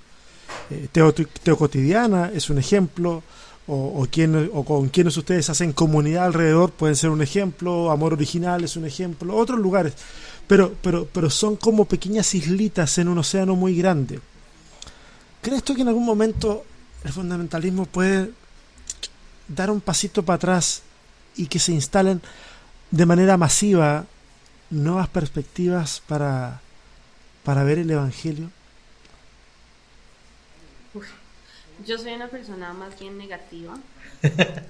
Eh, 0.71 0.89
Teo, 0.91 1.13
Teo 1.13 1.57
Cotidiana 1.57 2.31
es 2.35 2.49
un 2.51 2.59
ejemplo, 2.59 3.23
o, 3.67 4.07
o, 4.53 4.65
con 4.65 4.89
quienes 4.89 5.17
ustedes 5.17 5.49
hacen 5.51 5.73
comunidad 5.73 6.25
alrededor 6.25 6.73
pueden 6.73 6.97
ser 6.97 7.11
un 7.11 7.23
ejemplo, 7.23 7.91
Amor 7.91 8.15
Original 8.15 8.65
es 8.65 8.77
un 8.77 8.87
ejemplo, 8.87 9.37
otros 9.37 9.59
lugares, 9.59 9.95
pero, 10.47 10.75
pero, 10.83 11.07
pero 11.11 11.31
son 11.31 11.57
como 11.57 11.85
pequeñas 11.85 12.35
islitas 12.35 12.99
en 12.99 13.09
un 13.09 13.19
océano 13.19 13.55
muy 13.55 13.77
grande. 13.77 14.21
¿Crees 15.41 15.63
tú 15.63 15.75
que 15.75 15.83
en 15.83 15.89
algún 15.89 16.07
momento 16.07 16.65
el 17.05 17.13
fundamentalismo 17.13 17.87
puede 17.87 18.31
dar 19.55 19.71
un 19.71 19.81
pasito 19.81 20.23
para 20.23 20.37
atrás 20.37 20.83
y 21.37 21.47
que 21.47 21.59
se 21.59 21.73
instalen 21.73 22.21
de 22.91 23.07
manera 23.07 23.37
masiva 23.37 24.05
nuevas 24.71 25.09
perspectivas 25.09 26.03
para, 26.07 26.61
para 27.45 27.65
ver 27.65 27.79
el 27.79 27.91
Evangelio? 27.91 28.51
Yo 31.87 31.99
soy 31.99 32.13
una 32.13 32.29
persona 32.29 32.73
más 32.73 32.99
bien 32.99 33.19
negativa. 33.19 33.77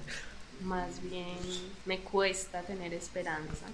más 0.63 1.01
bien 1.09 1.37
me 1.85 1.99
cuesta 1.99 2.61
tener 2.61 2.93
esperanza 2.93 3.65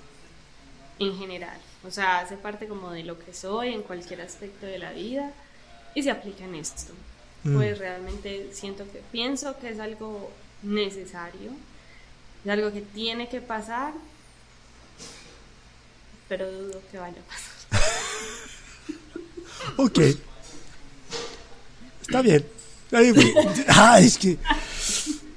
en 0.97 1.18
general. 1.18 1.57
O 1.88 1.91
sea, 1.91 2.20
hace 2.20 2.36
parte 2.36 2.68
como 2.68 2.91
de 2.91 3.03
lo 3.03 3.18
que 3.18 3.34
soy 3.34 3.74
en 3.74 3.84
cualquier 3.84 4.22
aspecto 4.22 4.66
de 4.66 4.80
la 4.80 4.91
vida 4.91 5.32
y 5.95 6.03
se 6.03 6.12
aplica 6.12 6.43
en 6.43 6.55
esto. 6.55 6.93
Mm. 7.43 7.55
Pues 7.55 7.78
realmente 7.78 8.49
siento 8.53 8.86
que 8.91 9.01
pienso 9.12 9.57
que 9.60 9.70
es 9.70 9.80
algo 9.80 10.32
necesario, 10.64 11.51
es 12.43 12.51
algo 12.51 12.72
que 12.72 12.82
tiene 12.82 13.30
que 13.30 13.41
pasar, 13.41 13.93
pero 16.28 16.51
dudo 16.51 16.82
que 16.91 16.97
vaya 16.97 17.18
a 17.20 17.26
pasar. 17.30 17.82
ok. 19.78 19.99
Está 22.01 22.22
bien. 22.22 22.45
Ah, 23.68 23.99
es 23.99 24.18
que. 24.18 24.38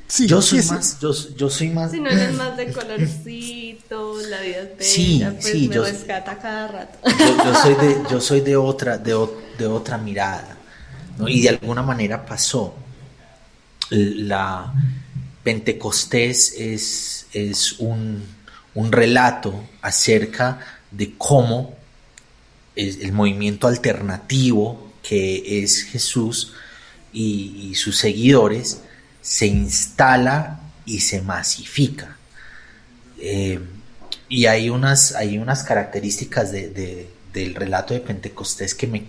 Sí, 0.07 0.27
yo 0.27 0.43
soy 0.43 0.63
más, 0.63 1.01
yo, 1.01 1.11
yo, 1.37 1.49
soy 1.49 1.71
más. 1.71 1.91
Si 1.91 1.99
no 1.99 2.11
eres 2.11 2.35
más 2.37 2.57
de 2.57 2.71
colorcito, 2.71 4.21
la 4.29 4.41
vida 4.43 4.59
es 4.59 4.77
bella, 4.77 4.81
sí, 4.83 5.25
pues 5.25 5.45
sí, 5.47 5.69
me 5.69 5.75
yo, 5.75 5.85
rescata 5.85 6.39
cada 6.39 6.69
rato. 6.69 6.99
Yo, 7.45 7.55
soy 7.55 7.75
de, 7.75 8.03
yo 8.11 8.21
soy 8.21 8.41
de 8.43 8.57
otra, 8.57 8.99
de, 8.99 9.29
de 9.57 9.67
otra 9.67 9.97
mirada, 9.97 10.59
¿no? 11.17 11.29
Y 11.29 11.41
de 11.41 11.49
alguna 11.49 11.83
manera 11.83 12.27
pasó. 12.27 12.75
La 13.91 14.73
Pentecostés 15.43 16.55
es, 16.57 17.27
es 17.33 17.73
un, 17.79 18.25
un 18.75 18.93
relato 18.93 19.65
acerca 19.81 20.61
de 20.91 21.15
cómo 21.17 21.77
el, 22.77 23.13
movimiento 23.13 23.67
alternativo 23.67 24.93
que 25.03 25.63
es 25.63 25.83
Jesús 25.83 26.53
y, 27.13 27.75
sus 27.75 27.99
seguidores 27.99 28.81
se 29.21 29.47
instala 29.47 30.61
y 30.87 31.01
se 31.01 31.21
masifica. 31.23 32.17
Eh, 33.19 33.61
y 34.29 34.47
hay 34.47 34.71
unas, 34.71 35.15
hay 35.15 35.39
unas 35.39 35.65
características 35.65 36.53
del 36.53 37.55
relato 37.55 37.95
de 37.95 38.01
Pentecostés 38.01 38.75
que 38.75 38.87
me, 38.87 39.05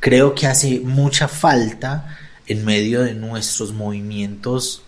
creo 0.00 0.34
que 0.34 0.46
hace 0.46 0.80
mucha 0.80 1.28
falta 1.28 2.18
en 2.46 2.64
medio 2.64 3.02
de 3.02 3.14
nuestros 3.14 3.72
movimientos 3.72 4.82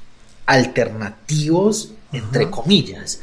alternativos, 0.47 1.92
entre 2.12 2.51
comillas. 2.51 3.20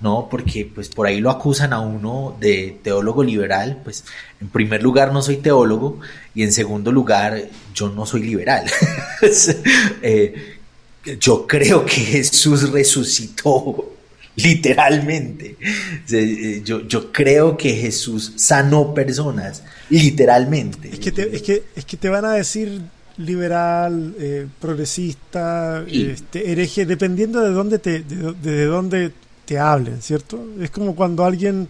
¿no? 0.00 0.28
Porque 0.30 0.70
pues 0.72 0.88
por 0.90 1.06
ahí 1.06 1.20
lo 1.20 1.30
acusan 1.30 1.72
a 1.72 1.80
uno 1.80 2.36
de 2.38 2.78
teólogo 2.82 3.24
liberal, 3.24 3.80
pues 3.82 4.04
en 4.38 4.48
primer 4.48 4.82
lugar 4.82 5.12
no 5.12 5.22
soy 5.22 5.38
teólogo 5.38 5.98
y 6.34 6.42
en 6.42 6.52
segundo 6.52 6.92
lugar 6.92 7.42
yo 7.74 7.88
no 7.88 8.06
soy 8.06 8.22
liberal. 8.22 8.66
Eh, 10.02 10.58
yo 11.18 11.46
creo 11.46 11.84
que 11.86 12.00
Jesús 12.00 12.70
resucitó 12.70 13.94
literalmente. 14.36 15.56
Eh, 16.10 16.62
yo, 16.64 16.86
yo, 16.86 17.10
creo 17.10 17.56
que 17.56 17.74
Jesús 17.74 18.34
sanó 18.36 18.92
personas, 18.92 19.62
literalmente. 19.88 20.90
Es 20.92 20.98
que 20.98 21.12
te, 21.12 21.34
es 21.34 21.42
que, 21.42 21.64
es 21.74 21.84
que 21.84 21.96
te 21.96 22.08
van 22.08 22.24
a 22.24 22.32
decir 22.32 22.82
liberal, 23.16 24.14
eh, 24.18 24.46
progresista, 24.60 25.84
este, 25.88 26.50
hereje, 26.50 26.86
dependiendo 26.86 27.40
de 27.40 27.50
dónde 27.50 27.78
te, 27.78 28.00
de, 28.00 28.32
de 28.32 28.64
dónde 28.64 29.12
te 29.44 29.58
hablen, 29.58 30.02
¿cierto? 30.02 30.44
Es 30.60 30.70
como 30.70 30.94
cuando 30.94 31.24
alguien 31.24 31.68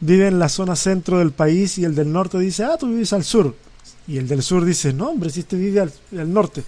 vive 0.00 0.26
en 0.26 0.38
la 0.38 0.48
zona 0.48 0.76
centro 0.76 1.18
del 1.18 1.32
país 1.32 1.78
y 1.78 1.84
el 1.84 1.94
del 1.94 2.12
norte 2.12 2.38
dice, 2.38 2.64
ah, 2.64 2.76
tú 2.78 2.88
vives 2.88 3.12
al 3.12 3.24
sur. 3.24 3.54
Y 4.06 4.16
el 4.18 4.26
del 4.26 4.42
sur 4.42 4.64
dice, 4.64 4.92
no, 4.92 5.10
hombre, 5.10 5.30
si 5.30 5.40
este 5.40 5.56
vive 5.56 5.80
al, 5.80 5.92
norte. 6.32 6.64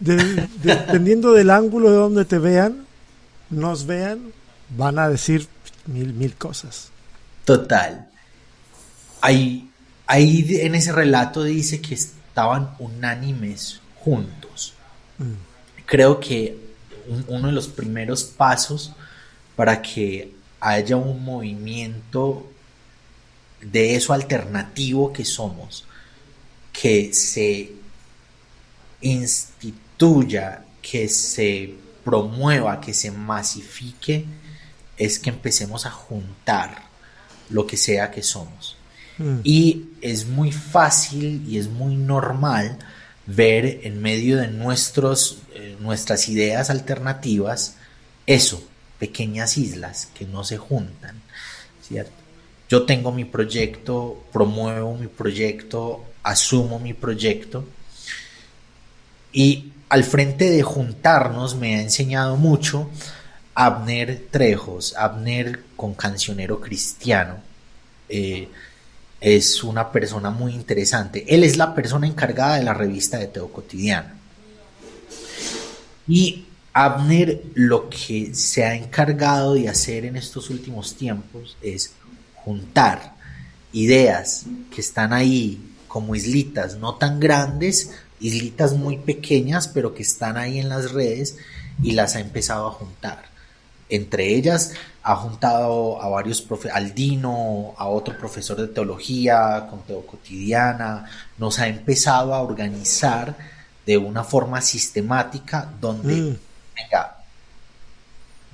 dependiendo 0.00 1.32
del 1.32 1.50
ángulo 1.50 1.90
de 1.90 1.96
donde 1.96 2.24
te 2.24 2.38
vean, 2.38 2.86
nos 3.50 3.84
vean, 3.84 4.32
van 4.76 4.98
a 4.98 5.08
decir 5.08 5.46
mil, 5.86 6.14
mil 6.14 6.34
cosas. 6.34 6.90
Total. 7.44 8.08
Ahí, 9.20 9.68
ahí 10.06 10.46
en 10.60 10.76
ese 10.76 10.92
relato 10.92 11.42
dice 11.42 11.80
que 11.80 11.98
estaban 12.38 12.70
unánimes 12.78 13.80
juntos. 13.96 14.72
Mm. 15.18 15.82
Creo 15.86 16.20
que 16.20 16.56
uno 17.26 17.48
de 17.48 17.52
los 17.52 17.66
primeros 17.66 18.22
pasos 18.22 18.92
para 19.56 19.82
que 19.82 20.32
haya 20.60 20.96
un 20.96 21.24
movimiento 21.24 22.46
de 23.60 23.96
eso 23.96 24.12
alternativo 24.12 25.12
que 25.12 25.24
somos, 25.24 25.84
que 26.72 27.12
se 27.12 27.72
instituya, 29.00 30.64
que 30.80 31.08
se 31.08 31.74
promueva, 32.04 32.80
que 32.80 32.94
se 32.94 33.10
masifique, 33.10 34.26
es 34.96 35.18
que 35.18 35.30
empecemos 35.30 35.86
a 35.86 35.90
juntar 35.90 36.84
lo 37.50 37.66
que 37.66 37.76
sea 37.76 38.12
que 38.12 38.22
somos. 38.22 38.77
Mm. 39.18 39.40
Y 39.44 39.84
es 40.00 40.26
muy 40.26 40.52
fácil 40.52 41.44
y 41.48 41.58
es 41.58 41.68
muy 41.68 41.96
normal 41.96 42.78
ver 43.26 43.80
en 43.82 44.00
medio 44.00 44.38
de 44.38 44.48
nuestros, 44.48 45.38
eh, 45.54 45.76
nuestras 45.80 46.28
ideas 46.28 46.70
alternativas 46.70 47.76
eso, 48.28 48.62
pequeñas 48.98 49.56
islas 49.56 50.10
que 50.14 50.26
no 50.26 50.44
se 50.44 50.58
juntan, 50.58 51.22
¿cierto? 51.82 52.12
Yo 52.68 52.84
tengo 52.84 53.10
mi 53.10 53.24
proyecto, 53.24 54.22
promuevo 54.30 54.98
mi 54.98 55.06
proyecto, 55.06 56.04
asumo 56.22 56.78
mi 56.78 56.92
proyecto 56.92 57.64
y 59.32 59.72
al 59.88 60.04
frente 60.04 60.50
de 60.50 60.62
juntarnos 60.62 61.56
me 61.56 61.76
ha 61.76 61.80
enseñado 61.80 62.36
mucho 62.36 62.90
Abner 63.54 64.26
Trejos, 64.30 64.94
Abner 64.94 65.64
con 65.74 65.94
cancionero 65.94 66.60
cristiano. 66.60 67.42
Eh, 68.10 68.48
es 69.20 69.62
una 69.64 69.90
persona 69.90 70.30
muy 70.30 70.54
interesante. 70.54 71.24
Él 71.28 71.44
es 71.44 71.56
la 71.56 71.74
persona 71.74 72.06
encargada 72.06 72.56
de 72.56 72.64
la 72.64 72.74
revista 72.74 73.18
de 73.18 73.26
Teo 73.26 73.52
Cotidiano. 73.52 74.10
Y 76.06 76.46
Abner 76.72 77.42
lo 77.54 77.88
que 77.90 78.34
se 78.34 78.64
ha 78.64 78.74
encargado 78.74 79.54
de 79.54 79.68
hacer 79.68 80.04
en 80.04 80.16
estos 80.16 80.48
últimos 80.50 80.94
tiempos 80.94 81.56
es 81.60 81.92
juntar 82.36 83.14
ideas 83.72 84.46
que 84.74 84.80
están 84.80 85.12
ahí 85.12 85.60
como 85.88 86.14
islitas 86.14 86.76
no 86.76 86.94
tan 86.94 87.18
grandes, 87.18 87.92
islitas 88.20 88.74
muy 88.74 88.98
pequeñas, 88.98 89.68
pero 89.68 89.94
que 89.94 90.02
están 90.02 90.36
ahí 90.36 90.58
en 90.60 90.68
las 90.68 90.92
redes 90.92 91.36
y 91.82 91.92
las 91.92 92.14
ha 92.14 92.20
empezado 92.20 92.68
a 92.68 92.72
juntar. 92.72 93.27
Entre 93.88 94.34
ellas 94.34 94.72
ha 95.02 95.16
juntado 95.16 96.02
a 96.02 96.08
varios 96.08 96.42
profesores, 96.42 96.76
al 96.76 96.94
Dino, 96.94 97.74
a 97.78 97.88
otro 97.88 98.16
profesor 98.18 98.58
de 98.58 98.68
teología, 98.68 99.66
con 99.70 99.82
Teo 99.82 100.04
Cotidiana, 100.06 101.06
nos 101.38 101.58
ha 101.58 101.68
empezado 101.68 102.34
a 102.34 102.42
organizar 102.42 103.34
de 103.86 103.96
una 103.96 104.22
forma 104.22 104.60
sistemática 104.60 105.72
donde, 105.80 106.14
mm. 106.14 106.38
venga, 106.76 107.16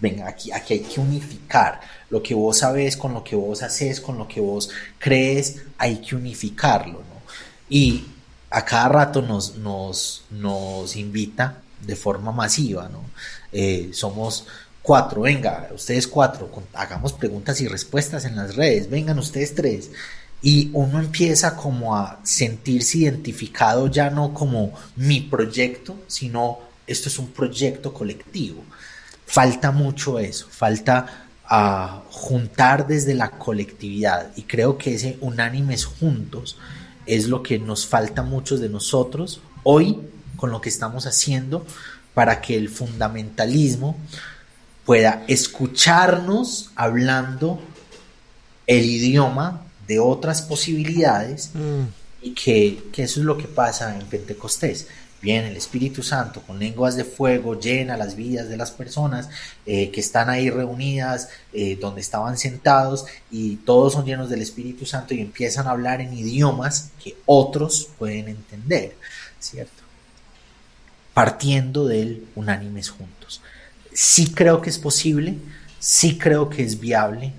venga, 0.01 0.29
aquí, 0.29 0.53
aquí 0.53 0.75
hay 0.75 0.81
que 0.81 1.01
unificar 1.01 1.81
lo 2.11 2.23
que 2.23 2.35
vos 2.35 2.59
sabes 2.59 2.97
con 2.97 3.15
lo 3.15 3.25
que 3.25 3.35
vos 3.35 3.63
haces, 3.65 4.01
con 4.01 4.17
lo 4.17 4.29
que 4.29 4.41
vos 4.41 4.71
crees, 4.99 5.63
hay 5.77 5.97
que 5.97 6.15
unificarlo, 6.15 6.99
¿no? 6.99 7.23
Y 7.69 8.05
a 8.51 8.65
cada 8.65 8.89
rato 8.89 9.23
nos, 9.23 9.57
nos, 9.57 10.25
nos 10.31 10.95
invita 10.95 11.63
de 11.81 11.97
forma 11.97 12.31
masiva, 12.31 12.89
¿no? 12.89 13.01
Eh, 13.51 13.91
somos 13.93 14.47
Cuatro, 14.85 15.23
venga, 15.23 15.71
ustedes 15.75 16.07
cuatro, 16.07 16.51
hagamos 16.75 17.15
preguntas 17.15 17.59
y 17.63 17.69
respuestas 17.69 18.27
en 18.27 18.37
las 18.37 18.55
redes, 18.55 18.91
vengan 18.91 19.19
ustedes 19.19 19.55
tres. 19.55 19.91
Y 20.43 20.69
uno 20.75 21.01
empieza 21.01 21.57
como 21.57 21.97
a 21.97 22.21
sentirse 22.23 22.99
identificado 22.99 23.87
ya 23.87 24.11
no 24.11 24.35
como 24.35 24.75
mi 24.97 25.23
proyecto, 25.23 25.97
sino 26.07 26.59
esto 26.87 27.09
es 27.09 27.19
un 27.19 27.29
proyecto 27.29 27.95
colectivo. 27.95 28.63
Falta 29.25 29.71
mucho 29.71 30.19
eso, 30.19 30.49
falta 30.51 31.29
a 31.47 31.85
ah, 31.95 32.03
juntar 32.11 32.87
desde 32.87 33.15
la 33.15 33.31
colectividad 33.31 34.33
y 34.37 34.43
creo 34.43 34.77
que 34.77 34.97
ese 34.97 35.17
unánimes 35.23 35.87
juntos 35.87 36.59
es 37.07 37.29
lo 37.29 37.43
que 37.43 37.59
nos 37.59 37.87
falta 37.87 38.23
muchos 38.23 38.61
de 38.61 38.69
nosotros 38.69 39.41
hoy 39.63 39.99
con 40.37 40.51
lo 40.51 40.61
que 40.61 40.69
estamos 40.69 41.07
haciendo 41.07 41.65
para 42.13 42.43
que 42.43 42.55
el 42.55 42.69
fundamentalismo 42.69 43.97
pueda 44.85 45.25
escucharnos 45.29 46.71
hablando 46.75 47.61
el 48.67 48.85
idioma 48.85 49.63
de 49.87 49.99
otras 49.99 50.43
posibilidades 50.43 51.51
mm. 51.55 51.83
y 52.23 52.35
que, 52.35 52.83
eso 52.97 53.21
es 53.21 53.27
lo 53.27 53.37
que 53.37 53.49
pasa 53.49 53.99
en 53.99 54.07
Pentecostés. 54.07 54.89
Viene 55.21 55.49
el 55.49 55.57
Espíritu 55.57 56.03
Santo 56.03 56.43
con 56.43 56.59
lenguas 56.59 56.97
de 56.97 57.05
fuego, 57.05 57.59
llena 57.59 57.97
las 57.97 58.15
vidas 58.15 58.51
de 58.51 58.59
las 58.59 58.71
personas 58.71 59.31
eh, 59.65 59.91
que 59.91 60.01
están 60.01 60.29
ahí 60.29 60.51
reunidas, 60.51 61.31
eh, 61.55 61.79
donde 61.81 62.03
estaban 62.03 62.37
sentados, 62.37 63.07
y 63.31 63.57
todos 63.57 63.95
son 63.95 64.05
llenos 64.05 64.29
del 64.29 64.43
Espíritu 64.43 64.85
Santo 64.85 65.15
y 65.15 65.21
empiezan 65.21 65.67
a 65.67 65.71
hablar 65.71 66.03
en 66.03 66.13
idiomas 66.13 66.91
que 67.03 67.17
otros 67.25 67.89
pueden 67.99 68.29
entender, 68.29 68.97
¿cierto? 69.41 69.83
Partiendo 71.15 71.87
del 71.87 72.27
unánimes 72.35 72.91
juntos 72.91 73.41
sí 73.95 74.33
creo 74.33 74.61
que 74.61 74.69
es 74.69 74.79
posible, 74.79 75.37
sí 75.79 76.19
creo 76.19 76.51
que 76.51 76.63
es 76.63 76.79
viable, 76.79 77.33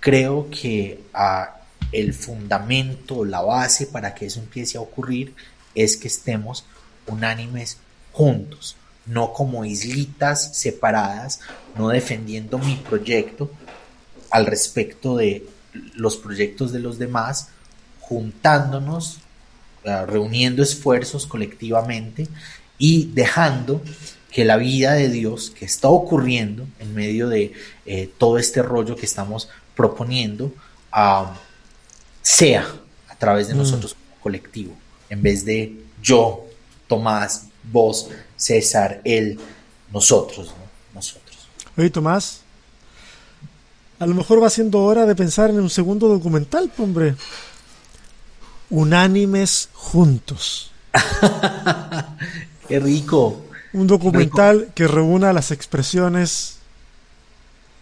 creo 0.00 0.48
que 0.50 1.04
ah, 1.14 1.60
el 1.92 2.14
fundamento, 2.14 3.24
la 3.24 3.42
base 3.42 3.86
para 3.86 4.14
que 4.14 4.26
eso 4.26 4.40
empiece 4.40 4.78
a 4.78 4.80
ocurrir 4.80 5.34
es 5.74 5.96
que 5.96 6.08
estemos 6.08 6.64
unánimes 7.06 7.76
juntos, 8.12 8.76
no 9.06 9.32
como 9.32 9.64
islitas 9.64 10.56
separadas, 10.56 11.40
no 11.76 11.88
defendiendo 11.88 12.58
mi 12.58 12.76
proyecto 12.76 13.50
al 14.30 14.46
respecto 14.46 15.16
de 15.16 15.46
los 15.94 16.16
proyectos 16.16 16.72
de 16.72 16.80
los 16.80 16.98
demás, 16.98 17.48
juntándonos, 18.00 19.18
ah, 19.84 20.06
reuniendo 20.06 20.62
esfuerzos 20.62 21.26
colectivamente 21.26 22.28
y 22.78 23.10
dejando 23.12 23.82
que 24.38 24.44
la 24.44 24.56
vida 24.56 24.92
de 24.92 25.08
Dios 25.08 25.50
que 25.50 25.64
está 25.64 25.88
ocurriendo 25.88 26.64
en 26.78 26.94
medio 26.94 27.28
de 27.28 27.54
eh, 27.86 28.08
todo 28.18 28.38
este 28.38 28.62
rollo 28.62 28.94
que 28.94 29.04
estamos 29.04 29.48
proponiendo 29.74 30.52
sea 32.22 32.72
a 33.08 33.16
través 33.16 33.48
de 33.48 33.54
mm. 33.54 33.58
nosotros 33.58 33.94
como 33.94 34.22
colectivo, 34.22 34.76
en 35.10 35.22
vez 35.22 35.44
de 35.44 35.80
yo, 36.00 36.46
Tomás, 36.86 37.46
vos, 37.64 38.10
César, 38.36 39.00
él, 39.02 39.40
nosotros, 39.92 40.54
nosotros. 40.94 41.36
Oye, 41.76 41.90
Tomás, 41.90 42.42
a 43.98 44.06
lo 44.06 44.14
mejor 44.14 44.40
va 44.40 44.50
siendo 44.50 44.84
hora 44.84 45.04
de 45.04 45.16
pensar 45.16 45.50
en 45.50 45.58
un 45.58 45.68
segundo 45.68 46.06
documental, 46.06 46.70
hombre. 46.78 47.16
Unánimes 48.70 49.68
juntos. 49.72 50.70
Qué 52.68 52.78
rico. 52.78 53.47
Un 53.72 53.86
documental 53.86 54.70
que 54.74 54.88
reúna 54.88 55.32
las 55.32 55.50
expresiones 55.50 56.56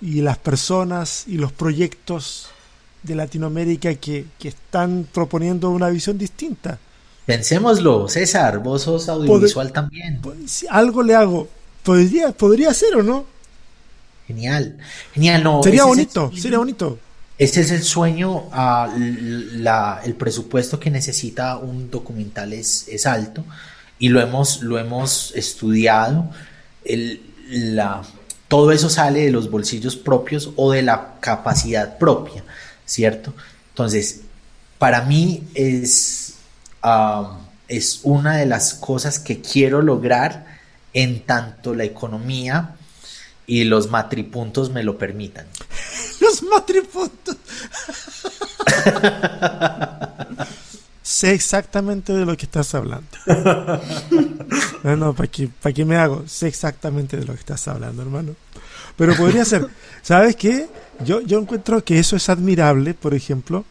y 0.01 0.20
las 0.20 0.39
personas 0.39 1.24
y 1.26 1.37
los 1.39 1.53
proyectos 1.53 2.49
de 3.03 3.14
Latinoamérica 3.14 3.95
que, 3.95 4.26
están 4.43 5.07
proponiendo 5.12 5.70
una 5.70 5.89
visión 5.89 6.18
distinta. 6.18 6.78
Pensémoslo, 7.24 8.09
César, 8.09 8.59
vos 8.59 8.82
sos 8.82 9.09
audiovisual 9.09 9.72
también. 9.72 10.20
Si 10.47 10.66
algo 10.68 11.03
le 11.03 11.14
hago. 11.14 11.49
Podría, 11.82 12.32
podría 12.32 12.74
ser 12.74 12.97
o 12.97 13.03
no. 13.03 13.26
Genial, 14.26 14.76
genial, 15.14 15.45
no. 15.45 15.62
Sería 15.62 15.84
bonito, 15.84 16.32
sería 16.37 16.59
bonito. 16.59 16.99
Este 17.39 17.61
es 17.61 17.70
el 17.70 17.82
sueño, 17.82 18.45
ah, 18.51 18.93
el 18.97 20.14
presupuesto 20.14 20.80
que 20.80 20.91
necesita 20.91 21.59
un 21.59 21.91
documental 21.91 22.53
es, 22.53 22.89
es 22.89 23.07
alto 23.07 23.45
y 23.99 24.09
lo 24.09 24.20
hemos, 24.20 24.62
lo 24.62 24.78
hemos 24.78 25.32
estudiado. 25.34 26.30
la, 27.49 28.03
todo 28.49 28.72
eso 28.72 28.88
sale 28.88 29.24
de 29.24 29.30
los 29.30 29.51
bolsillos 29.51 29.97
propios 29.97 30.51
o 30.57 30.72
de 30.72 30.82
la 30.82 31.14
capacidad 31.20 31.99
propia, 31.99 32.44
¿cierto? 32.84 33.34
Entonces, 33.70 34.20
para 34.78 35.03
mí 35.03 35.44
es, 35.55 36.34
es 37.68 38.01
una 38.03 38.36
de 38.36 38.47
las 38.47 38.74
cosas 38.74 39.18
que 39.18 39.40
quiero 39.40 39.82
lograr 39.82 40.47
en 40.92 41.20
tanto 41.24 41.74
la 41.74 41.84
economía 41.84 42.76
y 43.47 43.64
los 43.64 43.90
matripuntos 43.90 44.70
me 44.70 44.82
lo 44.82 44.99
permitan. 44.99 45.47
los 46.20 46.42
matripuntos. 46.42 47.36
sé 51.07 51.32
exactamente 51.34 52.12
de 52.12 52.26
lo 52.26 52.36
que 52.36 52.46
estás 52.46 52.74
hablando. 52.74 53.07
no, 54.82 54.96
no, 54.96 55.14
¿para 55.14 55.28
qué, 55.28 55.48
¿para 55.48 55.72
qué 55.72 55.84
me 55.84 55.96
hago? 55.96 56.24
Sé 56.26 56.48
exactamente 56.48 57.16
de 57.16 57.24
lo 57.24 57.32
que 57.32 57.38
estás 57.38 57.68
hablando, 57.68 58.02
hermano. 58.02 58.34
Pero 58.96 59.14
podría 59.14 59.44
ser, 59.44 59.68
¿sabes 60.02 60.34
qué? 60.34 60.68
Yo, 61.04 61.20
yo 61.20 61.38
encuentro 61.38 61.84
que 61.84 62.00
eso 62.00 62.16
es 62.16 62.28
admirable, 62.28 62.92
por 62.92 63.14
ejemplo, 63.14 63.64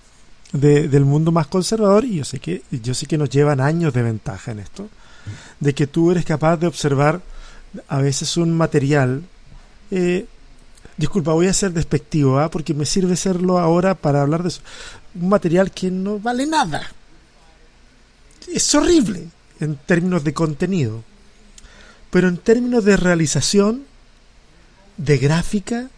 del 0.53 1.03
mundo 1.03 1.33
más 1.33 1.47
conservador, 1.47 2.05
y 2.05 2.15
yo 2.15 2.23
sé 2.23 2.39
que, 2.39 2.63
yo 2.71 2.93
sé 2.93 3.05
que 3.05 3.17
nos 3.17 3.29
llevan 3.29 3.59
años 3.59 3.93
de 3.93 4.01
ventaja 4.01 4.51
en 4.53 4.59
esto, 4.59 4.87
de 5.59 5.75
que 5.75 5.87
tú 5.87 6.11
eres 6.11 6.23
capaz 6.23 6.55
de 6.55 6.67
observar 6.67 7.21
a 7.89 7.97
veces 7.97 8.37
un 8.37 8.55
material. 8.55 9.23
Eh, 9.91 10.25
disculpa, 10.95 11.33
voy 11.33 11.47
a 11.47 11.53
ser 11.53 11.73
despectivo, 11.73 12.39
¿ah? 12.39 12.49
porque 12.49 12.73
me 12.73 12.85
sirve 12.85 13.17
serlo 13.17 13.59
ahora 13.59 13.93
para 13.93 14.21
hablar 14.21 14.41
de 14.41 14.47
eso. 14.47 14.61
Un 15.19 15.27
material 15.27 15.71
que 15.71 15.91
no 15.91 16.17
vale 16.17 16.45
nada. 16.45 16.81
Es 18.53 18.73
horrible 18.75 19.27
en 19.59 19.75
términos 19.77 20.23
de 20.23 20.33
contenido. 20.33 21.03
Pero 22.11 22.27
en 22.29 22.37
términos 22.37 22.85
de 22.85 22.97
realización, 22.97 23.83
de 24.97 25.17
gráfica, 25.17 25.89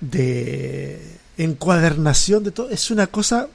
de 0.00 1.18
encuadernación, 1.36 2.44
de 2.44 2.50
todo, 2.50 2.70
es 2.70 2.90
una 2.90 3.06
cosa 3.06 3.48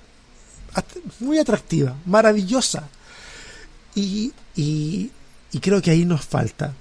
muy 1.20 1.40
atractiva, 1.40 1.96
maravillosa. 2.06 2.88
Y, 3.96 4.32
y, 4.56 5.12
creo 5.60 5.82
que 5.82 5.92
ahí 5.92 6.06
nos 6.06 6.24
falta, 6.24 6.74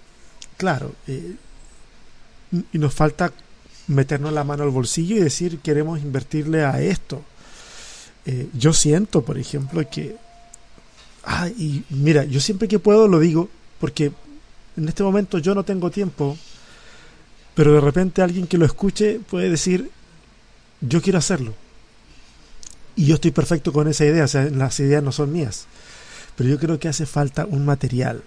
claro, 0.57 0.95
eh, 1.07 1.35
y 2.73 2.79
nos 2.79 2.95
falta 2.95 3.33
meternos 3.89 4.33
la 4.33 4.45
mano 4.45 4.63
al 4.63 4.71
bolsillo 4.71 5.17
y 5.17 5.21
decir 5.21 5.59
queremos 5.59 6.01
invertirle 6.01 6.65
a 6.65 6.81
esto. 6.81 7.23
Eh, 8.27 8.49
yo 8.55 8.73
siento, 8.73 9.23
por 9.23 9.39
ejemplo, 9.39 9.83
que... 9.91 10.17
Ah, 11.25 11.49
y 11.49 11.85
mira, 11.91 12.25
yo 12.25 12.41
siempre 12.41 12.69
que 12.69 12.79
puedo 12.79 13.09
lo 13.09 13.21
digo, 13.21 13.49
porque 13.79 14.13
en 14.77 14.89
este 14.89 15.03
momento 15.03 15.39
yo 15.39 15.55
no 15.55 15.65
tengo 15.65 15.91
tiempo, 15.91 16.37
pero 17.55 17.75
de 17.75 17.81
repente 17.81 18.23
alguien 18.23 18.47
que 18.47 18.59
lo 18.59 18.65
escuche 18.65 19.21
puede 19.29 19.51
decir, 19.51 19.91
yo 20.81 21.03
quiero 21.03 21.19
hacerlo. 21.19 21.55
Y 22.97 23.07
yo 23.07 23.15
estoy 23.15 23.31
perfecto 23.31 23.73
con 23.73 23.89
esa 23.89 24.05
idea, 24.05 24.25
o 24.25 24.29
sea, 24.29 24.45
las 24.45 24.79
ideas 24.81 25.03
no 25.03 25.13
son 25.13 25.33
mías. 25.33 25.67
Pero 26.37 26.49
yo 26.51 26.59
creo 26.59 26.79
que 26.79 26.89
hace 26.89 27.07
falta 27.07 27.47
un 27.47 27.65
material, 27.65 28.23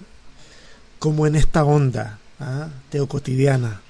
como 0.99 1.27
en 1.27 1.35
esta 1.35 1.63
onda 1.63 2.19
¿ah? 2.39 2.69
teocotidiana, 2.89 3.81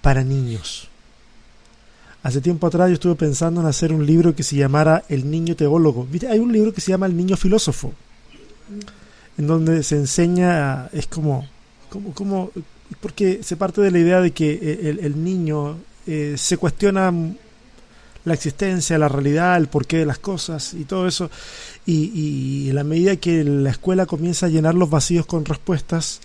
para 0.00 0.24
niños. 0.24 0.88
Hace 2.22 2.40
tiempo 2.40 2.66
atrás 2.66 2.88
yo 2.88 2.94
estuve 2.94 3.14
pensando 3.14 3.60
en 3.60 3.66
hacer 3.66 3.92
un 3.92 4.04
libro 4.04 4.34
que 4.34 4.42
se 4.42 4.56
llamara 4.56 5.04
El 5.08 5.30
niño 5.30 5.54
teólogo. 5.54 6.06
Hay 6.28 6.38
un 6.40 6.52
libro 6.52 6.72
que 6.72 6.80
se 6.80 6.90
llama 6.90 7.06
El 7.06 7.16
niño 7.16 7.36
filósofo, 7.36 7.92
en 9.36 9.46
donde 9.46 9.82
se 9.84 9.96
enseña, 9.96 10.88
es 10.92 11.06
como, 11.06 11.46
como, 11.88 12.12
como 12.14 12.50
porque 13.00 13.40
se 13.42 13.56
parte 13.56 13.80
de 13.80 13.92
la 13.92 13.98
idea 14.00 14.20
de 14.20 14.32
que 14.32 14.50
eh, 14.50 14.98
el, 15.00 15.22
niño 15.22 15.76
eh, 16.06 16.34
se 16.36 16.56
cuestiona 16.56 17.12
la 18.24 18.34
existencia, 18.34 18.98
la 18.98 19.08
realidad, 19.08 19.56
el 19.56 19.68
porqué 19.68 19.98
de 19.98 20.06
las 20.06 20.18
cosas 20.18 20.74
y 20.74 20.84
todo 20.84 21.06
eso. 21.06 21.30
Y, 21.86 22.10
y 22.14 22.70
en 22.70 22.74
la 22.74 22.84
medida 22.84 23.14
que 23.16 23.44
la 23.44 23.70
escuela 23.70 24.06
comienza 24.06 24.46
a 24.46 24.48
llenar 24.48 24.74
los 24.74 24.90
vacíos 24.90 25.24
con 25.24 25.44
respuestas, 25.44 26.20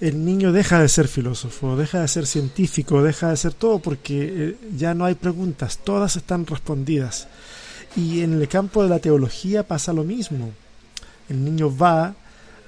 el 0.00 0.24
niño 0.24 0.52
deja 0.52 0.80
de 0.80 0.88
ser 0.88 1.08
filósofo, 1.08 1.76
deja 1.76 2.00
de 2.00 2.08
ser 2.08 2.26
científico, 2.26 3.02
deja 3.02 3.30
de 3.30 3.36
ser 3.36 3.52
todo 3.52 3.78
porque 3.78 4.32
eh, 4.34 4.56
ya 4.76 4.94
no 4.94 5.04
hay 5.04 5.14
preguntas, 5.14 5.78
todas 5.84 6.16
están 6.16 6.46
respondidas. 6.46 7.28
Y 7.96 8.20
en 8.22 8.40
el 8.40 8.48
campo 8.48 8.82
de 8.82 8.88
la 8.88 8.98
teología 8.98 9.66
pasa 9.66 9.92
lo 9.92 10.04
mismo. 10.04 10.52
El 11.28 11.44
niño 11.44 11.76
va 11.76 12.14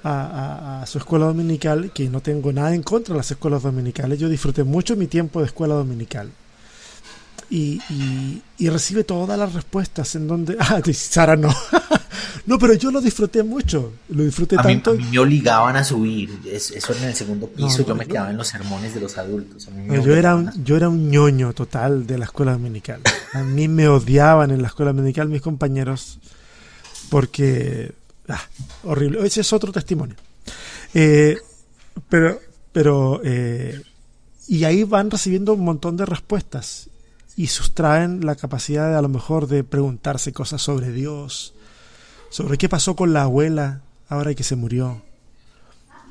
a, 0.03 0.83
su 0.85 0.97
escuela 0.97 1.25
dominical, 1.25 1.91
que 1.93 2.09
no 2.09 2.21
tengo 2.21 2.51
nada 2.51 2.75
en 2.75 2.83
contra 2.83 3.13
de 3.13 3.19
las 3.19 3.31
escuelas 3.31 3.63
dominicales, 3.63 4.19
yo 4.19 4.27
disfruté 4.27 4.63
mucho 4.65 4.97
mi 4.97 5.07
tiempo 5.07 5.39
de 5.39 5.45
escuela 5.45 5.75
dominical 5.75 6.29
y, 7.53 8.41
y, 8.57 8.69
recibe 8.69 9.03
todas 9.03 9.37
las 9.37 9.53
respuestas 9.53 10.15
en 10.15 10.27
donde... 10.27 10.57
Ah, 10.59 10.81
Sara 10.91 11.35
no. 11.35 11.53
no, 12.47 12.57
pero 12.57 12.73
yo 12.73 12.89
lo 12.89 12.99
disfruté 12.99 13.43
mucho. 13.43 13.93
Lo 14.09 14.23
disfruté 14.23 14.55
tanto. 14.55 14.95
Mí, 14.95 15.03
me 15.11 15.19
obligaban 15.19 15.75
a 15.75 15.83
subir. 15.83 16.39
Eso 16.51 16.93
en 16.95 17.03
el 17.03 17.13
segundo 17.13 17.47
piso. 17.47 17.85
yo 17.85 17.93
me 17.93 18.07
quedaba 18.07 18.31
en 18.31 18.37
los 18.37 18.47
sermones 18.47 18.95
de 18.95 19.01
los 19.01 19.19
adultos. 19.19 19.69
yo, 19.87 20.15
era 20.15 20.35
un, 20.35 20.63
yo 20.63 20.77
era 20.77 20.89
un 20.89 21.11
ñoño 21.11 21.53
total 21.53 22.07
de 22.07 22.17
la 22.17 22.25
escuela 22.25 22.53
dominical. 22.53 23.01
A 23.33 23.43
mí 23.43 23.67
me 23.67 23.87
odiaban 23.87 24.49
en 24.49 24.63
la 24.63 24.69
escuela 24.69 24.91
dominical 24.91 25.29
mis 25.29 25.41
compañeros 25.41 26.17
porque... 27.11 27.93
Ah, 28.29 28.41
horrible. 28.83 29.27
Ese 29.27 29.41
es 29.41 29.53
otro 29.53 29.71
testimonio. 29.71 30.15
Eh, 30.95 31.37
pero... 32.09 32.39
pero 32.71 33.21
eh, 33.23 33.79
y 34.47 34.63
ahí 34.63 34.83
van 34.83 35.11
recibiendo 35.11 35.53
un 35.53 35.63
montón 35.63 35.95
de 35.95 36.05
respuestas 36.05 36.89
y 37.35 37.47
sustraen 37.47 38.25
la 38.25 38.35
capacidad 38.35 38.89
de, 38.89 38.95
a 38.95 39.01
lo 39.01 39.09
mejor 39.09 39.47
de 39.47 39.63
preguntarse 39.63 40.33
cosas 40.33 40.61
sobre 40.61 40.91
Dios, 40.91 41.53
sobre 42.29 42.57
qué 42.57 42.69
pasó 42.69 42.95
con 42.95 43.13
la 43.13 43.23
abuela 43.23 43.81
ahora 44.07 44.33
que 44.33 44.43
se 44.43 44.55
murió. 44.55 45.01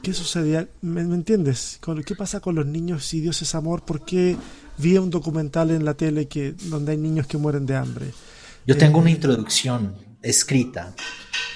¿Qué 0.03 0.13
sucedía? 0.13 0.67
¿Me, 0.81 1.03
entiendes? 1.03 1.79
¿Qué 2.05 2.17
pasa 2.17 2.41
con 2.41 2.57
los 2.57 2.67
niños 2.67 3.05
si 3.05 3.21
Dios 3.21 3.41
es 3.43 3.55
amor? 3.55 3.85
¿Por 3.85 4.05
qué 4.05 4.37
vi 4.79 4.99
un 4.99 5.11
documental 5.11 5.71
en 5.71 5.85
la 5.85 5.95
tele 5.95 6.27
que, 6.27 6.53
donde 6.65 6.93
hay 6.93 6.99
niños 6.99 7.29
que 7.29 7.39
mueren 7.39 7.67
de 7.67 7.77
hambre? 7.77 8.07
Yo 8.67 8.77
tengo 8.77 8.99
una 8.99 9.11
eh, 9.11 9.15
introducción 9.15 9.95
escrita 10.21 10.93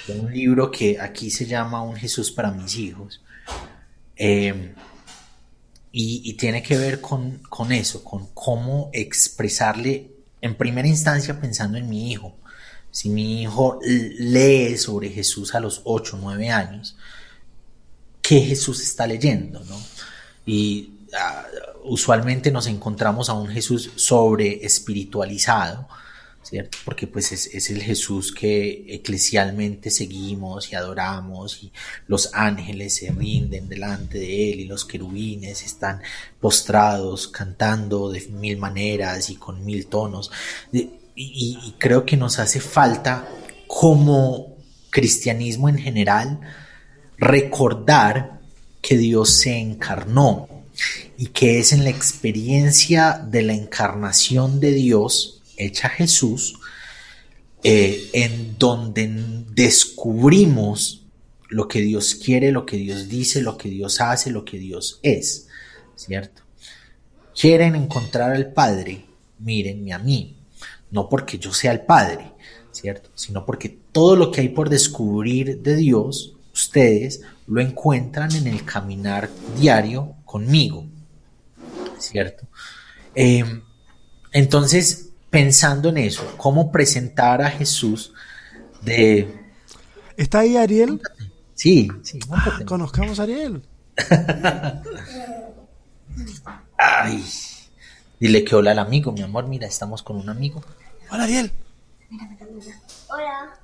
de 0.06 0.20
un 0.20 0.32
libro 0.32 0.70
que 0.70 1.00
aquí 1.00 1.28
se 1.28 1.46
llama 1.46 1.82
Un 1.82 1.96
Jesús 1.96 2.30
para 2.30 2.52
mis 2.52 2.76
hijos. 2.76 3.20
Eh, 4.14 4.74
y, 5.98 6.34
tiene 6.34 6.62
que 6.62 6.76
ver 6.76 7.00
con, 7.00 7.38
con, 7.48 7.72
eso, 7.72 8.04
con 8.04 8.26
cómo 8.34 8.90
expresarle 8.92 10.10
en 10.42 10.54
primera 10.54 10.86
instancia 10.86 11.40
pensando 11.40 11.78
en 11.78 11.88
mi 11.88 12.12
hijo. 12.12 12.36
Si 12.90 13.08
mi 13.08 13.40
hijo 13.40 13.80
lee 13.82 14.76
sobre 14.76 15.08
Jesús 15.08 15.54
a 15.54 15.60
los 15.60 15.80
8 15.84 16.16
o 16.16 16.20
9 16.20 16.50
años, 16.50 16.98
¿qué 18.20 18.42
Jesús 18.42 18.82
está 18.82 19.06
leyendo? 19.06 19.64
¿no? 19.64 19.80
Y 20.44 20.90
ah, 21.18 21.46
usualmente 21.84 22.50
nos 22.50 22.66
encontramos 22.66 23.30
a 23.30 23.32
un 23.32 23.48
Jesús 23.48 23.90
sobre 23.96 24.66
espiritualizado, 24.66 25.88
porque 26.84 27.06
pues 27.06 27.32
es, 27.32 27.70
el 27.70 27.82
Jesús 27.82 28.32
que 28.32 28.84
eclesialmente 28.88 29.90
seguimos 29.90 30.72
y 30.72 30.76
adoramos 30.76 31.62
y 31.62 31.72
los 32.06 32.30
ángeles 32.32 32.96
se 32.96 33.10
rinden 33.10 33.68
delante 33.68 34.18
de 34.18 34.52
él 34.52 34.60
y 34.60 34.64
los 34.64 34.84
querubines 34.84 35.62
están 35.64 36.00
postrados 36.40 37.28
cantando 37.28 38.10
de 38.10 38.20
mil 38.28 38.58
maneras 38.58 39.30
y 39.30 39.36
con 39.36 39.64
mil 39.64 39.86
tonos. 39.86 40.30
y 40.72 41.74
creo 41.78 42.04
que 42.04 42.16
nos 42.16 42.38
hace 42.38 42.60
falta 42.60 43.26
como 43.66 44.56
cristianismo 44.90 45.68
en 45.68 45.78
general 45.78 46.40
recordar 47.18 48.40
que 48.82 48.96
Dios 48.96 49.30
se 49.30 49.58
encarnó 49.58 50.48
y 51.16 51.26
que 51.28 51.58
es 51.58 51.72
en 51.72 51.84
la 51.84 51.90
experiencia 51.90 53.12
de 53.12 53.42
la 53.42 53.54
encarnación 53.54 54.60
de 54.60 54.72
Dios 54.72 55.35
hecha 55.56 55.88
Jesús, 55.88 56.58
eh, 57.62 58.10
en 58.12 58.56
donde 58.58 59.08
descubrimos 59.52 61.06
lo 61.48 61.68
que 61.68 61.80
Dios 61.80 62.14
quiere, 62.14 62.52
lo 62.52 62.66
que 62.66 62.76
Dios 62.76 63.08
dice, 63.08 63.42
lo 63.42 63.56
que 63.56 63.68
Dios 63.68 64.00
hace, 64.00 64.30
lo 64.30 64.44
que 64.44 64.58
Dios 64.58 65.00
es, 65.02 65.48
¿cierto? 65.94 66.42
Quieren 67.34 67.74
encontrar 67.74 68.32
al 68.32 68.52
Padre, 68.52 69.04
mírenme 69.38 69.92
a 69.92 69.98
mí, 69.98 70.36
no 70.90 71.08
porque 71.08 71.38
yo 71.38 71.52
sea 71.52 71.72
el 71.72 71.80
Padre, 71.80 72.32
¿cierto? 72.72 73.10
Sino 73.14 73.44
porque 73.44 73.78
todo 73.92 74.16
lo 74.16 74.30
que 74.30 74.42
hay 74.42 74.48
por 74.48 74.68
descubrir 74.68 75.60
de 75.62 75.76
Dios, 75.76 76.34
ustedes 76.52 77.22
lo 77.46 77.60
encuentran 77.60 78.34
en 78.34 78.46
el 78.46 78.64
caminar 78.64 79.30
diario 79.58 80.14
conmigo, 80.24 80.86
¿cierto? 81.98 82.46
Eh, 83.14 83.44
entonces, 84.32 85.05
pensando 85.30 85.88
en 85.88 85.98
eso, 85.98 86.34
cómo 86.36 86.70
presentar 86.72 87.42
a 87.42 87.50
Jesús 87.50 88.12
de... 88.82 89.44
¿Está 90.16 90.40
ahí 90.40 90.56
Ariel? 90.56 91.00
Sí, 91.54 91.88
sí. 92.02 92.18
Ah, 92.30 92.60
conozcamos 92.66 93.20
a 93.20 93.24
Ariel. 93.24 93.62
Ay, 96.78 97.24
dile 98.20 98.44
que 98.44 98.54
hola 98.54 98.70
al 98.72 98.78
amigo, 98.78 99.12
mi 99.12 99.22
amor. 99.22 99.46
Mira, 99.46 99.66
estamos 99.66 100.02
con 100.02 100.16
un 100.16 100.28
amigo. 100.28 100.62
Hola, 101.10 101.24
Ariel. 101.24 101.50
Hola. 103.08 103.58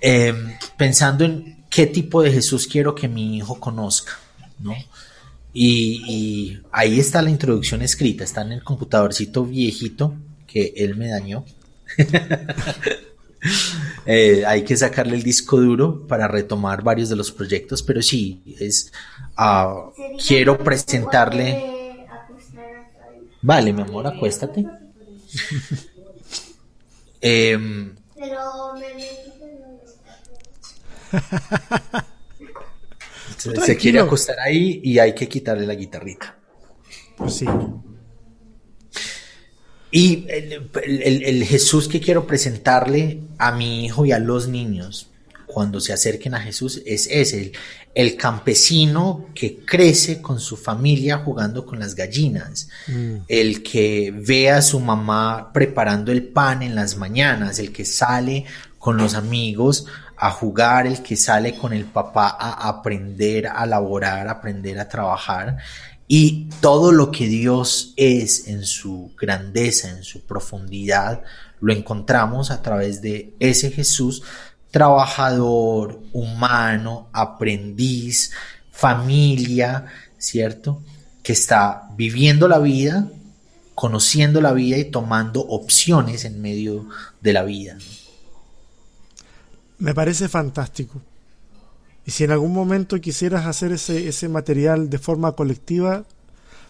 Em, 0.00 0.56
pensando 0.76 1.24
en 1.24 1.64
qué 1.68 1.86
tipo 1.86 2.22
de 2.22 2.32
Jesús 2.32 2.66
quiero 2.66 2.94
que 2.94 3.08
mi 3.08 3.36
hijo 3.36 3.58
conozca, 3.58 4.12
¿no? 4.58 4.74
Y, 5.58 6.60
ahí 6.70 7.00
está 7.00 7.22
la 7.22 7.30
introducción 7.30 7.80
escrita, 7.80 8.24
está 8.24 8.42
en 8.42 8.52
el 8.52 8.62
computadorcito 8.62 9.46
viejito 9.46 10.14
que 10.46 10.74
él 10.76 10.96
me 10.96 11.08
dañó. 11.08 11.44
Eh, 14.06 14.44
hay 14.44 14.64
que 14.64 14.76
sacarle 14.76 15.14
el 15.14 15.22
disco 15.22 15.60
duro 15.60 16.04
para 16.08 16.26
retomar 16.26 16.82
varios 16.82 17.08
de 17.10 17.14
los 17.14 17.30
proyectos, 17.30 17.80
pero 17.80 18.02
sí, 18.02 18.42
es 18.58 18.90
ah, 19.36 19.90
quiero 20.26 20.58
presentarle. 20.58 22.06
Vale, 23.42 23.72
mi 23.72 23.82
amor, 23.82 24.06
acuéstate. 24.08 24.66
Em, 27.20 27.94
se 33.36 33.76
quiere 33.76 34.00
acostar 34.00 34.38
ahí 34.40 34.80
y 34.82 34.98
hay 34.98 35.14
que 35.14 35.28
quitarle 35.28 35.66
la 35.66 35.74
guitarrita. 35.74 36.36
Pues 37.16 37.34
sí. 37.34 37.46
Y 39.90 40.26
el, 40.28 41.44
Jesús 41.44 41.88
que 41.88 42.00
quiero 42.00 42.26
presentarle 42.26 43.20
a 43.38 43.52
mi 43.52 43.84
hijo 43.84 44.04
y 44.04 44.12
a 44.12 44.18
los 44.18 44.48
niños 44.48 45.08
cuando 45.46 45.80
se 45.80 45.92
acerquen 45.92 46.34
a 46.34 46.40
Jesús 46.40 46.82
es 46.84 47.08
ese, 47.10 47.52
el, 47.94 48.16
campesino 48.16 49.30
que 49.34 49.60
crece 49.64 50.20
con 50.20 50.38
su 50.38 50.56
familia 50.56 51.18
jugando 51.18 51.64
con 51.64 51.78
las 51.78 51.94
gallinas, 51.94 52.68
mm. 52.88 53.16
el 53.26 53.62
que 53.62 54.12
ve 54.14 54.50
a 54.50 54.60
su 54.60 54.80
mamá 54.80 55.50
preparando 55.54 56.12
el 56.12 56.24
pan 56.24 56.62
en 56.62 56.74
las 56.74 56.96
mañanas, 56.96 57.58
el 57.58 57.72
que 57.72 57.86
sale 57.86 58.44
con 58.78 58.98
los 58.98 59.14
amigos 59.14 59.86
a 60.18 60.30
jugar, 60.30 60.86
el 60.86 61.02
que 61.02 61.16
sale 61.16 61.56
con 61.56 61.72
el 61.72 61.84
papá 61.84 62.36
a 62.38 62.68
aprender 62.68 63.46
a 63.46 63.66
laborar, 63.66 64.28
aprender 64.28 64.78
a 64.78 64.88
trabajar 64.88 65.58
y 66.08 66.48
todo 66.60 66.92
lo 66.92 67.10
que 67.10 67.26
Dios 67.26 67.92
es 67.96 68.46
en 68.46 68.64
su 68.64 69.12
grandeza, 69.18 69.90
en 69.90 70.04
su 70.04 70.20
profundidad, 70.20 71.22
lo 71.60 71.72
encontramos 71.72 72.50
a 72.50 72.62
través 72.62 73.02
de 73.02 73.34
ese 73.40 73.70
Jesús 73.70 74.22
trabajador, 74.70 76.00
humano, 76.12 77.08
aprendiz, 77.12 78.32
familia, 78.70 79.86
¿cierto? 80.18 80.82
Que 81.22 81.32
está 81.32 81.88
viviendo 81.96 82.46
la 82.46 82.58
vida, 82.58 83.08
conociendo 83.74 84.40
la 84.40 84.52
vida 84.52 84.76
y 84.76 84.84
tomando 84.84 85.40
opciones 85.40 86.24
en 86.24 86.40
medio 86.40 86.88
de 87.20 87.32
la 87.32 87.42
vida. 87.42 87.78
Me 89.78 89.94
parece 89.94 90.28
fantástico. 90.28 91.00
Y 92.06 92.12
si 92.12 92.24
en 92.24 92.30
algún 92.30 92.52
momento 92.52 93.00
quisieras 93.00 93.46
hacer 93.46 93.72
ese, 93.72 94.08
ese 94.08 94.28
material 94.28 94.88
de 94.88 94.98
forma 94.98 95.32
colectiva, 95.32 96.04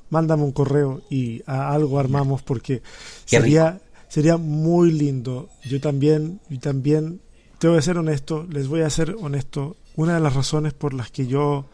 mándame 0.08 0.42
un 0.42 0.52
correo 0.52 1.02
y 1.10 1.42
a 1.46 1.72
algo 1.72 1.98
armamos 1.98 2.42
porque 2.42 2.82
sería, 3.26 3.80
sería 4.08 4.38
muy 4.38 4.90
lindo. 4.92 5.50
Yo 5.64 5.78
también, 5.80 6.40
y 6.48 6.58
también, 6.58 7.20
te 7.58 7.68
voy 7.68 7.78
a 7.78 7.82
ser 7.82 7.98
honesto, 7.98 8.46
les 8.50 8.66
voy 8.66 8.80
a 8.80 8.90
ser 8.90 9.14
honesto. 9.20 9.76
Una 9.94 10.14
de 10.14 10.20
las 10.20 10.34
razones 10.34 10.72
por 10.72 10.94
las 10.94 11.10
que 11.10 11.26
yo, 11.26 11.66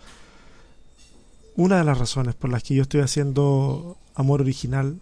una 1.55 1.78
de 1.78 1.85
las 1.85 1.99
razones 1.99 2.35
por 2.35 2.51
las 2.51 2.64
que 2.64 2.74
yo 2.74 2.83
estoy 2.83 3.01
haciendo 3.01 3.97
Amor 4.14 4.41
Original 4.41 5.01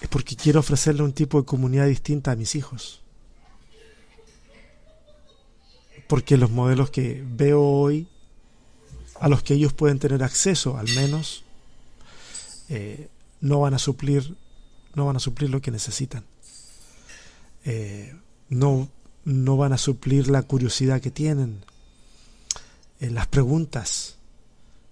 es 0.00 0.08
porque 0.08 0.34
quiero 0.34 0.60
ofrecerle 0.60 1.02
un 1.02 1.12
tipo 1.12 1.38
de 1.38 1.46
comunidad 1.46 1.86
distinta 1.86 2.32
a 2.32 2.36
mis 2.36 2.54
hijos 2.56 3.01
porque 6.08 6.36
los 6.36 6.50
modelos 6.50 6.90
que 6.90 7.24
veo 7.26 7.62
hoy, 7.62 8.08
a 9.20 9.28
los 9.28 9.42
que 9.42 9.54
ellos 9.54 9.72
pueden 9.72 9.98
tener 9.98 10.22
acceso 10.22 10.76
al 10.76 10.88
menos, 10.94 11.44
eh, 12.68 13.08
no 13.40 13.60
van 13.60 13.74
a 13.74 13.78
suplir, 13.78 14.36
no 14.94 15.06
van 15.06 15.16
a 15.16 15.20
suplir 15.20 15.50
lo 15.50 15.60
que 15.60 15.70
necesitan. 15.70 16.24
Eh, 17.64 18.14
no, 18.48 18.88
no 19.24 19.56
van 19.56 19.72
a 19.72 19.78
suplir 19.78 20.28
la 20.28 20.42
curiosidad 20.42 21.00
que 21.00 21.10
tienen, 21.10 21.64
eh, 23.00 23.10
las 23.10 23.26
preguntas 23.26 24.16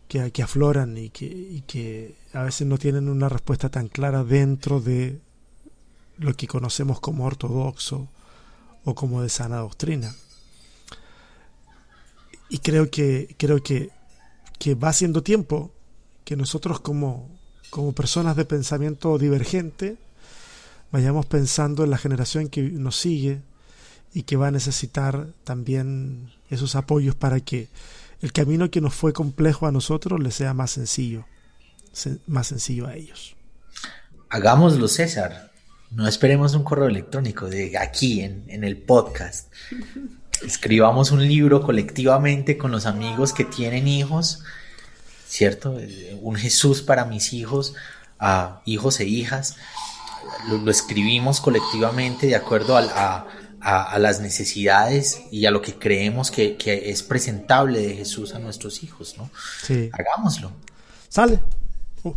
que, 0.09 0.31
que 0.31 0.43
afloran 0.43 0.97
y 0.97 1.11
que, 1.11 1.27
y 1.27 1.63
que 1.67 2.15
a 2.33 2.43
veces 2.43 2.67
no 2.67 2.79
tienen 2.79 3.09
una 3.09 3.29
respuesta 3.29 3.69
tan 3.69 3.89
clara 3.89 4.25
dentro 4.25 4.81
de 4.81 5.21
lo 6.19 6.35
que 6.35 6.47
conocemos 6.47 7.01
como 7.01 7.25
ortodoxo 7.25 8.09
o 8.85 8.95
como 8.95 9.23
de 9.23 9.29
sana 9.29 9.59
doctrina. 9.59 10.15
Y 12.51 12.59
creo 12.59 12.91
que, 12.91 13.35
creo 13.39 13.63
que, 13.63 13.91
que 14.59 14.75
va 14.75 14.93
siendo 14.93 15.23
tiempo 15.23 15.73
que 16.25 16.37
nosotros 16.37 16.81
como, 16.81 17.31
como 17.71 17.93
personas 17.93 18.37
de 18.37 18.45
pensamiento 18.45 19.17
divergente 19.19 19.97
vayamos 20.91 21.27
pensando 21.27 21.85
en 21.85 21.91
la 21.91 21.99
generación 21.99 22.49
que 22.49 22.63
nos 22.63 22.97
sigue 22.97 23.41
y 24.13 24.25
que 24.25 24.37
va 24.37 24.49
a 24.49 24.51
necesitar 24.51 25.29
también 25.45 26.33
esos 26.51 26.75
apoyos 26.75 27.15
para 27.15 27.41
que 27.41 27.69
el 28.21 28.33
camino 28.33 28.71
que 28.71 28.81
nos 28.81 28.95
fue 28.95 29.13
complejo 29.13 29.67
a 29.67 29.73
nosotros 29.73 30.21
le 30.21 30.33
sea 30.33 30.53
más 30.53 30.73
sencillo, 30.73 31.27
más 32.27 32.49
sencillo 32.49 32.87
a 32.87 32.97
ellos. 32.97 33.37
Hagámoslo, 34.29 34.89
César. 34.89 35.51
No 35.91 36.07
esperemos 36.07 36.55
un 36.55 36.63
correo 36.63 36.89
electrónico 36.89 37.49
de 37.49 37.77
aquí 37.79 38.21
en, 38.21 38.45
en 38.49 38.65
el 38.65 38.77
podcast 38.77 39.53
escribamos 40.43 41.11
un 41.11 41.26
libro 41.26 41.62
colectivamente 41.62 42.57
con 42.57 42.70
los 42.70 42.86
amigos 42.86 43.32
que 43.32 43.45
tienen 43.45 43.88
hijos, 43.88 44.43
¿cierto? 45.26 45.76
Un 46.20 46.36
Jesús 46.36 46.82
para 46.82 47.05
mis 47.05 47.32
hijos, 47.32 47.74
a 48.18 48.62
hijos 48.64 49.01
e 49.01 49.07
hijas. 49.07 49.57
Lo, 50.49 50.70
escribimos 50.70 51.41
colectivamente 51.41 52.26
de 52.26 52.36
acuerdo 52.36 52.76
a, 52.76 53.26
las 53.99 54.20
necesidades 54.20 55.20
y 55.30 55.45
a 55.47 55.51
lo 55.51 55.61
que 55.61 55.74
creemos 55.74 56.30
que, 56.30 56.57
es 56.66 57.03
presentable 57.03 57.80
de 57.80 57.97
Jesús 57.97 58.34
a 58.34 58.38
nuestros 58.38 58.82
hijos, 58.82 59.16
¿no? 59.18 59.30
Sí. 59.62 59.91
Hagámoslo. 59.93 60.53
Sale. 61.09 61.41
Uh. 62.03 62.14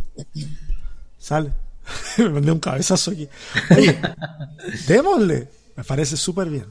Sale. 1.18 1.52
Me 2.18 2.28
mandé 2.30 2.52
un 2.52 2.60
cabezazo 2.60 3.10
aquí. 3.10 3.28
Oye, 3.76 3.98
démosle. 4.86 5.48
Me 5.76 5.84
parece 5.84 6.16
súper 6.16 6.48
bien. 6.48 6.66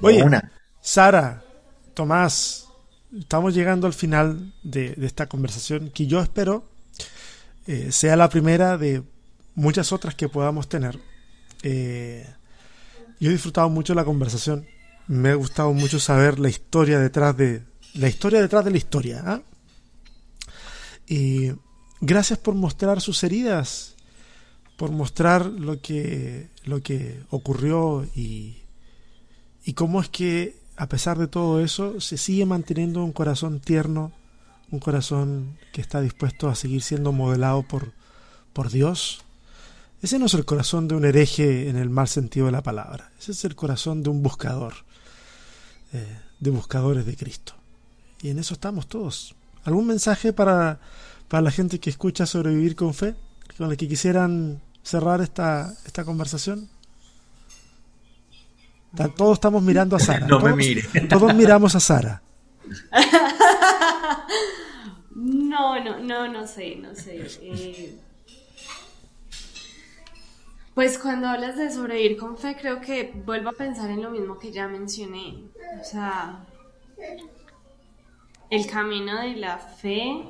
Oye, 0.00 0.22
una. 0.22 0.52
Sara, 0.90 1.44
Tomás, 1.92 2.66
estamos 3.12 3.54
llegando 3.54 3.86
al 3.86 3.92
final 3.92 4.54
de, 4.62 4.94
esta 5.02 5.26
conversación 5.26 5.90
que 5.90 6.06
yo 6.06 6.18
espero 6.18 6.64
eh, 7.66 7.92
sea 7.92 8.16
la 8.16 8.30
primera 8.30 8.78
de 8.78 9.02
muchas 9.54 9.92
otras 9.92 10.14
que 10.14 10.30
podamos 10.30 10.66
tener. 10.70 10.98
Eh, 11.62 12.26
yo 13.20 13.28
he 13.28 13.34
disfrutado 13.34 13.68
mucho 13.68 13.92
la 13.92 14.06
conversación. 14.06 14.66
Me 15.08 15.28
ha 15.28 15.34
gustado 15.34 15.74
mucho 15.74 16.00
saber 16.00 16.38
la 16.38 16.48
historia 16.48 16.98
detrás 16.98 17.36
de 17.36 17.64
la 17.92 18.08
historia 18.08 18.40
detrás 18.40 18.64
de 18.64 18.70
la 18.70 18.78
historia. 18.78 19.22
¿ah? 19.26 19.42
Y 21.06 21.52
gracias 22.00 22.38
por 22.38 22.54
mostrar 22.54 23.02
sus 23.02 23.22
heridas, 23.24 23.94
por 24.78 24.90
mostrar 24.90 25.44
lo 25.44 25.82
que 25.82 26.48
lo 26.64 26.80
que 26.80 27.20
ocurrió 27.28 28.08
y, 28.14 28.62
y 29.66 29.74
cómo 29.74 30.00
es 30.00 30.08
que 30.08 30.57
a 30.78 30.88
pesar 30.88 31.18
de 31.18 31.26
todo 31.26 31.60
eso, 31.60 32.00
se 32.00 32.16
sigue 32.16 32.46
manteniendo 32.46 33.02
un 33.02 33.12
corazón 33.12 33.58
tierno, 33.58 34.12
un 34.70 34.78
corazón 34.78 35.58
que 35.72 35.80
está 35.80 36.00
dispuesto 36.00 36.48
a 36.48 36.54
seguir 36.54 36.82
siendo 36.82 37.10
modelado 37.10 37.64
por, 37.64 37.94
por 38.52 38.70
Dios. 38.70 39.24
Ese 40.02 40.20
no 40.20 40.26
es 40.26 40.34
el 40.34 40.44
corazón 40.44 40.86
de 40.86 40.94
un 40.94 41.04
hereje 41.04 41.68
en 41.68 41.76
el 41.76 41.90
mal 41.90 42.06
sentido 42.06 42.46
de 42.46 42.52
la 42.52 42.62
palabra, 42.62 43.10
ese 43.18 43.32
es 43.32 43.44
el 43.44 43.56
corazón 43.56 44.04
de 44.04 44.10
un 44.10 44.22
buscador, 44.22 44.74
eh, 45.92 46.20
de 46.38 46.50
buscadores 46.50 47.04
de 47.04 47.16
Cristo. 47.16 47.54
Y 48.22 48.30
en 48.30 48.38
eso 48.38 48.54
estamos 48.54 48.86
todos. 48.86 49.34
¿Algún 49.64 49.88
mensaje 49.88 50.32
para, 50.32 50.78
para 51.26 51.42
la 51.42 51.50
gente 51.50 51.80
que 51.80 51.90
escucha 51.90 52.24
sobrevivir 52.24 52.76
con 52.76 52.94
fe? 52.94 53.16
¿Con 53.56 53.68
el 53.68 53.76
que 53.76 53.88
quisieran 53.88 54.62
cerrar 54.84 55.22
esta, 55.22 55.74
esta 55.86 56.04
conversación? 56.04 56.68
Todos 59.16 59.34
estamos 59.34 59.62
mirando 59.62 59.96
a 59.96 60.00
Sara. 60.00 60.20
No 60.26 60.38
todos, 60.38 60.44
me 60.44 60.56
mire. 60.56 60.82
Todos 61.08 61.34
miramos 61.34 61.74
a 61.74 61.80
Sara. 61.80 62.22
No, 65.20 65.82
no, 65.82 65.98
no, 65.98 66.28
no 66.28 66.46
sé, 66.46 66.76
no 66.76 66.94
sé. 66.94 67.26
Eh, 67.42 67.98
pues 70.74 70.96
cuando 70.96 71.26
hablas 71.26 71.56
de 71.56 71.72
sobrevivir 71.72 72.16
con 72.16 72.38
fe, 72.38 72.56
creo 72.56 72.80
que 72.80 73.12
vuelvo 73.26 73.48
a 73.48 73.52
pensar 73.52 73.90
en 73.90 74.00
lo 74.00 74.10
mismo 74.10 74.38
que 74.38 74.52
ya 74.52 74.68
mencioné. 74.68 75.42
O 75.80 75.84
sea, 75.84 76.44
el 78.48 78.66
camino 78.68 79.20
de 79.20 79.34
la 79.34 79.58
fe 79.58 80.22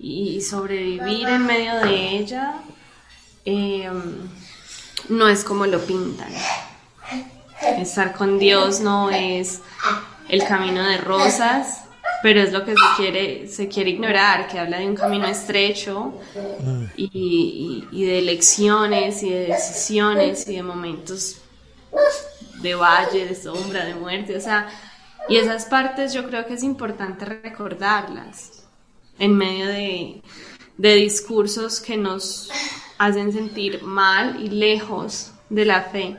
y 0.00 0.40
sobrevivir 0.40 1.28
en 1.28 1.46
medio 1.46 1.76
de 1.80 2.18
ella 2.18 2.54
eh, 3.44 3.88
no 5.08 5.28
es 5.28 5.44
como 5.44 5.66
lo 5.66 5.78
pintan. 5.86 6.32
Estar 7.62 8.14
con 8.14 8.38
Dios 8.38 8.80
no 8.80 9.10
es 9.10 9.62
el 10.28 10.44
camino 10.44 10.82
de 10.82 10.96
rosas, 10.98 11.84
pero 12.22 12.40
es 12.40 12.52
lo 12.52 12.64
que 12.64 12.72
se 12.72 12.96
quiere, 12.96 13.48
se 13.48 13.68
quiere 13.68 13.90
ignorar, 13.90 14.48
que 14.48 14.58
habla 14.58 14.78
de 14.78 14.86
un 14.86 14.94
camino 14.94 15.26
estrecho 15.26 16.14
y, 16.96 17.86
de 17.90 18.18
elecciones 18.18 19.22
y 19.22 19.30
de 19.30 19.46
decisiones 19.46 20.48
y 20.48 20.56
de 20.56 20.62
momentos 20.62 21.38
de 22.62 22.74
valle, 22.74 23.26
de 23.26 23.34
sombra, 23.34 23.84
de 23.84 23.94
muerte, 23.94 24.36
o 24.36 24.40
sea, 24.40 24.68
y 25.28 25.36
esas 25.36 25.64
partes 25.66 26.12
yo 26.12 26.26
creo 26.28 26.46
que 26.46 26.54
es 26.54 26.62
importante 26.62 27.24
recordarlas 27.24 28.64
en 29.18 29.36
medio 29.36 29.66
de, 29.66 30.22
de 30.76 30.94
discursos 30.94 31.80
que 31.80 31.96
nos 31.96 32.50
hacen 32.98 33.32
sentir 33.32 33.82
mal 33.82 34.42
y 34.42 34.48
lejos 34.48 35.32
de 35.48 35.64
la 35.64 35.82
fe 35.82 36.16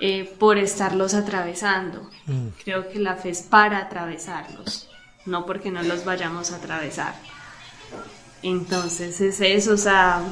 eh, 0.00 0.32
por 0.38 0.58
estarlos 0.58 1.14
atravesando. 1.14 2.08
Mm. 2.26 2.48
Creo 2.64 2.88
que 2.88 2.98
la 2.98 3.16
fe 3.16 3.30
es 3.30 3.42
para 3.42 3.78
atravesarlos, 3.78 4.88
no 5.26 5.46
porque 5.46 5.70
no 5.70 5.82
los 5.82 6.04
vayamos 6.04 6.52
a 6.52 6.56
atravesar. 6.56 7.14
Entonces 8.42 9.20
es 9.20 9.40
eso, 9.40 9.74
o 9.74 9.76
sea, 9.76 10.22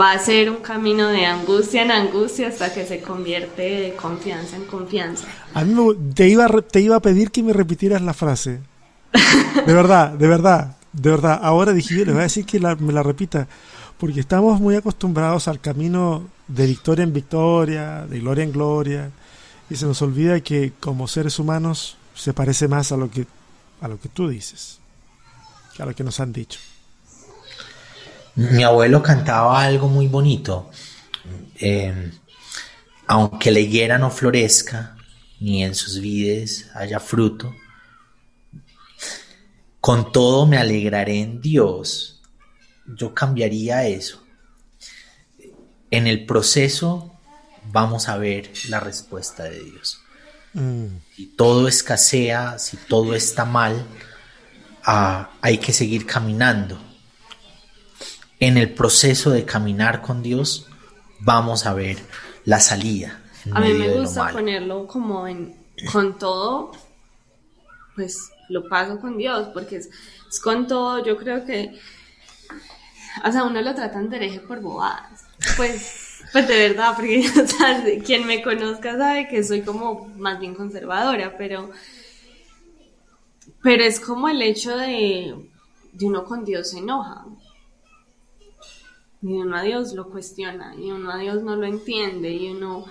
va 0.00 0.12
a 0.12 0.18
ser 0.18 0.50
un 0.50 0.58
camino 0.58 1.08
de 1.08 1.26
angustia 1.26 1.82
en 1.82 1.90
angustia 1.90 2.48
hasta 2.48 2.72
que 2.72 2.86
se 2.86 3.00
convierte 3.00 3.62
de 3.62 3.96
confianza 3.96 4.56
en 4.56 4.64
confianza. 4.64 5.26
A 5.54 5.64
mí 5.64 5.74
te, 6.14 6.28
iba 6.28 6.46
te 6.62 6.80
iba 6.80 6.96
a 6.96 7.00
pedir 7.00 7.30
que 7.30 7.42
me 7.42 7.52
repitieras 7.52 8.02
la 8.02 8.14
frase. 8.14 8.60
De 9.66 9.74
verdad, 9.74 10.12
de 10.12 10.28
verdad, 10.28 10.76
de 10.92 11.10
verdad. 11.10 11.40
Ahora 11.42 11.72
dije, 11.72 11.96
yo 11.96 12.04
le 12.04 12.12
voy 12.12 12.20
a 12.20 12.24
decir 12.24 12.46
que 12.46 12.60
me 12.60 12.92
la 12.92 13.02
repita 13.02 13.48
porque 13.98 14.20
estamos 14.20 14.60
muy 14.60 14.76
acostumbrados 14.76 15.48
al 15.48 15.60
camino 15.60 16.22
de 16.54 16.66
victoria 16.66 17.02
en 17.02 17.12
victoria, 17.12 18.06
de 18.06 18.20
gloria 18.20 18.44
en 18.44 18.52
gloria, 18.52 19.10
y 19.68 19.76
se 19.76 19.86
nos 19.86 20.02
olvida 20.02 20.40
que 20.40 20.72
como 20.80 21.08
seres 21.08 21.38
humanos 21.38 21.96
se 22.14 22.32
parece 22.32 22.68
más 22.68 22.92
a 22.92 22.96
lo 22.96 23.10
que 23.10 23.26
a 23.80 23.88
lo 23.88 23.98
que 23.98 24.08
tú 24.08 24.28
dices, 24.28 24.78
a 25.78 25.86
lo 25.86 25.94
que 25.94 26.04
nos 26.04 26.20
han 26.20 26.32
dicho. 26.32 26.60
Mi 28.36 28.62
abuelo 28.62 29.02
cantaba 29.02 29.62
algo 29.62 29.88
muy 29.88 30.06
bonito. 30.06 30.70
Eh, 31.56 32.12
aunque 33.06 33.50
la 33.50 33.60
higuera 33.60 33.98
no 33.98 34.10
florezca, 34.10 34.96
ni 35.40 35.64
en 35.64 35.74
sus 35.74 35.98
vides 36.00 36.70
haya 36.74 37.00
fruto, 37.00 37.54
con 39.80 40.12
todo 40.12 40.46
me 40.46 40.58
alegraré 40.58 41.20
en 41.20 41.40
Dios 41.40 42.20
yo 42.96 43.14
cambiaría 43.14 43.86
eso. 43.86 44.19
En 45.90 46.06
el 46.06 46.26
proceso 46.26 47.12
vamos 47.72 48.08
a 48.08 48.16
ver 48.16 48.50
la 48.68 48.80
respuesta 48.80 49.44
de 49.44 49.60
Dios. 49.60 50.00
Mm. 50.52 50.86
Si 51.14 51.26
todo 51.26 51.68
escasea, 51.68 52.58
si 52.58 52.76
todo 52.76 53.14
está 53.14 53.44
mal, 53.44 53.86
ah, 54.84 55.30
hay 55.40 55.58
que 55.58 55.72
seguir 55.72 56.06
caminando. 56.06 56.78
En 58.38 58.56
el 58.56 58.72
proceso 58.72 59.30
de 59.30 59.44
caminar 59.44 60.00
con 60.00 60.22
Dios, 60.22 60.66
vamos 61.20 61.66
a 61.66 61.74
ver 61.74 61.98
la 62.44 62.60
salida. 62.60 63.20
A 63.52 63.60
mí 63.60 63.72
me 63.74 63.88
gusta 63.88 64.30
ponerlo 64.30 64.86
como 64.86 65.26
en 65.26 65.58
con 65.92 66.18
todo, 66.18 66.72
pues 67.94 68.30
lo 68.48 68.68
paso 68.68 69.00
con 69.00 69.16
Dios, 69.16 69.48
porque 69.54 69.76
es 69.76 69.90
con 70.42 70.66
todo, 70.66 71.04
yo 71.04 71.16
creo 71.16 71.44
que 71.44 71.78
o 73.24 73.32
sea, 73.32 73.44
uno 73.44 73.60
lo 73.60 73.74
tratan 73.74 74.08
de 74.08 74.16
hereje 74.16 74.40
por 74.40 74.60
bobadas. 74.60 75.24
Pues, 75.56 76.22
pues 76.32 76.48
de 76.48 76.68
verdad, 76.68 76.94
porque 76.94 77.24
quien 78.04 78.26
me 78.26 78.42
conozca 78.42 78.96
sabe 78.96 79.28
que 79.28 79.42
soy 79.42 79.62
como 79.62 80.06
más 80.16 80.38
bien 80.38 80.54
conservadora, 80.54 81.36
pero, 81.36 81.70
pero 83.62 83.82
es 83.84 84.00
como 84.00 84.28
el 84.28 84.42
hecho 84.42 84.76
de, 84.76 85.34
de 85.92 86.06
uno 86.06 86.24
con 86.24 86.44
Dios 86.44 86.70
se 86.70 86.78
enoja. 86.78 87.24
Y 89.22 89.34
uno 89.34 89.56
a 89.56 89.62
Dios 89.62 89.92
lo 89.92 90.08
cuestiona, 90.08 90.74
y 90.76 90.90
uno 90.90 91.10
a 91.10 91.18
Dios 91.18 91.42
no 91.42 91.54
lo 91.54 91.66
entiende, 91.66 92.30
y 92.30 92.50
uno, 92.50 92.86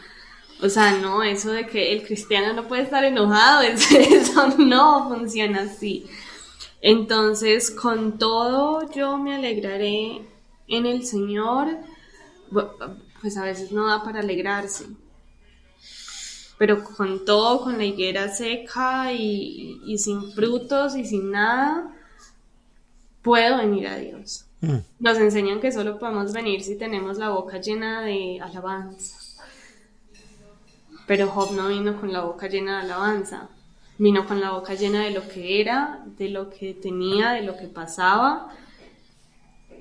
o 0.61 0.69
sea, 0.69 0.91
no, 0.91 1.23
eso 1.23 1.51
de 1.51 1.65
que 1.65 1.91
el 1.91 2.03
cristiano 2.03 2.53
no 2.53 2.67
puede 2.67 2.83
estar 2.83 3.03
enojado, 3.03 3.61
eso 3.63 4.47
no 4.59 5.09
funciona 5.09 5.61
así. 5.61 6.05
Entonces, 6.81 7.71
con 7.71 8.19
todo 8.19 8.89
yo 8.91 9.17
me 9.17 9.35
alegraré 9.35 10.21
en 10.67 10.85
el 10.85 11.05
Señor. 11.05 11.77
Pues 12.51 13.37
a 13.37 13.43
veces 13.43 13.71
no 13.71 13.87
da 13.87 14.03
para 14.03 14.19
alegrarse. 14.19 14.85
Pero 16.57 16.83
con 16.83 17.25
todo, 17.25 17.63
con 17.63 17.77
la 17.77 17.85
higuera 17.85 18.27
seca 18.29 19.13
y, 19.13 19.97
sin 19.97 20.31
frutos 20.33 20.95
y 20.95 21.05
sin 21.05 21.31
nada, 21.31 21.95
puedo 23.21 23.57
venir 23.57 23.87
a 23.87 23.97
Dios. 23.97 24.45
Mm. 24.61 24.77
Nos 24.99 25.17
enseñan 25.17 25.61
que 25.61 25.71
solo 25.71 25.97
podemos 25.97 26.33
venir 26.33 26.61
si 26.61 26.77
tenemos 26.77 27.17
la 27.17 27.29
boca 27.29 27.61
llena 27.61 28.01
de 28.01 28.39
alabanza. 28.41 29.17
Pero 31.07 31.27
Job 31.27 31.53
no 31.53 31.69
vino 31.69 31.99
con 31.99 32.11
la 32.11 32.21
boca 32.21 32.47
llena 32.47 32.77
de 32.77 32.91
alabanza 32.91 33.49
vino 33.99 34.25
con 34.25 34.39
la 34.39 34.51
boca 34.51 34.73
llena 34.73 35.03
de 35.03 35.11
lo 35.11 35.27
que 35.27 35.59
era, 35.59 36.03
de 36.17 36.29
lo 36.29 36.49
que 36.49 36.73
tenía, 36.73 37.31
de 37.31 37.43
lo 37.43 37.55
que 37.57 37.67
pasaba, 37.67 38.49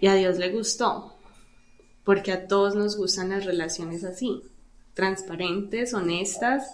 y 0.01 0.09
a 0.09 0.15
Dios 0.15 0.39
le 0.39 0.51
gustó, 0.51 1.15
porque 2.09 2.33
a 2.33 2.47
todos 2.47 2.75
nos 2.75 2.97
gustan 2.97 3.29
las 3.29 3.45
relaciones 3.45 4.03
así, 4.03 4.41
transparentes, 4.95 5.93
honestas, 5.93 6.69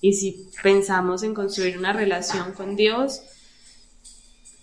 y 0.00 0.14
si 0.14 0.48
pensamos 0.64 1.22
en 1.22 1.32
construir 1.32 1.78
una 1.78 1.92
relación 1.92 2.50
con 2.54 2.74
Dios, 2.74 3.20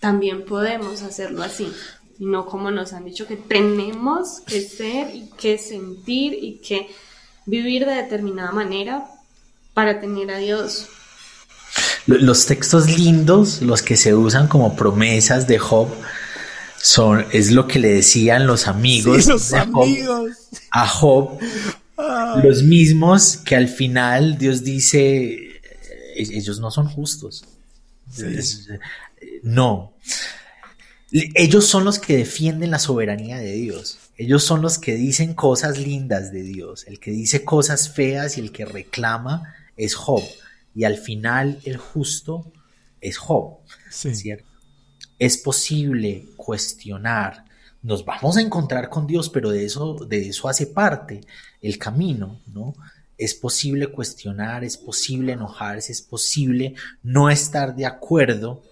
también 0.02 0.44
podemos 0.44 1.02
hacerlo 1.02 1.44
así, 1.44 1.72
y 2.20 2.26
no 2.26 2.46
como 2.46 2.72
nos 2.72 2.92
han 2.92 3.06
dicho 3.06 3.26
que 3.26 3.38
tenemos 3.38 4.42
que 4.42 4.60
ser 4.60 5.16
y 5.16 5.30
que 5.38 5.58
sentir 5.58 6.34
y 6.34 6.58
que 6.58 6.90
vivir 7.46 7.86
de 7.86 7.94
determinada 7.94 8.52
manera 8.52 9.08
para 9.74 10.02
tener 10.02 10.30
a 10.30 10.40
Dios. 10.40 10.90
Los 12.06 12.48
textos 12.48 12.90
lindos, 13.00 13.62
los 13.62 13.82
que 13.82 13.96
se 13.96 14.14
usan 14.14 14.50
como 14.50 14.76
promesas 14.76 15.48
de 15.48 15.58
Job, 15.58 15.88
son, 16.82 17.26
es 17.32 17.52
lo 17.52 17.68
que 17.68 17.80
le 17.80 17.94
decían 17.94 18.48
los 18.48 18.68
amigos, 18.68 19.28
a 20.72 20.88
Job, 20.88 21.38
los 22.44 22.64
mismos 22.64 23.38
que 23.38 23.56
al 23.56 23.68
final 23.68 24.38
Dios 24.38 24.64
dice, 24.64 25.62
e-, 26.16 26.38
ellos 26.38 26.60
no 26.60 26.72
son 26.72 26.88
justos. 26.88 27.46
No. 29.44 29.94
Ellos 31.12 31.68
son 31.68 31.84
los 31.84 32.00
que 32.00 32.18
defienden 32.18 32.72
la 32.72 32.80
soberanía 32.80 33.38
de 33.38 33.54
Dios. 33.54 34.00
Ellos 34.18 34.44
son 34.44 34.62
los 34.62 34.80
que 34.80 34.96
dicen 34.96 35.34
cosas 35.34 35.78
lindas 35.78 36.32
de 36.32 36.44
Dios. 36.44 36.86
El 36.88 37.00
que 37.00 37.12
dice 37.12 37.44
cosas 37.44 37.90
feas 37.90 38.38
y 38.38 38.42
el 38.42 38.52
que 38.52 38.66
reclama 38.66 39.54
es 39.78 39.96
Job 39.96 40.24
y 40.74 40.86
al 40.86 40.98
final 40.98 41.60
el 41.64 41.78
justo 41.78 42.52
es 43.02 43.18
Job. 43.18 43.58
¿cierto? 43.90 44.51
Es 45.22 45.38
posible 45.38 46.30
cuestionar, 46.36 47.46
nos 47.84 48.04
vamos 48.04 48.38
a 48.38 48.42
encontrar 48.42 48.90
con 48.90 49.06
Dios, 49.06 49.30
pero 49.30 49.52
de 49.52 49.64
eso, 49.66 49.94
de 49.94 50.28
eso 50.28 50.50
hace 50.50 50.66
parte 50.66 51.22
el 51.62 51.78
camino, 51.78 52.40
¿no? 52.48 52.74
Es 53.20 53.36
posible 53.36 53.92
cuestionar, 53.92 54.64
es 54.64 54.78
posible 54.78 55.34
enojarse, 55.34 55.92
es 55.92 56.02
posible 56.02 56.74
no 57.04 57.30
estar 57.30 57.76
de 57.76 57.86
acuerdo 57.86 58.64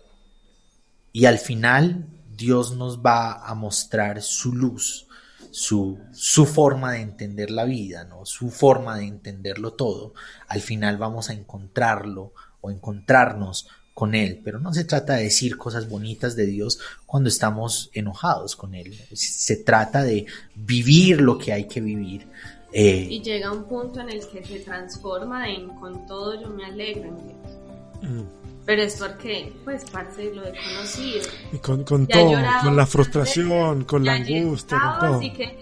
y 1.14 1.26
al 1.26 1.38
final 1.38 2.08
Dios 2.36 2.76
nos 2.76 2.98
va 2.98 3.46
a 3.48 3.54
mostrar 3.54 4.24
su 4.24 4.52
luz, 4.52 5.06
su, 5.52 6.00
su 6.14 6.48
forma 6.48 6.94
de 6.94 7.02
entender 7.02 7.52
la 7.52 7.66
vida, 7.66 8.06
¿no? 8.06 8.26
su 8.26 8.50
forma 8.50 8.98
de 8.98 9.06
entenderlo 9.06 9.74
todo, 9.74 10.16
al 10.48 10.62
final 10.62 10.98
vamos 10.98 11.30
a 11.30 11.34
encontrarlo 11.34 12.34
o 12.62 12.72
encontrarnos 12.72 13.68
con 14.00 14.16
Él. 14.16 14.40
Pero 14.42 14.60
no 14.60 14.74
se 14.74 14.86
trata 14.86 15.16
de 15.16 15.24
decir 15.24 15.58
cosas 15.58 15.90
bonitas 15.90 16.34
de 16.38 16.46
Dios 16.46 16.80
cuando 17.06 17.28
estamos 17.28 17.90
enojados 17.94 18.56
con 18.56 18.74
Él. 18.74 18.98
Se 19.12 19.58
trata 19.58 20.04
de 20.04 20.26
vivir 20.56 21.20
lo 21.20 21.38
que 21.38 21.52
hay 21.52 21.68
que 21.68 21.82
vivir. 21.82 22.26
Eh, 22.72 23.08
y 23.10 23.22
llega 23.22 23.52
un 23.52 23.66
punto 23.66 24.00
en 24.00 24.10
el 24.10 24.26
que 24.26 24.42
se 24.46 24.60
transforma 24.60 25.50
en 25.50 25.68
con 25.70 26.08
todo 26.08 26.40
yo 26.40 26.50
me 26.50 26.64
alegro 26.64 27.10
en 27.10 27.18
Dios. 27.18 28.04
Mm. 28.04 28.22
Pero 28.66 28.84
es 28.84 28.96
porque, 28.96 29.52
pues, 29.66 29.84
parte 29.90 30.34
lo 30.34 30.46
he 30.46 30.54
conocido. 30.54 31.24
Y 31.52 31.58
con, 31.58 31.84
con 31.84 32.08
todo, 32.08 32.32
con 32.64 32.76
la 32.78 32.86
frustración, 32.86 33.84
con 33.84 34.06
la 34.06 34.14
angustia, 34.14 34.78
con 34.80 35.00
todo. 35.00 35.18
Así 35.18 35.34
que 35.34 35.58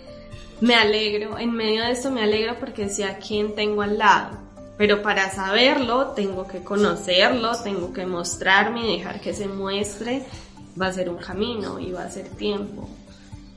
me 0.62 0.76
alegro, 0.76 1.40
en 1.40 1.54
medio 1.54 1.84
de 1.84 1.92
esto 1.92 2.12
me 2.12 2.22
alegro 2.22 2.60
porque 2.60 2.90
sé 2.90 3.06
a 3.06 3.18
quién 3.18 3.56
tengo 3.56 3.82
al 3.82 3.98
lado. 3.98 4.47
Pero 4.78 5.02
para 5.02 5.32
saberlo, 5.32 6.10
tengo 6.10 6.48
que 6.48 6.64
conocerlo, 6.64 7.52
tengo 7.64 7.92
que 7.92 8.06
mostrarme 8.06 8.88
y 8.88 8.98
dejar 8.98 9.20
que 9.20 9.34
se 9.34 9.48
muestre. 9.48 10.24
Va 10.80 10.88
a 10.88 10.94
ser 10.94 11.10
un 11.10 11.18
camino 11.18 11.80
y 11.80 11.92
va 11.92 12.04
a 12.04 12.10
ser 12.10 12.28
tiempo 12.30 12.88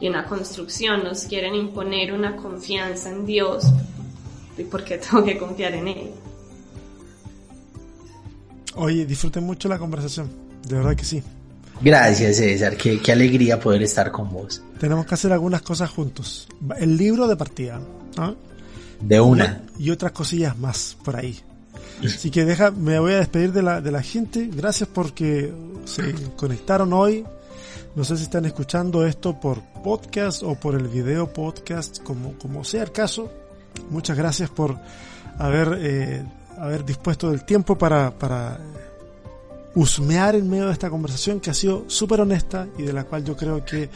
y 0.00 0.08
una 0.08 0.24
construcción. 0.24 1.04
Nos 1.04 1.24
quieren 1.24 1.54
imponer 1.54 2.12
una 2.12 2.36
confianza 2.36 3.10
en 3.10 3.26
Dios. 3.26 3.64
¿Y 4.56 4.64
por 4.64 4.82
qué 4.82 4.98
tengo 5.10 5.24
que 5.24 5.38
confiar 5.38 5.74
en 5.74 5.88
Él? 5.88 6.10
Oye, 8.76 9.04
disfruté 9.04 9.40
mucho 9.40 9.68
la 9.68 9.78
conversación. 9.78 10.30
de 10.66 10.76
verdad 10.76 10.96
que 10.96 11.04
sí. 11.04 11.22
Gracias, 11.82 12.36
César. 12.36 12.76
Qué, 12.76 13.00
qué 13.00 13.12
alegría 13.12 13.58
poder 13.58 13.82
estar 13.82 14.10
con 14.10 14.30
vos. 14.30 14.62
Tenemos 14.78 15.06
que 15.06 15.14
hacer 15.14 15.32
algunas 15.32 15.62
cosas 15.62 15.90
juntos. 15.90 16.48
El 16.78 16.96
libro 16.96 17.26
de 17.26 17.36
partida. 17.36 17.80
¿no? 18.16 18.36
De 19.00 19.20
una. 19.20 19.62
Y 19.78 19.90
otras 19.90 20.12
cosillas 20.12 20.58
más 20.58 20.96
por 21.04 21.16
ahí. 21.16 21.38
Así 22.04 22.30
que 22.30 22.44
deja, 22.44 22.70
me 22.70 22.98
voy 22.98 23.12
a 23.12 23.18
despedir 23.18 23.52
de 23.52 23.62
la, 23.62 23.80
de 23.80 23.90
la 23.90 24.02
gente. 24.02 24.48
Gracias 24.52 24.88
porque 24.92 25.52
se 25.84 26.14
conectaron 26.36 26.92
hoy. 26.92 27.24
No 27.94 28.04
sé 28.04 28.16
si 28.16 28.22
están 28.22 28.44
escuchando 28.44 29.04
esto 29.04 29.38
por 29.38 29.60
podcast 29.82 30.42
o 30.42 30.54
por 30.54 30.74
el 30.74 30.88
video 30.88 31.32
podcast, 31.32 32.02
como, 32.02 32.34
como 32.38 32.64
sea 32.64 32.84
el 32.84 32.92
caso. 32.92 33.30
Muchas 33.90 34.16
gracias 34.16 34.48
por 34.48 34.76
haber, 35.38 35.78
eh, 35.80 36.22
haber 36.58 36.84
dispuesto 36.84 37.30
del 37.30 37.44
tiempo 37.44 37.76
para, 37.76 38.10
para 38.12 38.60
husmear 39.74 40.36
en 40.36 40.48
medio 40.48 40.66
de 40.66 40.72
esta 40.72 40.90
conversación 40.90 41.40
que 41.40 41.50
ha 41.50 41.54
sido 41.54 41.84
súper 41.88 42.20
honesta 42.20 42.68
y 42.78 42.82
de 42.82 42.92
la 42.92 43.04
cual 43.04 43.24
yo 43.24 43.36
creo 43.36 43.64
que 43.64 43.88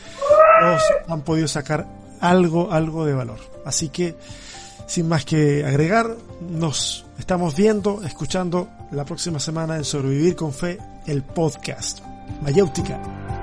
todos 0.60 0.82
han 1.08 1.22
podido 1.22 1.48
sacar 1.48 1.86
algo, 2.20 2.72
algo 2.72 3.04
de 3.04 3.14
valor. 3.14 3.38
Así 3.64 3.88
que, 3.88 4.16
sin 4.86 5.08
más 5.08 5.24
que 5.24 5.64
agregar, 5.64 6.16
nos 6.40 7.04
estamos 7.18 7.56
viendo, 7.56 8.02
escuchando 8.04 8.68
la 8.90 9.04
próxima 9.04 9.38
semana 9.38 9.76
en 9.76 9.84
Sobrevivir 9.84 10.36
con 10.36 10.52
Fe, 10.52 10.78
el 11.06 11.22
podcast. 11.22 12.00
Mayéutica. 12.42 13.33